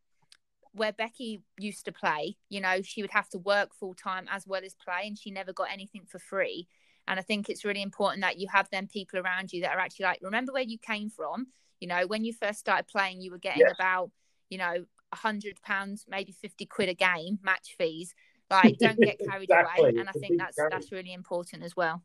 where 0.73 0.93
Becky 0.93 1.43
used 1.59 1.85
to 1.87 1.93
play, 1.93 2.37
you 2.49 2.61
know, 2.61 2.81
she 2.83 3.03
would 3.03 3.11
have 3.11 3.29
to 3.31 3.39
work 3.39 3.75
full 3.75 3.95
time 3.95 4.27
as 4.31 4.47
well 4.47 4.63
as 4.65 4.75
play, 4.75 5.03
and 5.07 5.19
she 5.19 5.31
never 5.31 5.53
got 5.53 5.69
anything 5.73 6.03
for 6.07 6.19
free. 6.19 6.69
And 7.09 7.19
I 7.19 7.23
think 7.23 7.49
it's 7.49 7.65
really 7.65 7.83
important 7.83 8.23
that 8.23 8.39
you 8.39 8.47
have 8.53 8.71
them 8.71 8.87
people 8.87 9.19
around 9.19 9.53
you 9.53 9.63
that 9.63 9.75
are 9.75 9.81
actually 9.81 10.05
like, 10.05 10.21
remember 10.23 10.53
where 10.53 10.63
you 10.63 10.79
came 10.79 11.11
from. 11.11 11.49
You 11.81 11.89
know, 11.89 12.07
when 12.07 12.25
you 12.25 12.33
first 12.33 12.61
started 12.61 12.87
playing, 12.87 13.21
you 13.21 13.33
were 13.33 13.39
getting 13.39 13.63
Yes. 13.63 13.75
about, 13.75 14.11
you 14.49 14.59
know, 14.59 14.85
a 15.12 15.16
hundred 15.16 15.61
pounds, 15.62 16.07
maybe 16.09 16.33
fifty 16.33 16.66
quid 16.66 16.88
a 16.88 16.94
game, 16.94 17.38
match 17.42 17.75
fees. 17.79 18.14
Like, 18.51 18.79
don't 18.79 18.99
get 18.99 19.16
carried 19.20 19.44
Exactly. 19.44 19.90
away. 19.90 20.01
And 20.01 20.09
I 20.09 20.12
think 20.12 20.37
that's 20.37 20.57
that's 20.57 20.90
really 20.90 21.12
important 21.12 21.62
as 21.62 21.77
well. 21.77 22.03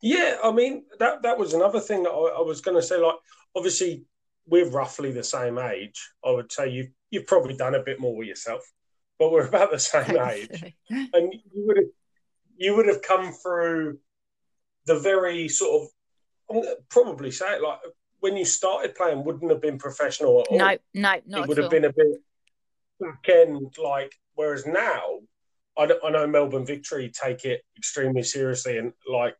Yeah, 0.00 0.38
I 0.42 0.52
mean 0.52 0.84
that 0.98 1.20
that 1.20 1.38
was 1.38 1.52
another 1.52 1.80
thing 1.80 2.04
that 2.04 2.12
I, 2.12 2.38
I 2.38 2.40
was 2.40 2.62
going 2.62 2.78
to 2.78 2.82
say. 2.82 2.96
Like, 2.96 3.16
obviously, 3.54 4.06
we're 4.46 4.70
roughly 4.70 5.12
the 5.12 5.22
same 5.22 5.58
age. 5.58 6.10
I 6.24 6.30
would 6.30 6.50
say 6.50 6.70
you've 6.70 6.88
you've 7.10 7.26
probably 7.26 7.56
done 7.56 7.74
a 7.74 7.82
bit 7.82 8.00
more 8.00 8.16
with 8.16 8.28
yourself, 8.28 8.62
but 9.18 9.30
we're 9.30 9.46
about 9.46 9.70
the 9.70 9.78
same 9.78 10.16
age. 10.30 10.74
And 10.88 11.34
you 11.34 11.66
would 11.66 11.76
have 11.76 11.86
you 12.56 12.76
would 12.76 12.86
have 12.86 13.02
come 13.02 13.32
through 13.32 13.98
the 14.86 14.98
very 14.98 15.48
sort 15.48 15.82
of 15.82 15.88
I'm 16.56 16.74
probably 16.88 17.30
say 17.30 17.56
it 17.56 17.62
like 17.62 17.80
when 18.20 18.36
you 18.36 18.44
started 18.44 18.94
playing 18.94 19.24
wouldn't 19.24 19.50
have 19.50 19.60
been 19.60 19.78
professional 19.78 20.40
at 20.40 20.46
all. 20.48 20.58
no, 20.58 20.76
no, 20.94 21.12
it 21.12 21.48
would 21.48 21.56
have 21.56 21.64
all. 21.64 21.70
been 21.70 21.84
a 21.86 21.92
bit 21.92 22.18
back 23.00 23.28
end 23.28 23.74
like. 23.82 24.14
Whereas 24.34 24.66
now, 24.66 25.20
I, 25.76 25.86
don't- 25.86 26.04
I 26.04 26.10
know 26.10 26.26
Melbourne 26.26 26.64
Victory 26.64 27.10
take 27.10 27.44
it 27.44 27.62
extremely 27.76 28.22
seriously 28.22 28.78
and 28.78 28.92
like 29.10 29.36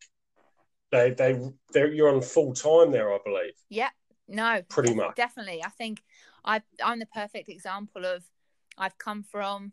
they 0.90 1.10
they 1.10 1.40
they 1.72 1.88
you're 1.90 2.14
on 2.14 2.20
full 2.22 2.52
time 2.52 2.90
there, 2.90 3.12
I 3.12 3.18
believe. 3.24 3.52
Yeah, 3.68 3.90
no, 4.28 4.62
Pretty 4.68 4.94
much. 4.94 5.16
Definitely. 5.16 5.62
I 5.64 5.68
think 5.68 6.02
I 6.44 6.62
I'm 6.82 6.98
the 6.98 7.06
perfect 7.06 7.48
example 7.48 8.04
of 8.04 8.24
I've 8.76 8.98
come 8.98 9.22
from 9.22 9.72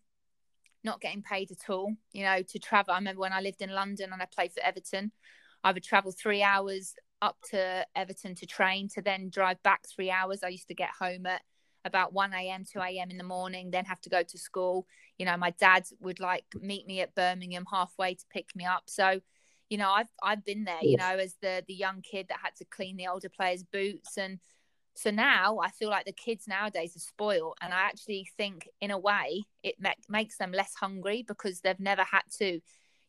not 0.83 1.01
getting 1.01 1.23
paid 1.23 1.51
at 1.51 1.69
all, 1.69 1.93
you 2.13 2.23
know, 2.23 2.41
to 2.41 2.59
travel. 2.59 2.93
I 2.93 2.97
remember 2.97 3.21
when 3.21 3.33
I 3.33 3.41
lived 3.41 3.61
in 3.61 3.71
London 3.71 4.13
and 4.13 4.21
I 4.21 4.25
played 4.25 4.53
for 4.53 4.61
Everton, 4.61 5.11
I 5.63 5.71
would 5.71 5.83
travel 5.83 6.11
three 6.11 6.43
hours 6.43 6.93
up 7.21 7.37
to 7.51 7.85
Everton 7.95 8.35
to 8.35 8.45
train 8.45 8.87
to 8.89 9.01
then 9.01 9.29
drive 9.29 9.61
back 9.63 9.87
three 9.87 10.11
hours. 10.11 10.43
I 10.43 10.49
used 10.49 10.67
to 10.67 10.75
get 10.75 10.89
home 10.99 11.25
at 11.25 11.41
about 11.85 12.13
1 12.13 12.33
a.m., 12.33 12.63
2 12.71 12.79
a.m. 12.79 13.09
in 13.09 13.17
the 13.17 13.23
morning, 13.23 13.71
then 13.71 13.85
have 13.85 14.01
to 14.01 14.09
go 14.09 14.23
to 14.23 14.37
school. 14.37 14.85
You 15.17 15.25
know, 15.25 15.37
my 15.37 15.51
dad 15.51 15.85
would 15.99 16.19
like 16.19 16.45
meet 16.59 16.85
me 16.85 17.01
at 17.01 17.15
Birmingham 17.15 17.65
halfway 17.71 18.15
to 18.15 18.25
pick 18.29 18.55
me 18.55 18.65
up. 18.65 18.83
So, 18.87 19.21
you 19.69 19.77
know, 19.77 19.89
I've 19.91 20.09
I've 20.21 20.45
been 20.45 20.65
there, 20.65 20.83
you 20.83 20.97
know, 20.97 21.17
as 21.17 21.35
the 21.41 21.63
the 21.67 21.73
young 21.73 22.01
kid 22.01 22.27
that 22.29 22.39
had 22.43 22.55
to 22.57 22.65
clean 22.65 22.97
the 22.97 23.07
older 23.07 23.29
players' 23.29 23.63
boots 23.63 24.17
and 24.17 24.39
so 24.97 25.11
now 25.11 25.59
I 25.59 25.69
feel 25.69 25.89
like 25.89 26.05
the 26.05 26.11
kids 26.11 26.47
nowadays 26.47 26.95
are 26.95 26.99
spoiled, 26.99 27.55
and 27.61 27.71
I 27.71 27.81
actually 27.81 28.27
think, 28.35 28.67
in 28.81 28.89
a 28.89 28.97
way, 28.97 29.43
it 29.61 29.75
ma- 29.79 29.91
makes 30.09 30.37
them 30.37 30.51
less 30.51 30.73
hungry 30.73 31.23
because 31.25 31.61
they've 31.61 31.79
never 31.79 32.01
had 32.01 32.23
to, 32.39 32.59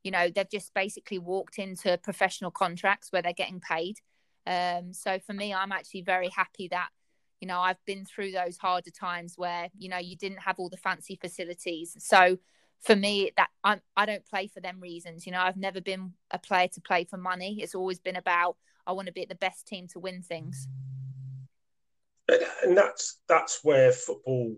you 0.08 0.12
know, 0.12 0.30
they've 0.34 0.48
just 0.48 0.72
basically 0.72 1.18
walked 1.18 1.58
into 1.58 1.98
professional 1.98 2.50
contracts 2.50 3.12
where 3.12 3.20
they're 3.20 3.34
getting 3.34 3.60
paid. 3.60 3.98
Um, 4.46 4.94
so 4.94 5.18
for 5.18 5.34
me, 5.34 5.52
I'm 5.52 5.70
actually 5.70 6.00
very 6.00 6.30
happy 6.30 6.68
that, 6.68 6.88
you 7.42 7.46
know, 7.46 7.60
I've 7.60 7.84
been 7.84 8.06
through 8.06 8.32
those 8.32 8.56
harder 8.56 8.90
times 8.90 9.34
where 9.36 9.68
you 9.76 9.90
know 9.90 9.98
you 9.98 10.16
didn't 10.16 10.38
have 10.38 10.58
all 10.58 10.70
the 10.70 10.78
fancy 10.78 11.18
facilities. 11.20 11.94
So 11.98 12.38
for 12.80 12.96
me, 12.96 13.32
that 13.36 13.50
I'm 13.62 13.82
I 13.98 14.06
don't 14.06 14.24
play 14.24 14.46
for 14.46 14.60
them 14.60 14.80
reasons. 14.80 15.26
You 15.26 15.32
know, 15.32 15.42
I've 15.42 15.58
never 15.58 15.82
been 15.82 16.14
a 16.30 16.38
player 16.38 16.68
to 16.68 16.80
play 16.80 17.04
for 17.04 17.18
money. 17.18 17.58
It's 17.60 17.74
always 17.74 17.98
been 17.98 18.16
about 18.16 18.56
I 18.86 18.92
want 18.92 19.08
to 19.08 19.12
be 19.12 19.26
the 19.26 19.34
best 19.34 19.66
team 19.66 19.88
to 19.88 19.98
win 19.98 20.22
things. 20.22 20.66
And 22.64 22.74
that's 22.74 23.18
that's 23.28 23.60
where 23.62 23.92
football 23.92 24.56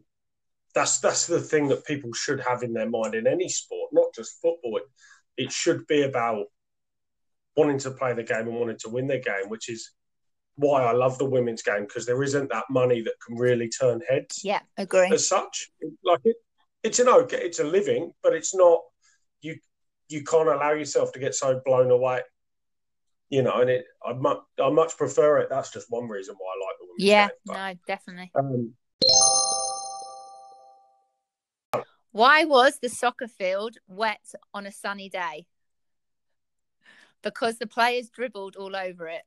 that's 0.75 1.01
that's 1.01 1.27
the 1.27 1.41
thing 1.41 1.69
that 1.69 1.85
people 1.85 2.13
should 2.13 2.41
have 2.41 2.63
in 2.63 2.73
their 2.73 2.89
mind 2.89 3.15
in 3.15 3.27
any 3.27 3.49
sport, 3.49 3.91
not 3.93 4.15
just 4.15 4.41
football. 4.41 4.79
It, 5.45 5.53
should 5.53 5.87
be 5.87 6.03
about 6.03 6.47
wanting 7.57 7.79
to 7.81 7.91
play 7.91 8.13
the 8.13 8.23
game 8.23 8.49
and 8.49 8.55
wanting 8.55 8.79
to 8.81 8.89
win 8.89 9.07
the 9.07 9.19
game, 9.19 9.49
which 9.49 9.69
is 9.69 9.93
why 10.57 10.83
I 10.83 10.93
love 10.93 11.19
the 11.19 11.25
women's 11.25 11.63
game 11.63 11.83
because 11.83 12.07
there 12.07 12.23
isn't 12.23 12.51
that 12.51 12.65
money 12.71 13.01
that 13.03 13.15
can 13.27 13.37
really 13.37 13.69
turn 13.69 14.01
heads. 14.09 14.45
Yeah, 14.45 14.61
agree. 14.77 15.11
as 15.13 15.29
such. 15.29 15.71
Like 16.05 16.21
it, 16.25 16.37
it's 16.83 16.99
an 16.99 17.09
okay, 17.09 17.39
it's 17.39 17.59
a 17.59 17.65
living, 17.65 18.13
but 18.23 18.35
it's 18.35 18.55
not. 18.55 18.81
You 19.41 19.57
you 20.09 20.25
can't 20.25 20.49
allow 20.49 20.73
yourself 20.73 21.13
to 21.13 21.19
get 21.19 21.35
so 21.35 21.61
blown 21.65 21.91
away. 21.91 22.21
You 23.31 23.43
know, 23.43 23.61
and 23.61 23.71
it. 23.71 23.85
I 24.05 24.13
much 24.13 24.39
I 24.63 24.71
much 24.71 24.97
prefer 24.97 25.39
it. 25.39 25.49
That's 25.51 25.71
just 25.71 25.87
one 25.91 26.09
reason 26.09 26.35
why 26.39 26.47
I 26.47 26.67
like 26.67 26.77
the 26.79 26.87
women's 26.87 27.05
Yeah, 27.05 27.29
game. 27.29 27.37
But, 27.47 27.55
no, 27.55 27.75
definitely. 27.87 28.31
um, 28.35 28.75
Why 32.13 32.45
was 32.45 32.79
the 32.79 32.89
soccer 32.89 33.29
field 33.29 33.77
wet 33.87 34.35
on 34.53 34.67
a 34.67 34.73
sunny 34.73 35.09
day? 35.09 35.47
Because 37.23 37.59
the 37.59 37.69
players 37.69 38.11
dribbled 38.11 38.57
all 38.57 38.75
over 38.75 39.07
it. 39.07 39.23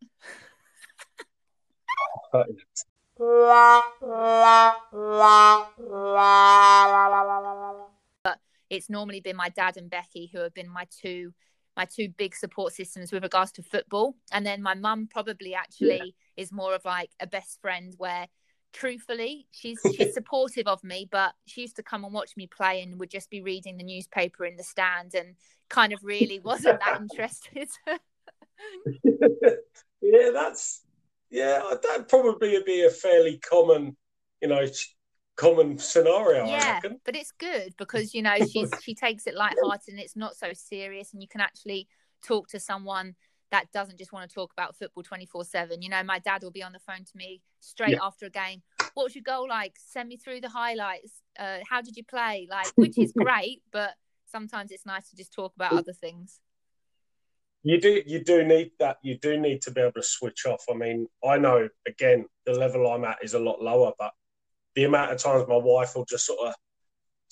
but 8.23 8.39
It's 8.69 8.89
normally 8.89 9.21
been 9.21 9.37
my 9.37 9.49
dad 9.49 9.77
and 9.77 9.89
Becky 9.89 10.29
who 10.33 10.39
have 10.39 10.53
been 10.53 10.69
my 10.69 10.85
two 10.89 11.33
my 11.77 11.85
two 11.85 12.09
big 12.09 12.35
support 12.35 12.73
systems 12.73 13.11
with 13.11 13.23
regards 13.23 13.51
to 13.53 13.63
football. 13.63 14.15
And 14.31 14.45
then 14.45 14.61
my 14.61 14.75
mum 14.75 15.07
probably 15.09 15.55
actually 15.55 16.15
is 16.37 16.51
more 16.51 16.75
of 16.75 16.85
like 16.85 17.09
a 17.19 17.25
best 17.25 17.59
friend 17.61 17.95
where 17.97 18.27
truthfully 18.73 19.47
she's 19.51 19.79
she's 19.95 20.13
supportive 20.13 20.67
of 20.67 20.83
me, 20.83 21.07
but 21.09 21.33
she 21.45 21.61
used 21.61 21.77
to 21.77 21.83
come 21.83 22.03
and 22.03 22.13
watch 22.13 22.35
me 22.35 22.47
play 22.47 22.81
and 22.81 22.99
would 22.99 23.09
just 23.09 23.29
be 23.29 23.41
reading 23.41 23.77
the 23.77 23.83
newspaper 23.83 24.45
in 24.45 24.57
the 24.57 24.63
stand 24.63 25.13
and 25.15 25.35
kind 25.69 25.93
of 25.93 25.99
really 26.03 26.39
wasn't 26.39 26.79
that 26.79 27.01
interested. 27.11 27.69
yeah, 30.01 30.29
that's 30.33 30.81
yeah. 31.29 31.61
that 31.81 32.09
probably 32.09 32.53
would 32.53 32.65
be 32.65 32.83
a 32.85 32.89
fairly 32.89 33.37
common, 33.37 33.95
you 34.41 34.47
know, 34.47 34.65
common 35.35 35.77
scenario. 35.77 36.43
I 36.43 36.49
yeah 36.49 36.73
reckon. 36.75 36.99
but 37.05 37.15
it's 37.15 37.31
good 37.31 37.73
because 37.77 38.13
you 38.13 38.21
know 38.21 38.35
she's 38.51 38.71
she 38.81 38.95
takes 38.95 39.27
it 39.27 39.35
light-hearted 39.35 39.89
and 39.89 39.99
it's 39.99 40.15
not 40.15 40.35
so 40.35 40.51
serious 40.53 41.13
and 41.13 41.21
you 41.21 41.27
can 41.27 41.41
actually 41.41 41.87
talk 42.23 42.47
to 42.49 42.59
someone 42.59 43.15
that 43.53 43.71
doesn't 43.71 43.99
just 43.99 44.11
want 44.11 44.27
to 44.27 44.33
talk 44.33 44.51
about 44.51 44.75
football 44.75 45.03
24 45.03 45.45
7 45.45 45.81
you 45.81 45.89
know 45.89 46.03
my 46.03 46.17
dad 46.19 46.41
will 46.41 46.51
be 46.51 46.63
on 46.63 46.73
the 46.73 46.79
phone 46.79 47.05
to 47.05 47.15
me 47.15 47.41
straight 47.59 47.91
Yeah. 47.91 47.99
after 48.01 48.25
a 48.25 48.29
game 48.29 48.63
what 48.95 49.03
was 49.03 49.15
your 49.15 49.23
goal 49.23 49.47
like 49.47 49.75
send 49.77 50.09
me 50.09 50.17
through 50.17 50.41
the 50.41 50.49
highlights 50.49 51.21
uh, 51.39 51.59
how 51.69 51.81
did 51.81 51.95
you 51.95 52.03
play 52.03 52.47
like 52.49 52.71
which 52.75 52.97
is 52.97 53.13
great 53.13 53.61
but 53.71 53.93
sometimes 54.33 54.71
it's 54.71 54.85
nice 54.85 55.09
to 55.11 55.15
just 55.15 55.31
talk 55.31 55.53
about 55.55 55.73
other 55.73 55.93
things. 55.93 56.39
You 57.61 57.79
do 57.79 58.01
you 58.05 58.21
do 58.23 58.43
need 58.43 58.71
that. 58.79 58.97
You 59.03 59.17
do 59.17 59.39
need 59.39 59.61
to 59.61 59.71
be 59.71 59.79
able 59.79 59.93
to 59.93 60.03
switch 60.03 60.45
off. 60.45 60.65
I 60.69 60.73
mean, 60.73 61.07
I 61.23 61.37
know 61.37 61.69
again 61.87 62.25
the 62.45 62.53
level 62.53 62.91
I'm 62.91 63.05
at 63.05 63.23
is 63.23 63.35
a 63.35 63.39
lot 63.39 63.61
lower, 63.61 63.93
but 63.97 64.11
the 64.75 64.83
amount 64.83 65.11
of 65.11 65.17
times 65.19 65.47
my 65.47 65.55
wife 65.55 65.95
will 65.95 66.03
just 66.05 66.25
sort 66.25 66.47
of 66.49 66.55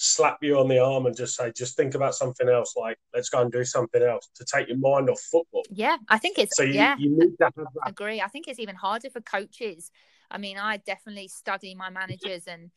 slap 0.02 0.40
you 0.42 0.58
on 0.58 0.68
the 0.68 0.80
arm 0.80 1.06
and 1.06 1.16
just 1.16 1.36
say, 1.36 1.52
just 1.56 1.78
think 1.78 1.94
about 1.94 2.16
something 2.16 2.50
else. 2.50 2.76
Like, 2.76 2.98
let's 3.14 3.30
go 3.30 3.42
and 3.42 3.52
do 3.52 3.64
something 3.64 4.02
else 4.02 4.30
to 4.36 4.44
take 4.44 4.68
your 4.68 4.78
mind 4.78 5.10
off 5.10 5.22
football. 5.22 5.64
Yeah, 5.70 5.98
I 6.10 6.18
think 6.18 6.40
it's 6.40 6.58
So 6.58 6.64
you, 6.64 6.74
yeah. 6.74 6.96
you 6.98 7.10
need 7.12 7.38
to 7.38 7.44
have 7.46 7.54
that. 7.56 7.68
agree. 7.86 8.20
I 8.20 8.28
think 8.28 8.48
it's 8.48 8.60
even 8.60 8.76
harder 8.76 9.12
for 9.12 9.22
coaches. 9.22 9.92
I 10.32 10.40
mean, 10.40 10.58
I 10.58 10.78
definitely 10.78 11.28
study 11.28 11.76
my 11.76 11.92
managers 11.92 12.48
and 12.48 12.72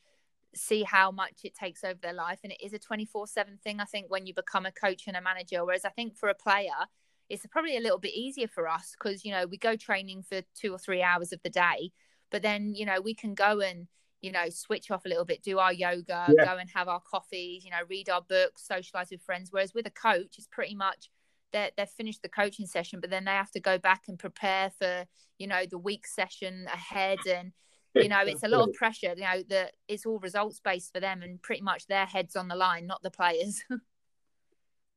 see 0.55 0.83
how 0.83 1.11
much 1.11 1.41
it 1.45 1.55
takes 1.55 1.83
over 1.83 1.99
their 2.03 2.13
life. 2.13 2.41
And 2.45 2.53
it 2.53 2.59
is 2.63 2.75
a 2.75 2.79
24 2.79 3.27
7 3.27 3.59
thing, 3.65 3.81
I 3.81 3.85
think, 3.85 4.11
when 4.11 4.27
you 4.27 4.35
become 4.35 4.67
a 4.67 4.73
coach 4.73 5.05
and 5.07 5.17
a 5.17 5.23
manager. 5.23 5.65
Whereas 5.65 5.87
I 5.87 5.91
think 5.91 6.17
for 6.19 6.29
a 6.29 6.35
player, 6.35 6.69
it's 7.31 7.47
probably 7.47 7.79
a 7.79 7.81
little 7.81 7.99
bit 7.99 8.13
easier 8.15 8.49
for 8.49 8.69
us 8.69 8.95
because, 8.99 9.25
you 9.25 9.33
know, 9.33 9.47
we 9.47 9.57
go 9.57 9.77
training 9.77 10.25
for 10.29 10.43
two 10.55 10.75
or 10.75 10.79
three 10.79 11.03
hours 11.03 11.33
of 11.33 11.41
the 11.43 11.49
day, 11.49 11.91
but 12.31 12.43
then, 12.43 12.75
you 12.75 12.85
know, 12.85 13.01
we 13.01 13.15
can 13.15 13.35
go 13.35 13.61
and, 13.61 13.87
you 14.25 14.33
know, 14.33 14.49
switch 14.49 14.91
off 14.91 15.05
a 15.05 15.09
little 15.09 15.27
bit, 15.27 15.43
do 15.43 15.59
our 15.59 15.73
yoga, 15.73 16.33
Yeah. 16.35 16.45
go 16.47 16.57
and 16.57 16.71
have 16.71 16.89
our 16.89 17.01
coffees, 17.01 17.63
you 17.63 17.71
know, 17.71 17.83
read 17.89 18.09
our 18.09 18.23
books, 18.23 18.67
socialize 18.67 19.09
with 19.11 19.23
friends. 19.23 19.53
Whereas 19.53 19.75
with 19.75 19.87
a 19.87 19.91
coach, 19.91 20.39
it's 20.39 20.47
pretty 20.51 20.75
much 20.75 21.11
they're, 21.53 21.71
they've 21.77 21.89
finished 21.89 22.23
the 22.23 22.31
coaching 22.31 22.67
session, 22.67 23.01
but 23.01 23.11
then 23.11 23.27
they 23.27 23.33
have 23.33 23.51
to 23.51 23.61
go 23.61 23.77
back 23.79 24.05
and 24.09 24.19
prepare 24.19 24.71
for, 24.79 25.05
you 25.39 25.47
know, 25.47 25.67
the 25.71 25.77
week 25.77 26.07
session 26.07 26.67
ahead. 26.73 27.19
And, 27.27 27.53
you 27.95 28.09
know, 28.09 28.23
it's 28.23 28.43
a 28.43 28.49
lot 28.49 28.67
of 28.67 28.75
pressure, 28.75 29.15
you 29.15 29.23
know, 29.25 29.43
that 29.51 29.75
it's 29.89 30.07
all 30.07 30.19
results 30.21 30.59
based 30.59 30.93
for 30.95 31.01
them 31.01 31.23
and 31.23 31.41
pretty 31.43 31.61
much 31.63 31.87
their 31.87 32.07
heads 32.07 32.35
on 32.35 32.49
the 32.49 32.57
line, 32.57 32.87
not 32.87 33.03
the 33.03 33.11
players. 33.11 33.63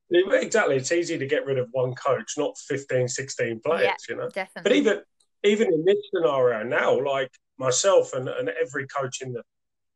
Exactly. 0.09 0.77
It's 0.77 0.93
easy 0.93 1.17
to 1.17 1.25
get 1.27 1.45
rid 1.45 1.57
of 1.57 1.67
one 1.73 1.93
coach, 1.93 2.35
not 2.37 2.57
15, 2.57 3.09
16 3.09 3.59
players, 3.59 3.83
Yeah. 3.83 3.93
you 4.07 4.15
know? 4.15 4.29
Definitely. 4.29 4.69
But 4.69 4.77
even 4.77 5.01
even 5.43 5.73
in 5.73 5.83
this 5.85 5.97
scenario 6.13 6.63
now, 6.63 6.97
like 7.03 7.29
myself 7.57 8.13
and, 8.13 8.27
and 8.29 8.49
every 8.49 8.87
coach 8.87 9.21
in 9.21 9.33
the, 9.33 9.41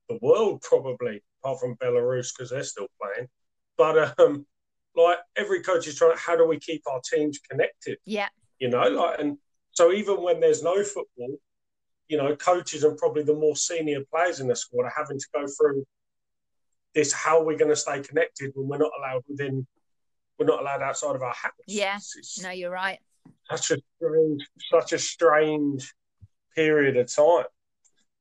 the 0.09 0.17
world 0.21 0.61
probably, 0.61 1.23
apart 1.43 1.59
from 1.59 1.75
Belarus 1.75 2.29
because 2.35 2.49
they're 2.49 2.63
still 2.63 2.87
playing, 3.01 3.27
but 3.77 4.19
um, 4.19 4.45
like 4.95 5.17
every 5.35 5.61
coach 5.61 5.87
is 5.87 5.95
trying. 5.95 6.17
How 6.17 6.35
do 6.35 6.45
we 6.47 6.59
keep 6.59 6.81
our 6.87 7.01
teams 7.01 7.39
connected? 7.49 7.97
yeah. 8.05 8.27
You 8.59 8.69
know, 8.69 8.83
like 8.83 9.19
and 9.19 9.37
so 9.71 9.91
even 9.91 10.21
when 10.21 10.39
there's 10.39 10.61
no 10.61 10.83
football, 10.83 11.35
you 12.07 12.17
know, 12.17 12.35
coaches 12.35 12.83
and 12.83 12.95
probably 12.97 13.23
the 13.23 13.33
more 13.33 13.55
senior 13.55 14.01
players 14.13 14.39
in 14.39 14.47
the 14.47 14.55
squad 14.55 14.83
are 14.83 14.93
having 14.95 15.17
to 15.17 15.25
go 15.33 15.45
through 15.47 15.83
this. 16.93 17.11
How 17.13 17.39
are 17.39 17.43
we 17.45 17.55
going 17.55 17.71
to 17.71 17.75
stay 17.75 18.01
connected 18.01 18.51
when 18.53 18.67
we're 18.67 18.77
not 18.77 18.91
allowed 18.99 19.23
within? 19.27 19.65
We're 20.37 20.45
not 20.45 20.61
allowed 20.61 20.81
outside 20.81 21.15
of 21.15 21.21
our 21.23 21.33
house. 21.33 21.51
Yeah. 21.67 21.95
It's- 21.95 22.15
it's- 22.17 22.39
No, 22.43 22.49
you're 22.51 22.69
right. 22.69 22.99
such 23.49 23.71
a 23.71 23.77
strange, 23.97 24.47
such 24.71 24.93
a 24.93 24.99
strange 24.99 25.93
period 26.55 26.97
of 26.97 27.13
time. 27.13 27.45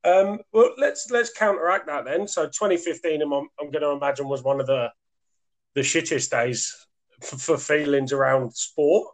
Um, 0.03 0.39
well, 0.51 0.73
let's 0.77 1.11
let's 1.11 1.31
counteract 1.31 1.87
that 1.87 2.05
then. 2.05 2.27
So 2.27 2.45
2015, 2.45 3.21
I'm, 3.21 3.31
I'm 3.33 3.71
going 3.71 3.81
to 3.81 3.91
imagine 3.91 4.27
was 4.27 4.43
one 4.43 4.59
of 4.59 4.67
the 4.67 4.89
the 5.75 5.81
shittest 5.81 6.31
days 6.31 6.75
for, 7.21 7.37
for 7.37 7.57
feelings 7.57 8.11
around 8.11 8.53
sport. 8.53 9.07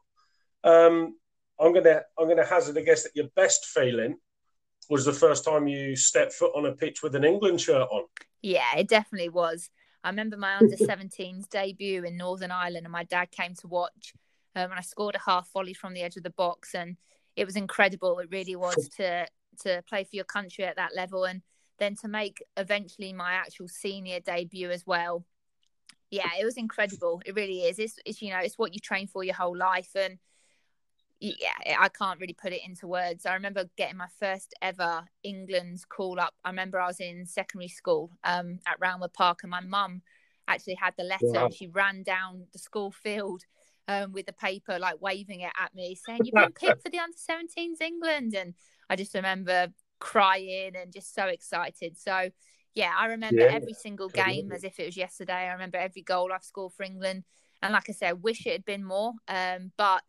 Um, 0.63 1.15
I'm 1.60 1.73
gonna 1.73 2.01
I'm 2.17 2.27
gonna 2.27 2.45
hazard 2.45 2.77
a 2.77 2.82
guess 2.82 3.03
that 3.03 3.15
your 3.15 3.27
best 3.36 3.65
feeling 3.65 4.17
was 4.89 5.06
the 5.06 5.13
first 5.13 5.43
time 5.43 5.67
you 5.67 5.95
stepped 5.95 6.34
foot 6.34 6.53
on 6.56 6.65
a 6.65 6.71
pitch 6.71 7.03
with 7.03 7.15
an 7.15 7.23
England 7.23 7.60
shirt 7.60 7.88
on. 7.91 8.06
Yeah, 8.41 8.77
it 8.77 8.88
definitely 8.88 9.30
was. 9.30 9.69
I 10.03 10.10
remember 10.10 10.38
my 10.38 10.58
under 10.58 10.77
17s 10.77 11.49
debut 11.49 12.06
in 12.06 12.15
Northern 12.15 12.51
Ireland, 12.51 12.86
and 12.86 12.91
my 12.91 13.03
dad 13.03 13.32
came 13.32 13.56
to 13.56 13.67
watch. 13.67 14.13
Um, 14.56 14.71
and 14.71 14.80
I 14.80 14.82
scored 14.82 15.15
a 15.15 15.30
half 15.30 15.51
volley 15.51 15.73
from 15.73 15.93
the 15.93 16.01
edge 16.01 16.15
of 16.15 16.23
the 16.23 16.30
box, 16.30 16.73
and 16.73 16.95
it 17.38 17.45
was 17.45 17.56
incredible. 17.56 18.19
It 18.19 18.30
really 18.32 18.58
was 18.58 18.89
to 18.97 19.28
to 19.62 19.84
play 19.88 20.04
for 20.04 20.15
your 20.15 20.26
country 20.26 20.65
at 20.65 20.76
that 20.76 20.95
level, 20.95 21.23
and 21.23 21.41
then 21.80 21.95
to 21.97 22.08
make 22.08 22.43
eventually 22.58 23.13
my 23.13 23.34
actual 23.34 23.67
senior 23.67 24.19
debut 24.19 24.71
as 24.71 24.86
well. 24.86 25.23
Yeah, 26.10 26.30
it 26.39 26.45
was 26.45 26.58
incredible. 26.58 27.21
It 27.26 27.36
really 27.36 27.62
is. 27.62 27.80
It's, 27.80 28.00
it's 28.06 28.21
you 28.21 28.32
know, 28.32 28.39
it's 28.39 28.58
what 28.58 28.73
you 28.73 28.80
train 28.80 29.08
for 29.08 29.23
your 29.23 29.36
whole 29.36 29.56
life, 29.56 29.91
and 29.95 30.17
yeah, 31.19 31.78
I 31.80 31.89
can't 31.89 32.19
really 32.19 32.34
put 32.34 32.54
it 32.54 32.62
into 32.65 32.88
words. 32.88 33.26
I 33.26 33.34
remember 33.34 33.69
getting 33.78 33.97
my 33.97 34.08
first 34.19 34.54
ever 34.62 35.06
England's 35.23 35.86
call 35.86 36.19
up. 36.19 36.34
I 36.43 36.50
remember 36.50 36.80
I 36.80 36.88
was 36.88 37.00
in 37.00 37.26
secondary 37.26 37.69
school 37.69 38.12
um, 38.23 38.60
at 38.65 38.80
Roundwood 38.80 39.13
Park, 39.13 39.39
and 39.43 39.52
my 39.52 39.62
mum 39.62 40.02
actually 40.47 40.76
had 40.76 40.93
the 40.97 41.04
letter. 41.04 41.26
Wow. 41.34 41.45
And 41.45 41.54
she 41.54 41.67
ran 41.67 42.04
down 42.04 42.47
the 42.52 42.60
school 42.60 42.91
field 42.91 43.43
um, 43.88 44.12
with 44.12 44.26
the 44.26 44.34
paper, 44.34 44.80
like 44.80 45.02
waving 45.02 45.41
it 45.41 45.52
at 45.60 45.73
me, 45.76 45.95
saying, 45.95 46.26
"You've 46.26 46.36
been 46.36 46.54
picked 46.54 46.82
for 46.84 46.89
the 46.89 47.00
under 47.00 47.17
17s 47.17 47.82
England." 47.82 48.34
And 48.36 48.54
I 48.89 48.95
just 48.95 49.13
remember 49.13 49.67
crying 50.00 50.76
and 50.76 50.91
just 50.93 51.13
so 51.13 51.26
excited. 51.26 51.97
So 51.97 52.30
yeah, 52.76 52.91
I 52.97 53.08
remember 53.08 53.43
Yeah, 53.43 53.50
every 53.50 53.73
single 53.73 54.10
game 54.10 54.52
as 54.52 54.63
if 54.63 54.80
it 54.80 54.86
was 54.86 54.97
yesterday. 54.97 55.34
I 55.34 55.54
remember 55.54 55.78
every 55.78 56.02
goal 56.04 56.32
I've 56.34 56.43
scored 56.43 56.73
for 56.73 56.84
England, 56.84 57.23
and 57.62 57.73
like 57.73 57.89
I 57.89 57.93
said, 57.93 58.10
I 58.10 58.13
wish 58.13 58.45
it 58.45 58.52
had 58.52 58.65
been 58.65 58.84
more. 58.84 59.13
Um, 59.28 59.71
but 59.78 60.04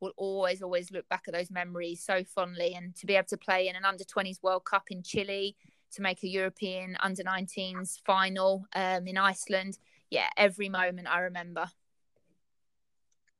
will 0.00 0.12
always, 0.16 0.62
always 0.62 0.90
look 0.90 1.08
back 1.08 1.24
at 1.28 1.34
those 1.34 1.50
memories 1.50 2.02
so 2.04 2.24
fondly. 2.24 2.74
And 2.74 2.94
to 2.96 3.06
be 3.06 3.14
able 3.14 3.28
to 3.28 3.36
play 3.36 3.68
in 3.68 3.76
an 3.76 3.84
under 3.84 4.04
20s 4.04 4.42
World 4.42 4.64
Cup 4.64 4.84
in 4.90 5.02
Chile, 5.02 5.56
to 5.92 6.02
make 6.02 6.22
a 6.22 6.28
European 6.28 6.96
under 7.00 7.22
19s 7.22 7.98
final 8.04 8.64
um, 8.74 9.06
in 9.06 9.18
Iceland, 9.18 9.78
yeah, 10.10 10.28
every 10.36 10.68
moment 10.68 11.08
I 11.08 11.20
remember. 11.20 11.70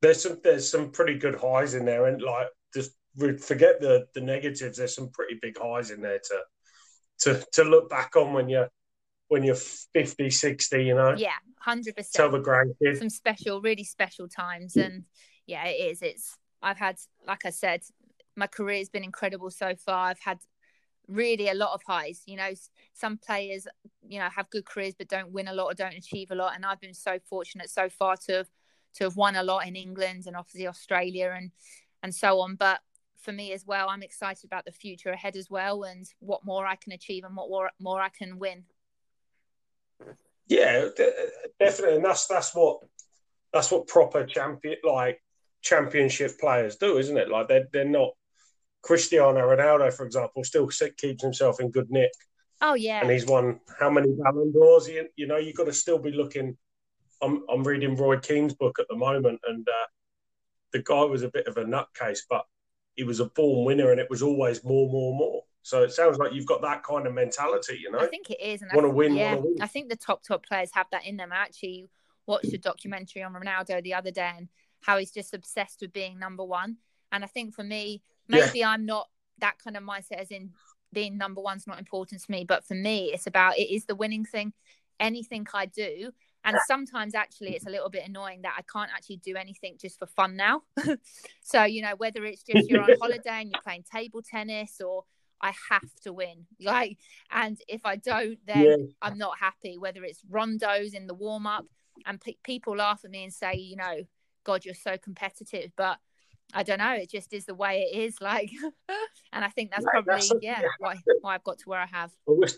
There's 0.02 0.22
some 0.22 0.38
there's 0.42 0.68
some 0.68 0.90
pretty 0.90 1.16
good 1.18 1.36
highs 1.36 1.74
in 1.74 1.84
there, 1.84 2.06
and 2.06 2.20
like 2.20 2.48
just 2.74 2.90
forget 3.40 3.80
the 3.80 4.06
the 4.14 4.20
negatives. 4.20 4.76
There's 4.78 4.94
some 4.94 5.10
pretty 5.10 5.38
big 5.40 5.56
highs 5.58 5.90
in 5.90 6.02
there 6.02 6.18
to 6.18 6.42
to 7.20 7.46
to 7.52 7.64
look 7.64 7.88
back 7.88 8.16
on 8.16 8.34
when 8.34 8.48
you're 8.48 8.68
when 9.28 9.42
you're 9.42 9.54
50, 9.54 10.28
60, 10.28 10.84
You 10.84 10.94
know, 10.94 11.14
Yeah, 11.16 11.30
100%. 11.66 12.10
tell 12.12 12.30
the 12.30 12.38
grandkids. 12.38 12.98
some 12.98 13.08
special, 13.08 13.62
really 13.62 13.84
special 13.84 14.28
times. 14.28 14.76
And 14.76 15.04
yeah, 15.46 15.64
it 15.64 15.90
is. 15.90 16.02
It's, 16.02 16.36
I've 16.60 16.76
had, 16.76 16.96
like 17.26 17.46
I 17.46 17.50
said, 17.50 17.80
my 18.36 18.46
career's 18.46 18.90
been 18.90 19.04
incredible 19.04 19.50
so 19.50 19.74
far. 19.74 20.08
I've 20.08 20.20
had 20.20 20.38
really 21.08 21.48
a 21.48 21.54
lot 21.54 21.72
of 21.72 21.80
highs. 21.86 22.20
You 22.26 22.36
know, 22.36 22.50
some 22.92 23.16
players, 23.16 23.66
you 24.06 24.18
know, 24.18 24.28
have 24.28 24.50
good 24.50 24.66
careers 24.66 24.94
but 24.98 25.08
don't 25.08 25.32
win 25.32 25.48
a 25.48 25.54
lot 25.54 25.68
or 25.68 25.74
don't 25.74 25.94
achieve 25.94 26.30
a 26.30 26.34
lot. 26.34 26.54
And 26.54 26.66
I've 26.66 26.80
been 26.80 26.92
so 26.92 27.18
fortunate 27.30 27.70
so 27.70 27.88
far 27.88 28.16
to 28.26 28.32
have 28.34 28.48
to 28.94 29.05
have 29.05 29.16
won 29.16 29.37
a 29.37 29.42
lot 29.42 29.66
in 29.66 29.76
England 29.76 30.24
and 30.26 30.37
obviously 30.37 30.66
Australia 30.66 31.35
and 31.37 31.50
and 32.02 32.14
so 32.14 32.40
on. 32.40 32.57
But 32.57 32.81
for 33.16 33.33
me 33.33 33.52
as 33.52 33.64
well, 33.66 33.88
I'm 33.88 34.02
excited 34.02 34.44
about 34.44 34.64
the 34.64 34.72
future 34.72 35.11
ahead 35.11 35.37
as 35.37 35.48
well 35.48 35.85
and 35.85 36.07
what 36.18 36.44
more 36.44 36.66
I 36.66 36.76
can 36.76 36.92
achieve 36.92 37.24
and 37.24 37.37
what 37.37 37.48
more 37.48 37.70
more 37.78 38.00
I 38.00 38.09
can 38.09 38.38
win. 38.38 38.64
Yeah, 40.48 40.88
definitely, 41.59 41.96
and 41.96 42.05
that's 42.05 42.26
that's 42.26 42.55
what 42.55 42.81
that's 43.52 43.70
what 43.70 43.87
proper 43.87 44.26
champion 44.26 44.76
like 44.85 45.22
championship 45.62 46.38
players 46.38 46.76
do, 46.76 46.98
isn't 46.98 47.16
it? 47.16 47.28
Like 47.28 47.48
they're 47.48 47.68
they're 47.72 47.85
not 47.85 48.11
Cristiano 48.83 49.40
Ronaldo, 49.40 49.92
for 49.92 50.05
example, 50.05 50.42
still 50.44 50.68
keeps 50.96 51.22
himself 51.22 51.61
in 51.61 51.70
good 51.70 51.90
nick, 51.90 52.11
Oh 52.61 52.74
yeah. 52.74 53.00
and 53.00 53.11
he's 53.11 53.26
won 53.26 53.61
how 53.78 53.88
many 53.90 54.09
Ballon 54.12 54.52
d'Ors? 54.52 54.88
You, 54.88 55.09
you 55.16 55.26
know, 55.26 55.37
you've 55.37 55.57
got 55.57 55.66
to 55.66 55.72
still 55.72 55.98
be 55.98 56.11
looking. 56.11 56.57
I'm 57.22 57.44
I'm 57.48 57.64
reading 57.64 57.96
Roy 57.96 58.16
Keane's 58.16 58.54
book 58.54 58.78
at 58.78 58.87
the 58.88 58.96
moment, 58.96 59.40
and 59.46 59.66
uh, 59.68 59.87
the 60.72 60.82
guy 60.82 61.02
was 61.04 61.22
a 61.22 61.28
bit 61.28 61.46
of 61.46 61.56
a 61.56 61.64
nutcase, 61.64 62.20
but 62.28 62.44
he 62.96 63.04
was 63.04 63.20
a 63.20 63.26
born 63.26 63.64
winner, 63.64 63.90
and 63.90 64.00
it 64.00 64.11
was 64.11 64.22
always 64.22 64.62
more, 64.64 64.90
more, 64.90 65.14
more. 65.14 65.42
So 65.62 65.82
it 65.82 65.92
sounds 65.92 66.18
like 66.18 66.32
you've 66.32 66.46
got 66.46 66.61
that 66.62 66.82
kind 66.82 67.06
of 67.06 67.14
mentality, 67.14 67.78
you 67.80 67.90
know. 67.90 68.00
I 68.00 68.06
think 68.06 68.30
it 68.30 68.40
is, 68.40 68.62
and 68.62 68.70
I 68.70 68.74
Wanna 68.74 68.90
win, 68.90 69.14
Yeah, 69.14 69.37
win. 69.37 69.56
I 69.61 69.66
think 69.68 69.88
the 69.88 69.96
top 69.96 70.22
top 70.24 70.44
players 70.44 70.70
have 70.74 70.87
that 70.90 71.06
in 71.06 71.16
them. 71.16 71.32
I 71.32 71.37
actually 71.37 71.88
watched 72.26 72.52
a 72.52 72.58
documentary 72.58 73.22
on 73.22 73.32
Ronaldo 73.32 73.82
the 73.82 73.94
other 73.94 74.11
day 74.11 74.32
and 74.37 74.48
how 74.80 74.98
he's 74.98 75.12
just 75.12 75.35
obsessed 75.35 75.80
with 75.80 75.92
being 75.92 76.18
number 76.18 76.44
one. 76.44 76.78
And 77.12 77.24
I 77.24 77.26
think 77.28 77.54
for 77.54 77.62
me, 77.64 78.02
Yeah. 78.28 78.46
maybe 78.46 78.64
I'm 78.64 78.85
not 78.85 79.08
that 79.38 79.58
kind 79.58 79.76
of 79.76 79.82
mindset, 79.85 80.18
as 80.18 80.30
in 80.30 80.52
being 80.92 81.16
number 81.16 81.40
one's 81.40 81.66
not 81.66 81.78
important 81.78 82.20
to 82.22 82.30
me. 82.30 82.44
But 82.44 82.64
for 82.64 82.74
me, 82.74 83.12
it's 83.12 83.26
about 83.26 83.58
it 83.58 83.72
is 83.72 83.87
the 83.87 83.94
winning 83.94 84.24
thing. 84.24 84.52
Anything 85.00 85.46
I 85.54 85.66
do. 85.66 86.12
And 86.44 86.57
sometimes 86.66 87.14
actually 87.14 87.55
it's 87.55 87.66
a 87.66 87.70
little 87.70 87.88
bit 87.90 88.07
annoying 88.07 88.42
that 88.42 88.55
I 88.59 88.62
can't 88.62 88.90
actually 88.94 89.18
do 89.18 89.37
anything 89.37 89.76
just 89.81 89.98
for 89.98 90.07
fun 90.07 90.37
now. 90.37 90.62
so, 91.42 91.64
you 91.64 91.83
know, 91.83 91.94
whether 91.96 92.24
it's 92.24 92.42
just 92.42 92.68
you're 92.68 92.83
on 92.83 92.90
holiday 93.00 93.40
and 93.42 93.50
you're 93.52 93.62
playing 93.62 93.85
table 93.90 94.22
tennis 94.22 94.81
or 94.81 95.05
I 95.40 95.52
have 95.70 95.88
to 96.05 96.12
win. 96.12 96.46
Like, 96.61 96.98
and 97.31 97.59
if 97.68 97.83
I 97.85 97.96
don't, 97.96 98.38
then 98.46 98.64
Yeah. 98.64 98.76
I'm 99.00 99.18
not 99.18 99.38
happy. 99.38 99.78
Whether 99.78 100.05
it's 100.05 100.22
rondos 100.31 100.94
in 100.94 101.07
the 101.07 101.14
warm 101.14 101.46
up, 101.46 101.66
and 102.07 102.20
pe- 102.20 102.37
people 102.42 102.76
laugh 102.76 103.02
at 103.05 103.11
me 103.11 103.22
and 103.24 103.33
say, 103.33 103.55
you 103.55 103.76
know, 103.76 104.02
God, 104.44 104.64
you're 104.64 104.74
so 104.74 104.96
competitive, 104.98 105.70
but 105.76 105.98
I 106.55 106.62
don't 106.64 106.78
know. 106.78 106.92
It 106.92 107.11
just 107.11 107.33
is 107.33 107.44
the 107.46 107.55
way 107.55 107.83
it 107.83 107.96
is. 107.96 108.20
Like, 108.20 108.50
and 109.33 109.44
I 109.44 109.48
think 109.48 109.70
that's 109.70 109.85
probably 109.85 110.14
that's- 110.14 110.33
yeah 110.42 110.62
why 110.78 110.96
why 111.20 111.35
I've 111.35 111.44
got 111.44 111.59
to 111.59 111.68
where 111.68 111.81
I 111.81 111.87
have. 111.87 112.11
I 112.28 112.33
wish 112.33 112.52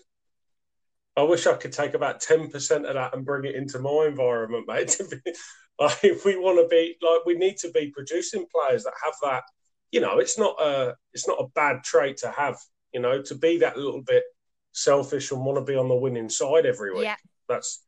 I 1.17 1.23
wish 1.23 1.47
I 1.47 1.55
could 1.55 1.73
take 1.73 1.95
about 1.95 2.21
ten 2.21 2.51
percent 2.51 2.87
of 2.87 2.95
that 2.95 3.15
and 3.15 3.25
bring 3.25 3.45
it 3.45 3.55
into 3.55 3.79
my 3.79 4.07
environment, 4.09 4.67
mate. 4.67 5.01
like, 5.79 5.99
if 6.03 6.25
we 6.25 6.37
want 6.37 6.59
to 6.59 6.69
be 6.69 6.97
like, 7.03 7.25
we 7.25 7.35
need 7.35 7.57
to 7.59 7.71
be 7.71 7.93
producing 7.95 8.47
players 8.55 8.85
that 8.85 8.95
have 9.03 9.15
that. 9.23 9.45
You 9.93 10.01
know, 10.01 10.19
it's 10.19 10.39
not 10.39 10.61
a 10.61 10.97
it's 11.13 11.29
not 11.29 11.41
a 11.41 11.49
bad 11.55 11.85
trait 11.85 12.17
to 12.19 12.31
have. 12.31 12.59
You 12.93 13.01
know, 13.01 13.23
to 13.23 13.35
be 13.35 13.59
that 13.59 13.77
little 13.77 14.03
bit 14.03 14.25
selfish 14.73 15.31
and 15.31 15.45
want 15.45 15.59
to 15.59 15.65
be 15.65 15.77
on 15.77 15.89
the 15.89 15.95
winning 15.95 16.29
side 16.29 16.67
every 16.67 16.93
week. 16.93 17.05
Yeah. 17.05 17.17
That's 17.49 17.85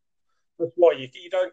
that's 0.59 0.73
why 0.77 0.93
you 0.93 1.09
you 1.12 1.31
don't 1.31 1.53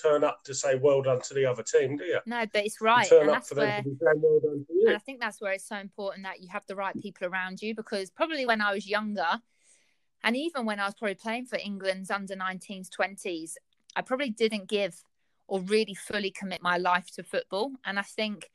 turn 0.00 0.24
up 0.24 0.42
to 0.44 0.54
say 0.54 0.76
well 0.76 1.02
done 1.02 1.20
to 1.20 1.34
the 1.34 1.44
other 1.46 1.62
team, 1.62 1.96
do 1.96 2.04
you? 2.04 2.18
No, 2.26 2.44
but 2.52 2.64
it's 2.64 2.80
right, 2.80 3.04
you 3.04 3.18
turn 3.18 3.28
and 3.28 3.36
up 3.36 3.46
for 3.46 3.54
them 3.54 3.82
to 3.82 3.90
be 3.90 3.96
well 4.00 4.40
done 4.40 4.64
to 4.66 4.74
you. 4.74 4.86
And 4.86 4.96
I 4.96 4.98
think 4.98 5.20
that's 5.20 5.40
where 5.40 5.52
it's 5.52 5.66
so 5.68 5.76
important 5.76 6.24
that 6.24 6.40
you 6.40 6.48
have 6.48 6.64
the 6.66 6.76
right 6.76 6.98
people 7.00 7.26
around 7.26 7.62
you 7.62 7.74
because 7.74 8.10
probably 8.10 8.46
when 8.46 8.60
I 8.60 8.72
was 8.72 8.86
younger, 8.86 9.40
and 10.24 10.36
even 10.36 10.64
when 10.64 10.80
I 10.80 10.86
was 10.86 10.94
probably 10.94 11.14
playing 11.14 11.46
for 11.46 11.58
England's 11.58 12.10
under 12.10 12.36
19s, 12.36 12.88
20s, 12.88 13.54
I 13.96 14.02
probably 14.02 14.30
didn't 14.30 14.68
give 14.68 15.02
or 15.48 15.60
really 15.60 15.94
fully 15.94 16.30
commit 16.30 16.62
my 16.62 16.78
life 16.78 17.10
to 17.14 17.22
football. 17.22 17.72
And 17.84 17.98
I 17.98 18.02
think 18.02 18.50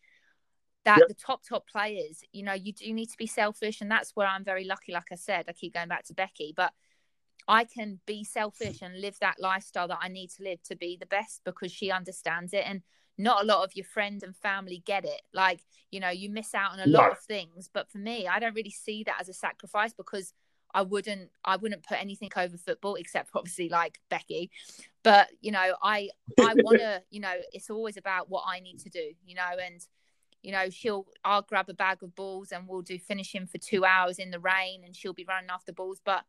that 0.86 1.00
Yep. 1.00 1.08
the 1.10 1.14
top, 1.14 1.44
top 1.44 1.68
players, 1.68 2.24
you 2.32 2.44
know, 2.44 2.54
you 2.54 2.72
do 2.72 2.92
need 2.94 3.10
to 3.10 3.18
be 3.18 3.28
selfish. 3.28 3.82
And 3.82 3.92
that's 3.92 4.16
where 4.16 4.28
I'm 4.28 4.44
very 4.44 4.64
lucky. 4.64 4.94
Like 4.94 5.12
I 5.12 5.16
said, 5.16 5.46
I 5.48 5.54
keep 5.54 5.74
going 5.74 5.90
back 5.90 6.06
to 6.06 6.14
Becky, 6.14 6.54
but 6.56 6.74
I 7.48 7.66
can 7.66 8.00
be 8.06 8.24
selfish 8.24 8.82
and 8.82 9.00
live 9.00 9.18
that 9.20 9.40
lifestyle 9.40 9.88
that 9.90 10.00
I 10.02 10.08
need 10.08 10.30
to 10.32 10.44
live 10.44 10.64
to 10.64 10.76
be 10.76 10.98
the 10.98 11.06
best 11.06 11.42
because 11.44 11.72
she 11.72 11.92
understands 11.92 12.54
it. 12.54 12.64
And 12.66 12.82
not 13.18 13.44
a 13.44 13.46
lot 13.46 13.64
of 13.64 13.76
your 13.76 13.86
friends 13.86 14.24
and 14.24 14.36
family 14.36 14.82
get 14.86 15.04
it. 15.04 15.22
Like, 15.34 15.60
you 15.92 16.00
know, 16.00 16.10
you 16.10 16.30
miss 16.30 16.54
out 16.54 16.72
on 16.72 16.80
a 16.80 16.88
lot 16.88 17.12
of 17.12 17.20
things. 17.20 17.70
But 17.72 17.92
for 17.92 17.98
me, 17.98 18.28
I 18.28 18.40
don't 18.40 18.56
really 18.56 18.70
see 18.70 19.04
that 19.04 19.18
as 19.20 19.28
a 19.28 19.34
sacrifice 19.34 19.94
because 19.94 20.34
I 20.78 20.84
wouldn't 20.84 21.32
I 21.44 21.56
wouldn't 21.56 21.82
put 21.82 22.00
anything 22.00 22.30
over 22.38 22.56
football 22.56 22.96
except 22.96 23.32
obviously 23.34 23.68
like 23.68 24.00
Becky. 24.10 24.52
But, 25.02 25.28
you 25.42 25.52
know, 25.52 25.74
I 25.82 26.10
I 26.40 26.54
wanna, 26.56 27.02
you 27.10 27.20
know, 27.20 27.34
it's 27.52 27.72
always 27.72 27.98
about 27.98 28.30
what 28.30 28.44
I 28.46 28.60
need 28.60 28.78
to 28.82 28.90
do, 28.90 29.14
you 29.26 29.34
know, 29.34 29.58
and 29.60 29.82
you 30.44 30.52
know, 30.52 30.70
she'll 30.70 31.08
I'll 31.26 31.42
grab 31.42 31.68
a 31.70 31.74
bag 31.74 32.04
of 32.04 32.14
balls 32.14 32.52
and 32.52 32.68
we'll 32.68 32.84
do 32.84 33.00
finishing 33.00 33.48
for 33.48 33.58
two 33.58 33.86
hours 33.86 34.20
in 34.20 34.30
the 34.30 34.40
rain 34.40 34.84
and 34.86 34.96
she'll 34.96 35.14
be 35.14 35.26
running 35.28 35.50
after 35.50 35.74
balls. 35.74 36.00
But, 36.06 36.26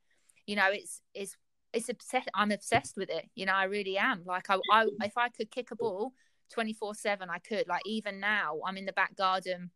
you 0.46 0.56
know, 0.56 0.70
it's 0.70 1.02
it's 1.12 1.36
it's 1.74 1.90
obsessed 1.90 2.30
I'm 2.34 2.50
obsessed 2.50 2.96
with 2.96 3.10
it. 3.10 3.28
You 3.34 3.44
know, 3.44 3.52
I 3.54 3.64
really 3.64 3.98
am. 3.98 4.22
Like 4.24 4.48
I, 4.48 4.56
I 4.72 4.86
if 5.02 5.18
I 5.18 5.28
could 5.28 5.50
kick 5.50 5.72
a 5.72 5.76
ball 5.76 6.14
24 6.54 6.94
7 6.94 7.28
i 7.28 7.38
could 7.38 7.68
like 7.68 7.82
even 7.84 8.20
now 8.20 8.58
i'm 8.66 8.78
in 8.78 8.86
the 8.86 8.92
back 8.94 9.14
garden 9.14 9.70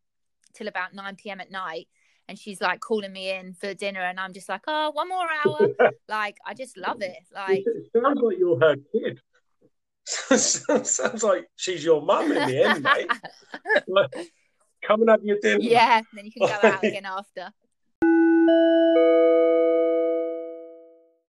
till 0.55 0.69
about 0.69 0.95
9 0.95 1.17
p.m 1.17 1.39
at 1.39 1.51
night 1.51 1.87
and 2.29 2.39
she's 2.39 2.61
like 2.61 2.81
calling 2.81 3.13
me 3.13 3.31
in 3.31 3.53
for 3.55 3.75
dinner 3.75 4.01
and 4.01 4.19
i'm 4.21 4.33
just 4.33 4.49
like 4.49 4.63
oh 4.69 4.91
one 4.93 5.09
more 5.09 5.27
hour 5.45 5.69
like 6.09 6.37
i 6.47 6.55
just 6.55 6.77
love 6.77 7.03
it 7.03 7.17
like 7.35 7.65
it 7.67 7.91
sounds 7.95 8.21
like 8.23 8.39
you're 8.39 8.59
her 8.61 8.77
kid. 8.93 9.21
sounds 10.05 11.23
like 11.23 11.49
she's 11.57 11.85
your 11.85 12.03
mum 12.03 12.33
in 12.33 12.49
the 12.49 12.65
end, 12.65 12.83
mate. 12.83 13.11
Like, 13.87 14.11
Come 14.85 15.03
and 15.03 15.11
have 15.11 15.23
your 15.23 15.39
dinner. 15.41 15.61
yeah 15.61 16.01
then 16.13 16.25
you 16.27 16.33
can 16.33 16.47
go 16.49 16.69
out 16.69 16.83
again 16.83 17.05
after 17.07 17.53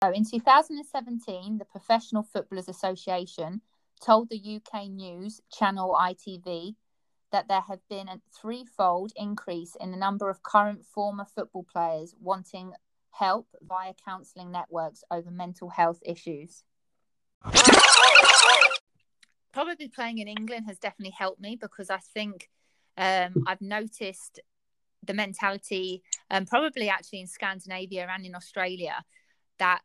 so 0.03 0.11
in 0.13 0.25
2017 0.25 1.59
the 1.59 1.65
professional 1.65 2.23
footballers 2.23 2.69
association 2.69 3.61
told 4.01 4.31
the 4.31 4.61
uk 4.61 4.89
news 4.89 5.41
channel 5.53 5.97
itv 6.01 6.75
that 7.33 7.49
there 7.49 7.61
have 7.61 7.81
been 7.89 8.09
a 8.09 8.21
threefold 8.41 9.13
increase 9.17 9.77
in 9.81 9.91
the 9.91 9.97
number 9.97 10.29
of 10.29 10.43
current 10.43 10.85
former 10.85 11.25
football 11.25 11.65
players 11.71 12.15
wanting 12.21 12.73
help 13.13 13.49
via 13.63 13.93
counselling 14.05 14.51
networks 14.51 15.05
over 15.11 15.31
mental 15.31 15.69
health 15.69 16.01
issues. 16.05 16.65
Probably 19.53 19.89
playing 19.89 20.19
in 20.19 20.29
England 20.29 20.67
has 20.67 20.79
definitely 20.79 21.15
helped 21.17 21.41
me 21.41 21.57
because 21.61 21.91
I 21.91 21.99
think 21.99 22.49
um, 22.97 23.45
I've 23.47 23.61
noticed 23.61 24.41
the 25.05 25.15
mentality, 25.15 26.03
um, 26.31 26.47
probably 26.47 26.89
actually 26.89 27.21
in 27.21 27.27
Scandinavia 27.27 28.07
and 28.13 28.25
in 28.25 28.35
Australia, 28.35 29.05
that 29.59 29.81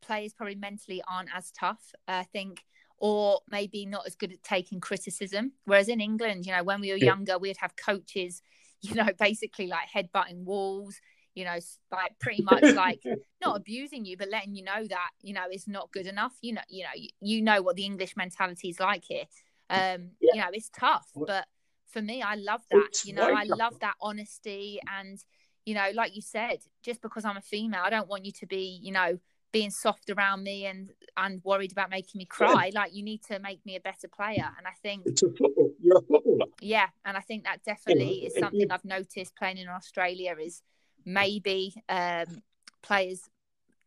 players 0.00 0.32
probably 0.32 0.54
mentally 0.54 1.02
aren't 1.08 1.28
as 1.34 1.50
tough. 1.50 1.92
I 2.06 2.22
think 2.22 2.62
or 2.98 3.40
maybe 3.50 3.84
not 3.86 4.06
as 4.06 4.14
good 4.14 4.32
at 4.32 4.42
taking 4.42 4.80
criticism. 4.80 5.52
Whereas 5.64 5.88
in 5.88 6.00
England, 6.00 6.46
you 6.46 6.52
know, 6.52 6.62
when 6.62 6.80
we 6.80 6.90
were 6.90 6.96
Yeah. 6.96 7.10
younger, 7.10 7.38
we'd 7.38 7.58
have 7.58 7.76
coaches, 7.76 8.42
you 8.82 8.94
know, 8.94 9.08
basically 9.18 9.66
like 9.66 9.88
headbutting 9.94 10.44
walls, 10.44 10.96
you 11.34 11.44
know, 11.44 11.58
like 11.92 12.18
pretty 12.18 12.42
much 12.42 12.74
like 12.74 13.00
not 13.42 13.56
abusing 13.56 14.04
you, 14.04 14.16
but 14.16 14.30
letting 14.30 14.54
you 14.54 14.64
know 14.64 14.86
that, 14.88 15.10
you 15.20 15.34
know, 15.34 15.44
it's 15.50 15.68
not 15.68 15.92
good 15.92 16.06
enough. 16.06 16.32
You 16.40 16.54
know, 16.54 16.62
you 16.68 16.84
know, 16.84 16.90
you, 16.94 17.08
you 17.20 17.42
know 17.42 17.62
what 17.62 17.76
the 17.76 17.84
English 17.84 18.16
mentality 18.16 18.70
is 18.70 18.80
like 18.80 19.04
here. 19.04 19.24
Um, 19.68 20.12
Yeah. 20.20 20.34
you 20.34 20.40
know, 20.40 20.48
it's 20.52 20.70
tough, 20.70 21.08
but 21.14 21.46
for 21.88 22.00
me, 22.00 22.22
I 22.22 22.36
love 22.36 22.62
that. 22.70 22.88
it's 22.88 23.04
You 23.04 23.14
know, 23.14 23.22
I 23.22 23.44
tougher. 23.44 23.56
love 23.58 23.74
that 23.80 23.94
honesty 24.00 24.80
and, 24.98 25.18
you 25.64 25.74
know, 25.74 25.90
like 25.94 26.14
you 26.14 26.22
said, 26.22 26.58
just 26.82 27.02
because 27.02 27.24
I'm 27.24 27.36
a 27.36 27.42
female, 27.42 27.82
I 27.84 27.90
don't 27.90 28.08
want 28.08 28.24
you 28.24 28.32
to 28.32 28.46
be, 28.46 28.78
you 28.82 28.92
know, 28.92 29.18
being 29.52 29.70
soft 29.70 30.10
around 30.10 30.42
me 30.42 30.66
and 30.66 30.90
and 31.16 31.42
worried 31.44 31.72
about 31.72 31.88
making 31.90 32.18
me 32.18 32.24
cry. 32.26 32.70
Like 32.74 32.94
you 32.94 33.02
need 33.02 33.22
to 33.24 33.38
make 33.38 33.64
me 33.64 33.76
a 33.76 33.80
better 33.80 34.08
player. 34.08 34.48
And 34.58 34.66
I 34.66 34.72
think 34.82 35.02
It's 35.06 35.22
a 35.22 35.30
football. 35.30 35.70
You're 35.82 35.98
a 35.98 36.02
footballer. 36.02 36.46
yeah, 36.60 36.88
and 37.04 37.16
I 37.16 37.20
think 37.20 37.44
that 37.44 37.62
definitely 37.64 38.26
is 38.26 38.34
something 38.38 38.70
I've 38.70 38.84
noticed 38.84 39.34
playing 39.36 39.58
in 39.58 39.68
Australia 39.68 40.36
is 40.40 40.62
maybe 41.04 41.74
um, 41.88 42.42
players 42.82 43.22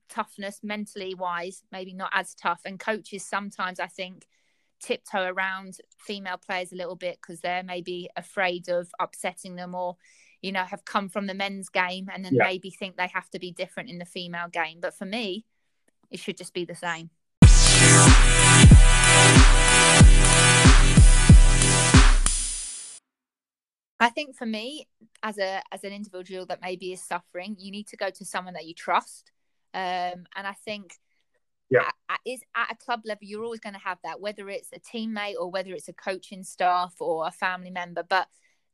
toughness 0.07 0.61
mentally 0.63 1.13
wise 1.13 1.61
maybe 1.71 1.93
not 1.93 2.09
as 2.13 2.33
tough 2.33 2.61
and 2.65 2.79
coaches 2.79 3.23
sometimes 3.23 3.79
I 3.79 3.85
think 3.85 4.25
tiptoe 4.81 5.27
around 5.27 5.77
female 5.99 6.37
players 6.37 6.71
a 6.71 6.75
little 6.75 6.95
bit 6.95 7.19
because 7.21 7.41
they're 7.41 7.61
maybe 7.61 8.09
afraid 8.15 8.69
of 8.69 8.89
upsetting 8.99 9.55
them 9.55 9.75
or 9.75 9.97
you 10.41 10.51
know 10.51 10.63
have 10.63 10.85
come 10.85 11.09
from 11.09 11.27
the 11.27 11.33
men's 11.33 11.69
game 11.69 12.09
and 12.13 12.23
then 12.23 12.35
Yeah. 12.35 12.43
maybe 12.43 12.69
think 12.69 12.95
they 12.95 13.07
have 13.07 13.29
to 13.31 13.39
be 13.39 13.51
different 13.51 13.89
in 13.89 13.97
the 13.99 14.05
female 14.05 14.47
game 14.47 14.79
but 14.81 14.93
for 14.93 15.05
me 15.05 15.45
it 16.09 16.19
should 16.19 16.37
just 16.37 16.53
be 16.53 16.65
the 16.65 16.75
same 16.75 17.09
I 24.01 24.09
think 24.09 24.35
for 24.37 24.45
me, 24.45 24.87
as 25.23 25.37
a 25.37 25.61
as 25.71 25.83
an 25.83 25.91
individual 25.91 26.45
that 26.45 26.61
maybe 26.61 26.93
is 26.93 27.03
suffering, 27.03 27.57
you 27.59 27.69
need 27.69 27.87
to 27.87 27.97
go 27.97 28.09
to 28.09 28.25
someone 28.25 28.53
that 28.53 28.65
you 28.65 28.73
trust. 28.73 29.31
Um, 29.73 30.25
and 30.35 30.47
I 30.47 30.53
think 30.53 30.99
Yeah. 31.69 31.91
at, 32.09 32.19
is 32.25 32.41
at 32.55 32.71
a 32.71 32.75
club 32.75 33.01
level, 33.03 33.25
you're 33.27 33.43
always 33.43 33.59
going 33.59 33.73
to 33.73 33.79
have 33.79 33.99
that, 34.03 34.21
whether 34.21 34.47
it's 34.49 34.71
a 34.71 34.79
teammate 34.79 35.35
or 35.39 35.51
whether 35.51 35.73
it's 35.73 35.89
a 35.89 35.93
coaching 35.93 36.43
staff 36.43 36.95
or 36.99 37.27
a 37.27 37.31
family 37.31 37.71
member. 37.71 38.03
But 38.03 38.29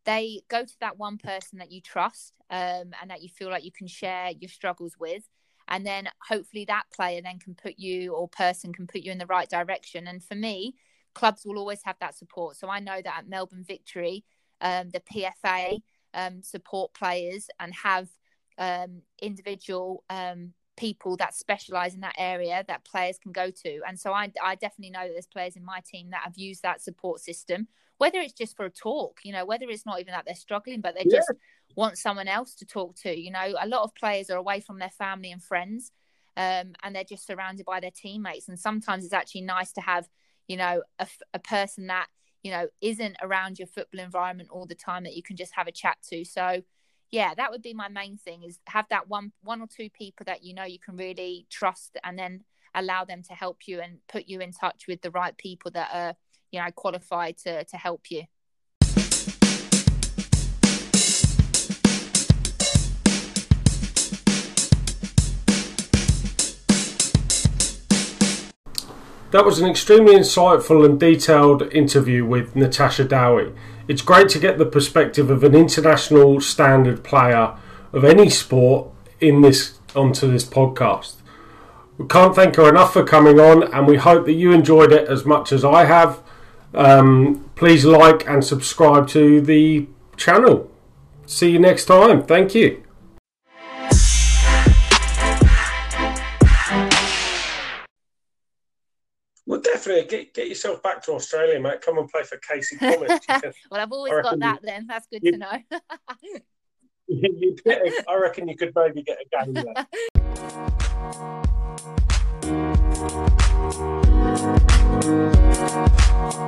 they 0.06 0.41
go 0.50 0.63
to 0.63 0.80
that 0.80 0.98
one 0.98 1.18
person 1.18 1.60
that 1.60 1.72
you 1.72 1.82
trust 1.82 2.38
um, 2.50 2.91
and 3.02 3.10
that 3.10 3.22
you 3.22 3.30
feel 3.30 3.50
like 3.50 3.65
you 3.65 3.72
can 3.72 3.88
share 3.88 4.32
your 4.39 4.50
struggles 4.50 4.96
with. 5.00 5.24
And 5.68 5.86
then 5.86 6.08
hopefully 6.28 6.65
that 6.65 6.84
player 6.94 7.22
then 7.22 7.39
can 7.39 7.56
put 7.56 7.80
you 7.80 8.13
or 8.13 8.28
person 8.28 8.72
can 8.72 8.86
put 8.86 9.02
you 9.02 9.12
in 9.12 9.18
the 9.18 9.26
right 9.26 9.50
direction. 9.50 10.08
And 10.08 10.24
for 10.24 10.36
me, 10.36 10.76
clubs 11.15 11.41
will 11.46 11.58
always 11.58 11.82
have 11.84 11.96
that 12.00 12.15
support. 12.15 12.56
So 12.56 12.70
I 12.70 12.80
know 12.80 13.02
that 13.02 13.18
at 13.18 13.28
Melbourne 13.28 13.63
Victory, 13.68 14.24
um, 14.62 14.91
the 14.91 15.02
PFA 15.02 15.80
um, 16.13 16.44
support 16.44 16.94
players 16.94 17.48
and 17.60 17.74
have 17.74 18.08
um, 18.58 19.02
individual 19.22 20.04
um, 20.10 20.54
people 20.78 21.18
that 21.18 21.34
specialize 21.34 21.96
in 21.96 22.02
that 22.02 22.15
area 22.18 22.63
that 22.68 22.86
players 22.86 23.18
can 23.18 23.32
go 23.32 23.50
to. 23.50 23.80
And 23.88 24.00
so 24.00 24.12
I, 24.13 24.32
I 24.44 24.56
definitely 24.56 24.91
know 24.91 25.08
that 25.08 25.13
there's 25.13 25.28
players 25.28 25.56
in 25.56 25.65
my 25.65 25.82
team 25.86 26.12
that 26.12 26.24
have 26.24 26.38
used 26.38 26.63
that 26.63 26.82
support 26.82 27.22
system, 27.22 27.68
whether 27.97 28.19
it's 28.19 28.34
just 28.34 28.55
for 28.55 28.65
a 28.65 28.69
talk, 28.69 29.19
you 29.23 29.31
know, 29.31 29.45
whether 29.45 29.69
it's 29.69 29.86
not 29.86 29.99
even 29.99 30.12
that 30.13 30.25
they're 30.25 30.36
struggling, 30.36 30.81
but 30.81 30.95
they 30.95 31.05
Yeah. 31.05 31.19
just 31.19 31.31
want 31.75 31.97
someone 31.97 32.27
else 32.27 32.55
to 32.55 32.65
talk 32.65 32.95
to. 32.97 33.17
You 33.17 33.31
know, 33.31 33.55
a 33.60 33.67
lot 33.67 33.84
of 33.84 33.95
players 33.95 34.29
are 34.29 34.38
away 34.38 34.60
from 34.60 34.79
their 34.79 34.89
family 34.89 35.31
and 35.31 35.41
friends. 35.43 35.91
Um, 36.38 36.74
and 36.84 36.93
they're 36.93 37.05
just 37.05 37.26
surrounded 37.26 37.65
by 37.65 37.80
their 37.80 37.91
teammates. 37.91 38.49
And 38.49 38.59
sometimes 38.59 39.05
it's 39.05 39.13
actually 39.13 39.41
nice 39.41 39.72
to 39.74 39.82
have, 39.82 40.09
you 40.47 40.57
know, 40.57 40.84
a 41.34 41.39
person 41.39 41.88
that 41.88 42.07
you 42.43 42.51
know 42.51 42.67
isn't 42.80 43.17
around 43.24 43.57
your 43.57 43.67
football 43.67 43.99
environment 43.99 44.49
all 44.51 44.67
the 44.67 44.76
time 44.76 45.03
that 45.03 45.15
you 45.15 45.24
can 45.24 45.36
just 45.36 45.55
have 45.55 45.67
a 45.67 45.72
chat 45.72 45.97
to 46.07 46.24
so 46.24 46.61
yeah 47.09 47.34
that 47.34 47.49
would 47.49 47.63
be 47.63 47.74
my 47.74 47.88
main 47.88 48.17
thing 48.17 48.43
is 48.43 48.59
have 48.67 48.86
that 48.89 49.09
one 49.09 49.32
one 49.41 49.61
or 49.61 49.67
two 49.67 49.89
people 49.89 50.24
that 50.26 50.43
you 50.43 50.53
know 50.53 50.63
you 50.63 50.78
can 50.78 50.95
really 50.95 51.47
trust 51.49 51.97
and 52.03 52.20
then 52.20 52.43
allow 52.76 53.03
them 53.03 53.24
to 53.24 53.34
help 53.34 53.67
you 53.67 53.82
and 53.82 53.97
put 54.07 54.28
you 54.28 54.41
in 54.41 54.51
touch 54.51 54.86
with 54.88 55.01
the 55.01 55.09
right 55.09 55.36
people 55.38 55.72
that 55.72 55.89
are 55.91 56.13
you 56.56 56.62
know 56.62 56.72
qualified 56.72 57.38
to 57.38 57.64
to 57.66 57.78
help 57.78 58.10
you 58.10 58.24
That 69.32 69.43
was 69.43 69.60
an 69.60 69.70
extremely 69.70 70.14
insightful 70.14 70.86
and 70.86 70.97
detailed 70.97 71.64
interview 71.74 72.24
with 72.24 72.56
Natasha 72.56 73.03
Dowie. 73.03 73.51
It's 73.86 74.01
great 74.01 74.30
to 74.30 74.39
get 74.39 74.58
the 74.58 74.66
perspective 74.66 75.30
of 75.30 75.43
an 75.43 75.53
international 75.53 76.39
standard 76.39 77.03
player 77.03 77.58
of 77.91 78.06
any 78.06 78.30
sport 78.30 78.88
in 79.20 79.41
this 79.41 79.80
onto 79.93 80.32
this 80.32 80.45
podcast. 80.45 81.16
We 81.97 82.08
can't 82.08 82.34
thank 82.34 82.56
her 82.56 82.70
enough 82.70 82.93
for 82.93 83.03
coming 83.03 83.38
on, 83.41 83.64
and 83.74 83.86
we 83.88 83.97
hope 83.97 84.26
that 84.26 84.34
you 84.34 84.53
enjoyed 84.53 84.93
it 84.93 85.10
as 85.10 85.26
much 85.26 85.51
as 85.51 85.66
I 85.66 85.84
have. 85.84 86.22
Um, 86.76 87.49
please 87.55 87.86
like 87.86 88.28
and 88.28 88.43
subscribe 88.43 89.07
to 89.09 89.39
the 89.39 89.88
channel. 90.17 90.69
See 91.26 91.51
you 91.51 91.59
next 91.59 91.86
time. 91.86 92.23
Thank 92.23 92.53
you. 92.53 92.84
Well, 99.47 99.61
definitely 99.61 100.05
get, 100.09 100.34
get 100.34 100.49
yourself 100.49 100.84
back 100.84 101.01
to 101.03 101.13
Australia, 101.13 101.59
mate. 101.59 101.80
Come 101.82 101.97
and 101.97 102.09
play 102.09 102.23
for 102.23 102.38
Casey 102.38 102.78
Thomas. 102.78 103.21
well, 103.71 103.80
I've 103.80 103.91
always 103.91 104.11
got 104.11 104.39
that 104.39 104.61
you, 104.61 104.67
then. 104.67 104.88
That's 104.88 105.07
good 105.07 105.21
you, 105.23 105.32
to 105.34 105.38
know. 105.38 105.59
a, 107.69 107.91
I 108.09 108.15
reckon 108.15 108.49
you 108.49 108.57
could 108.57 108.73
maybe 108.76 109.03
get 109.03 109.19
a 109.21 109.45
game 109.45 109.53
there. 109.53 109.88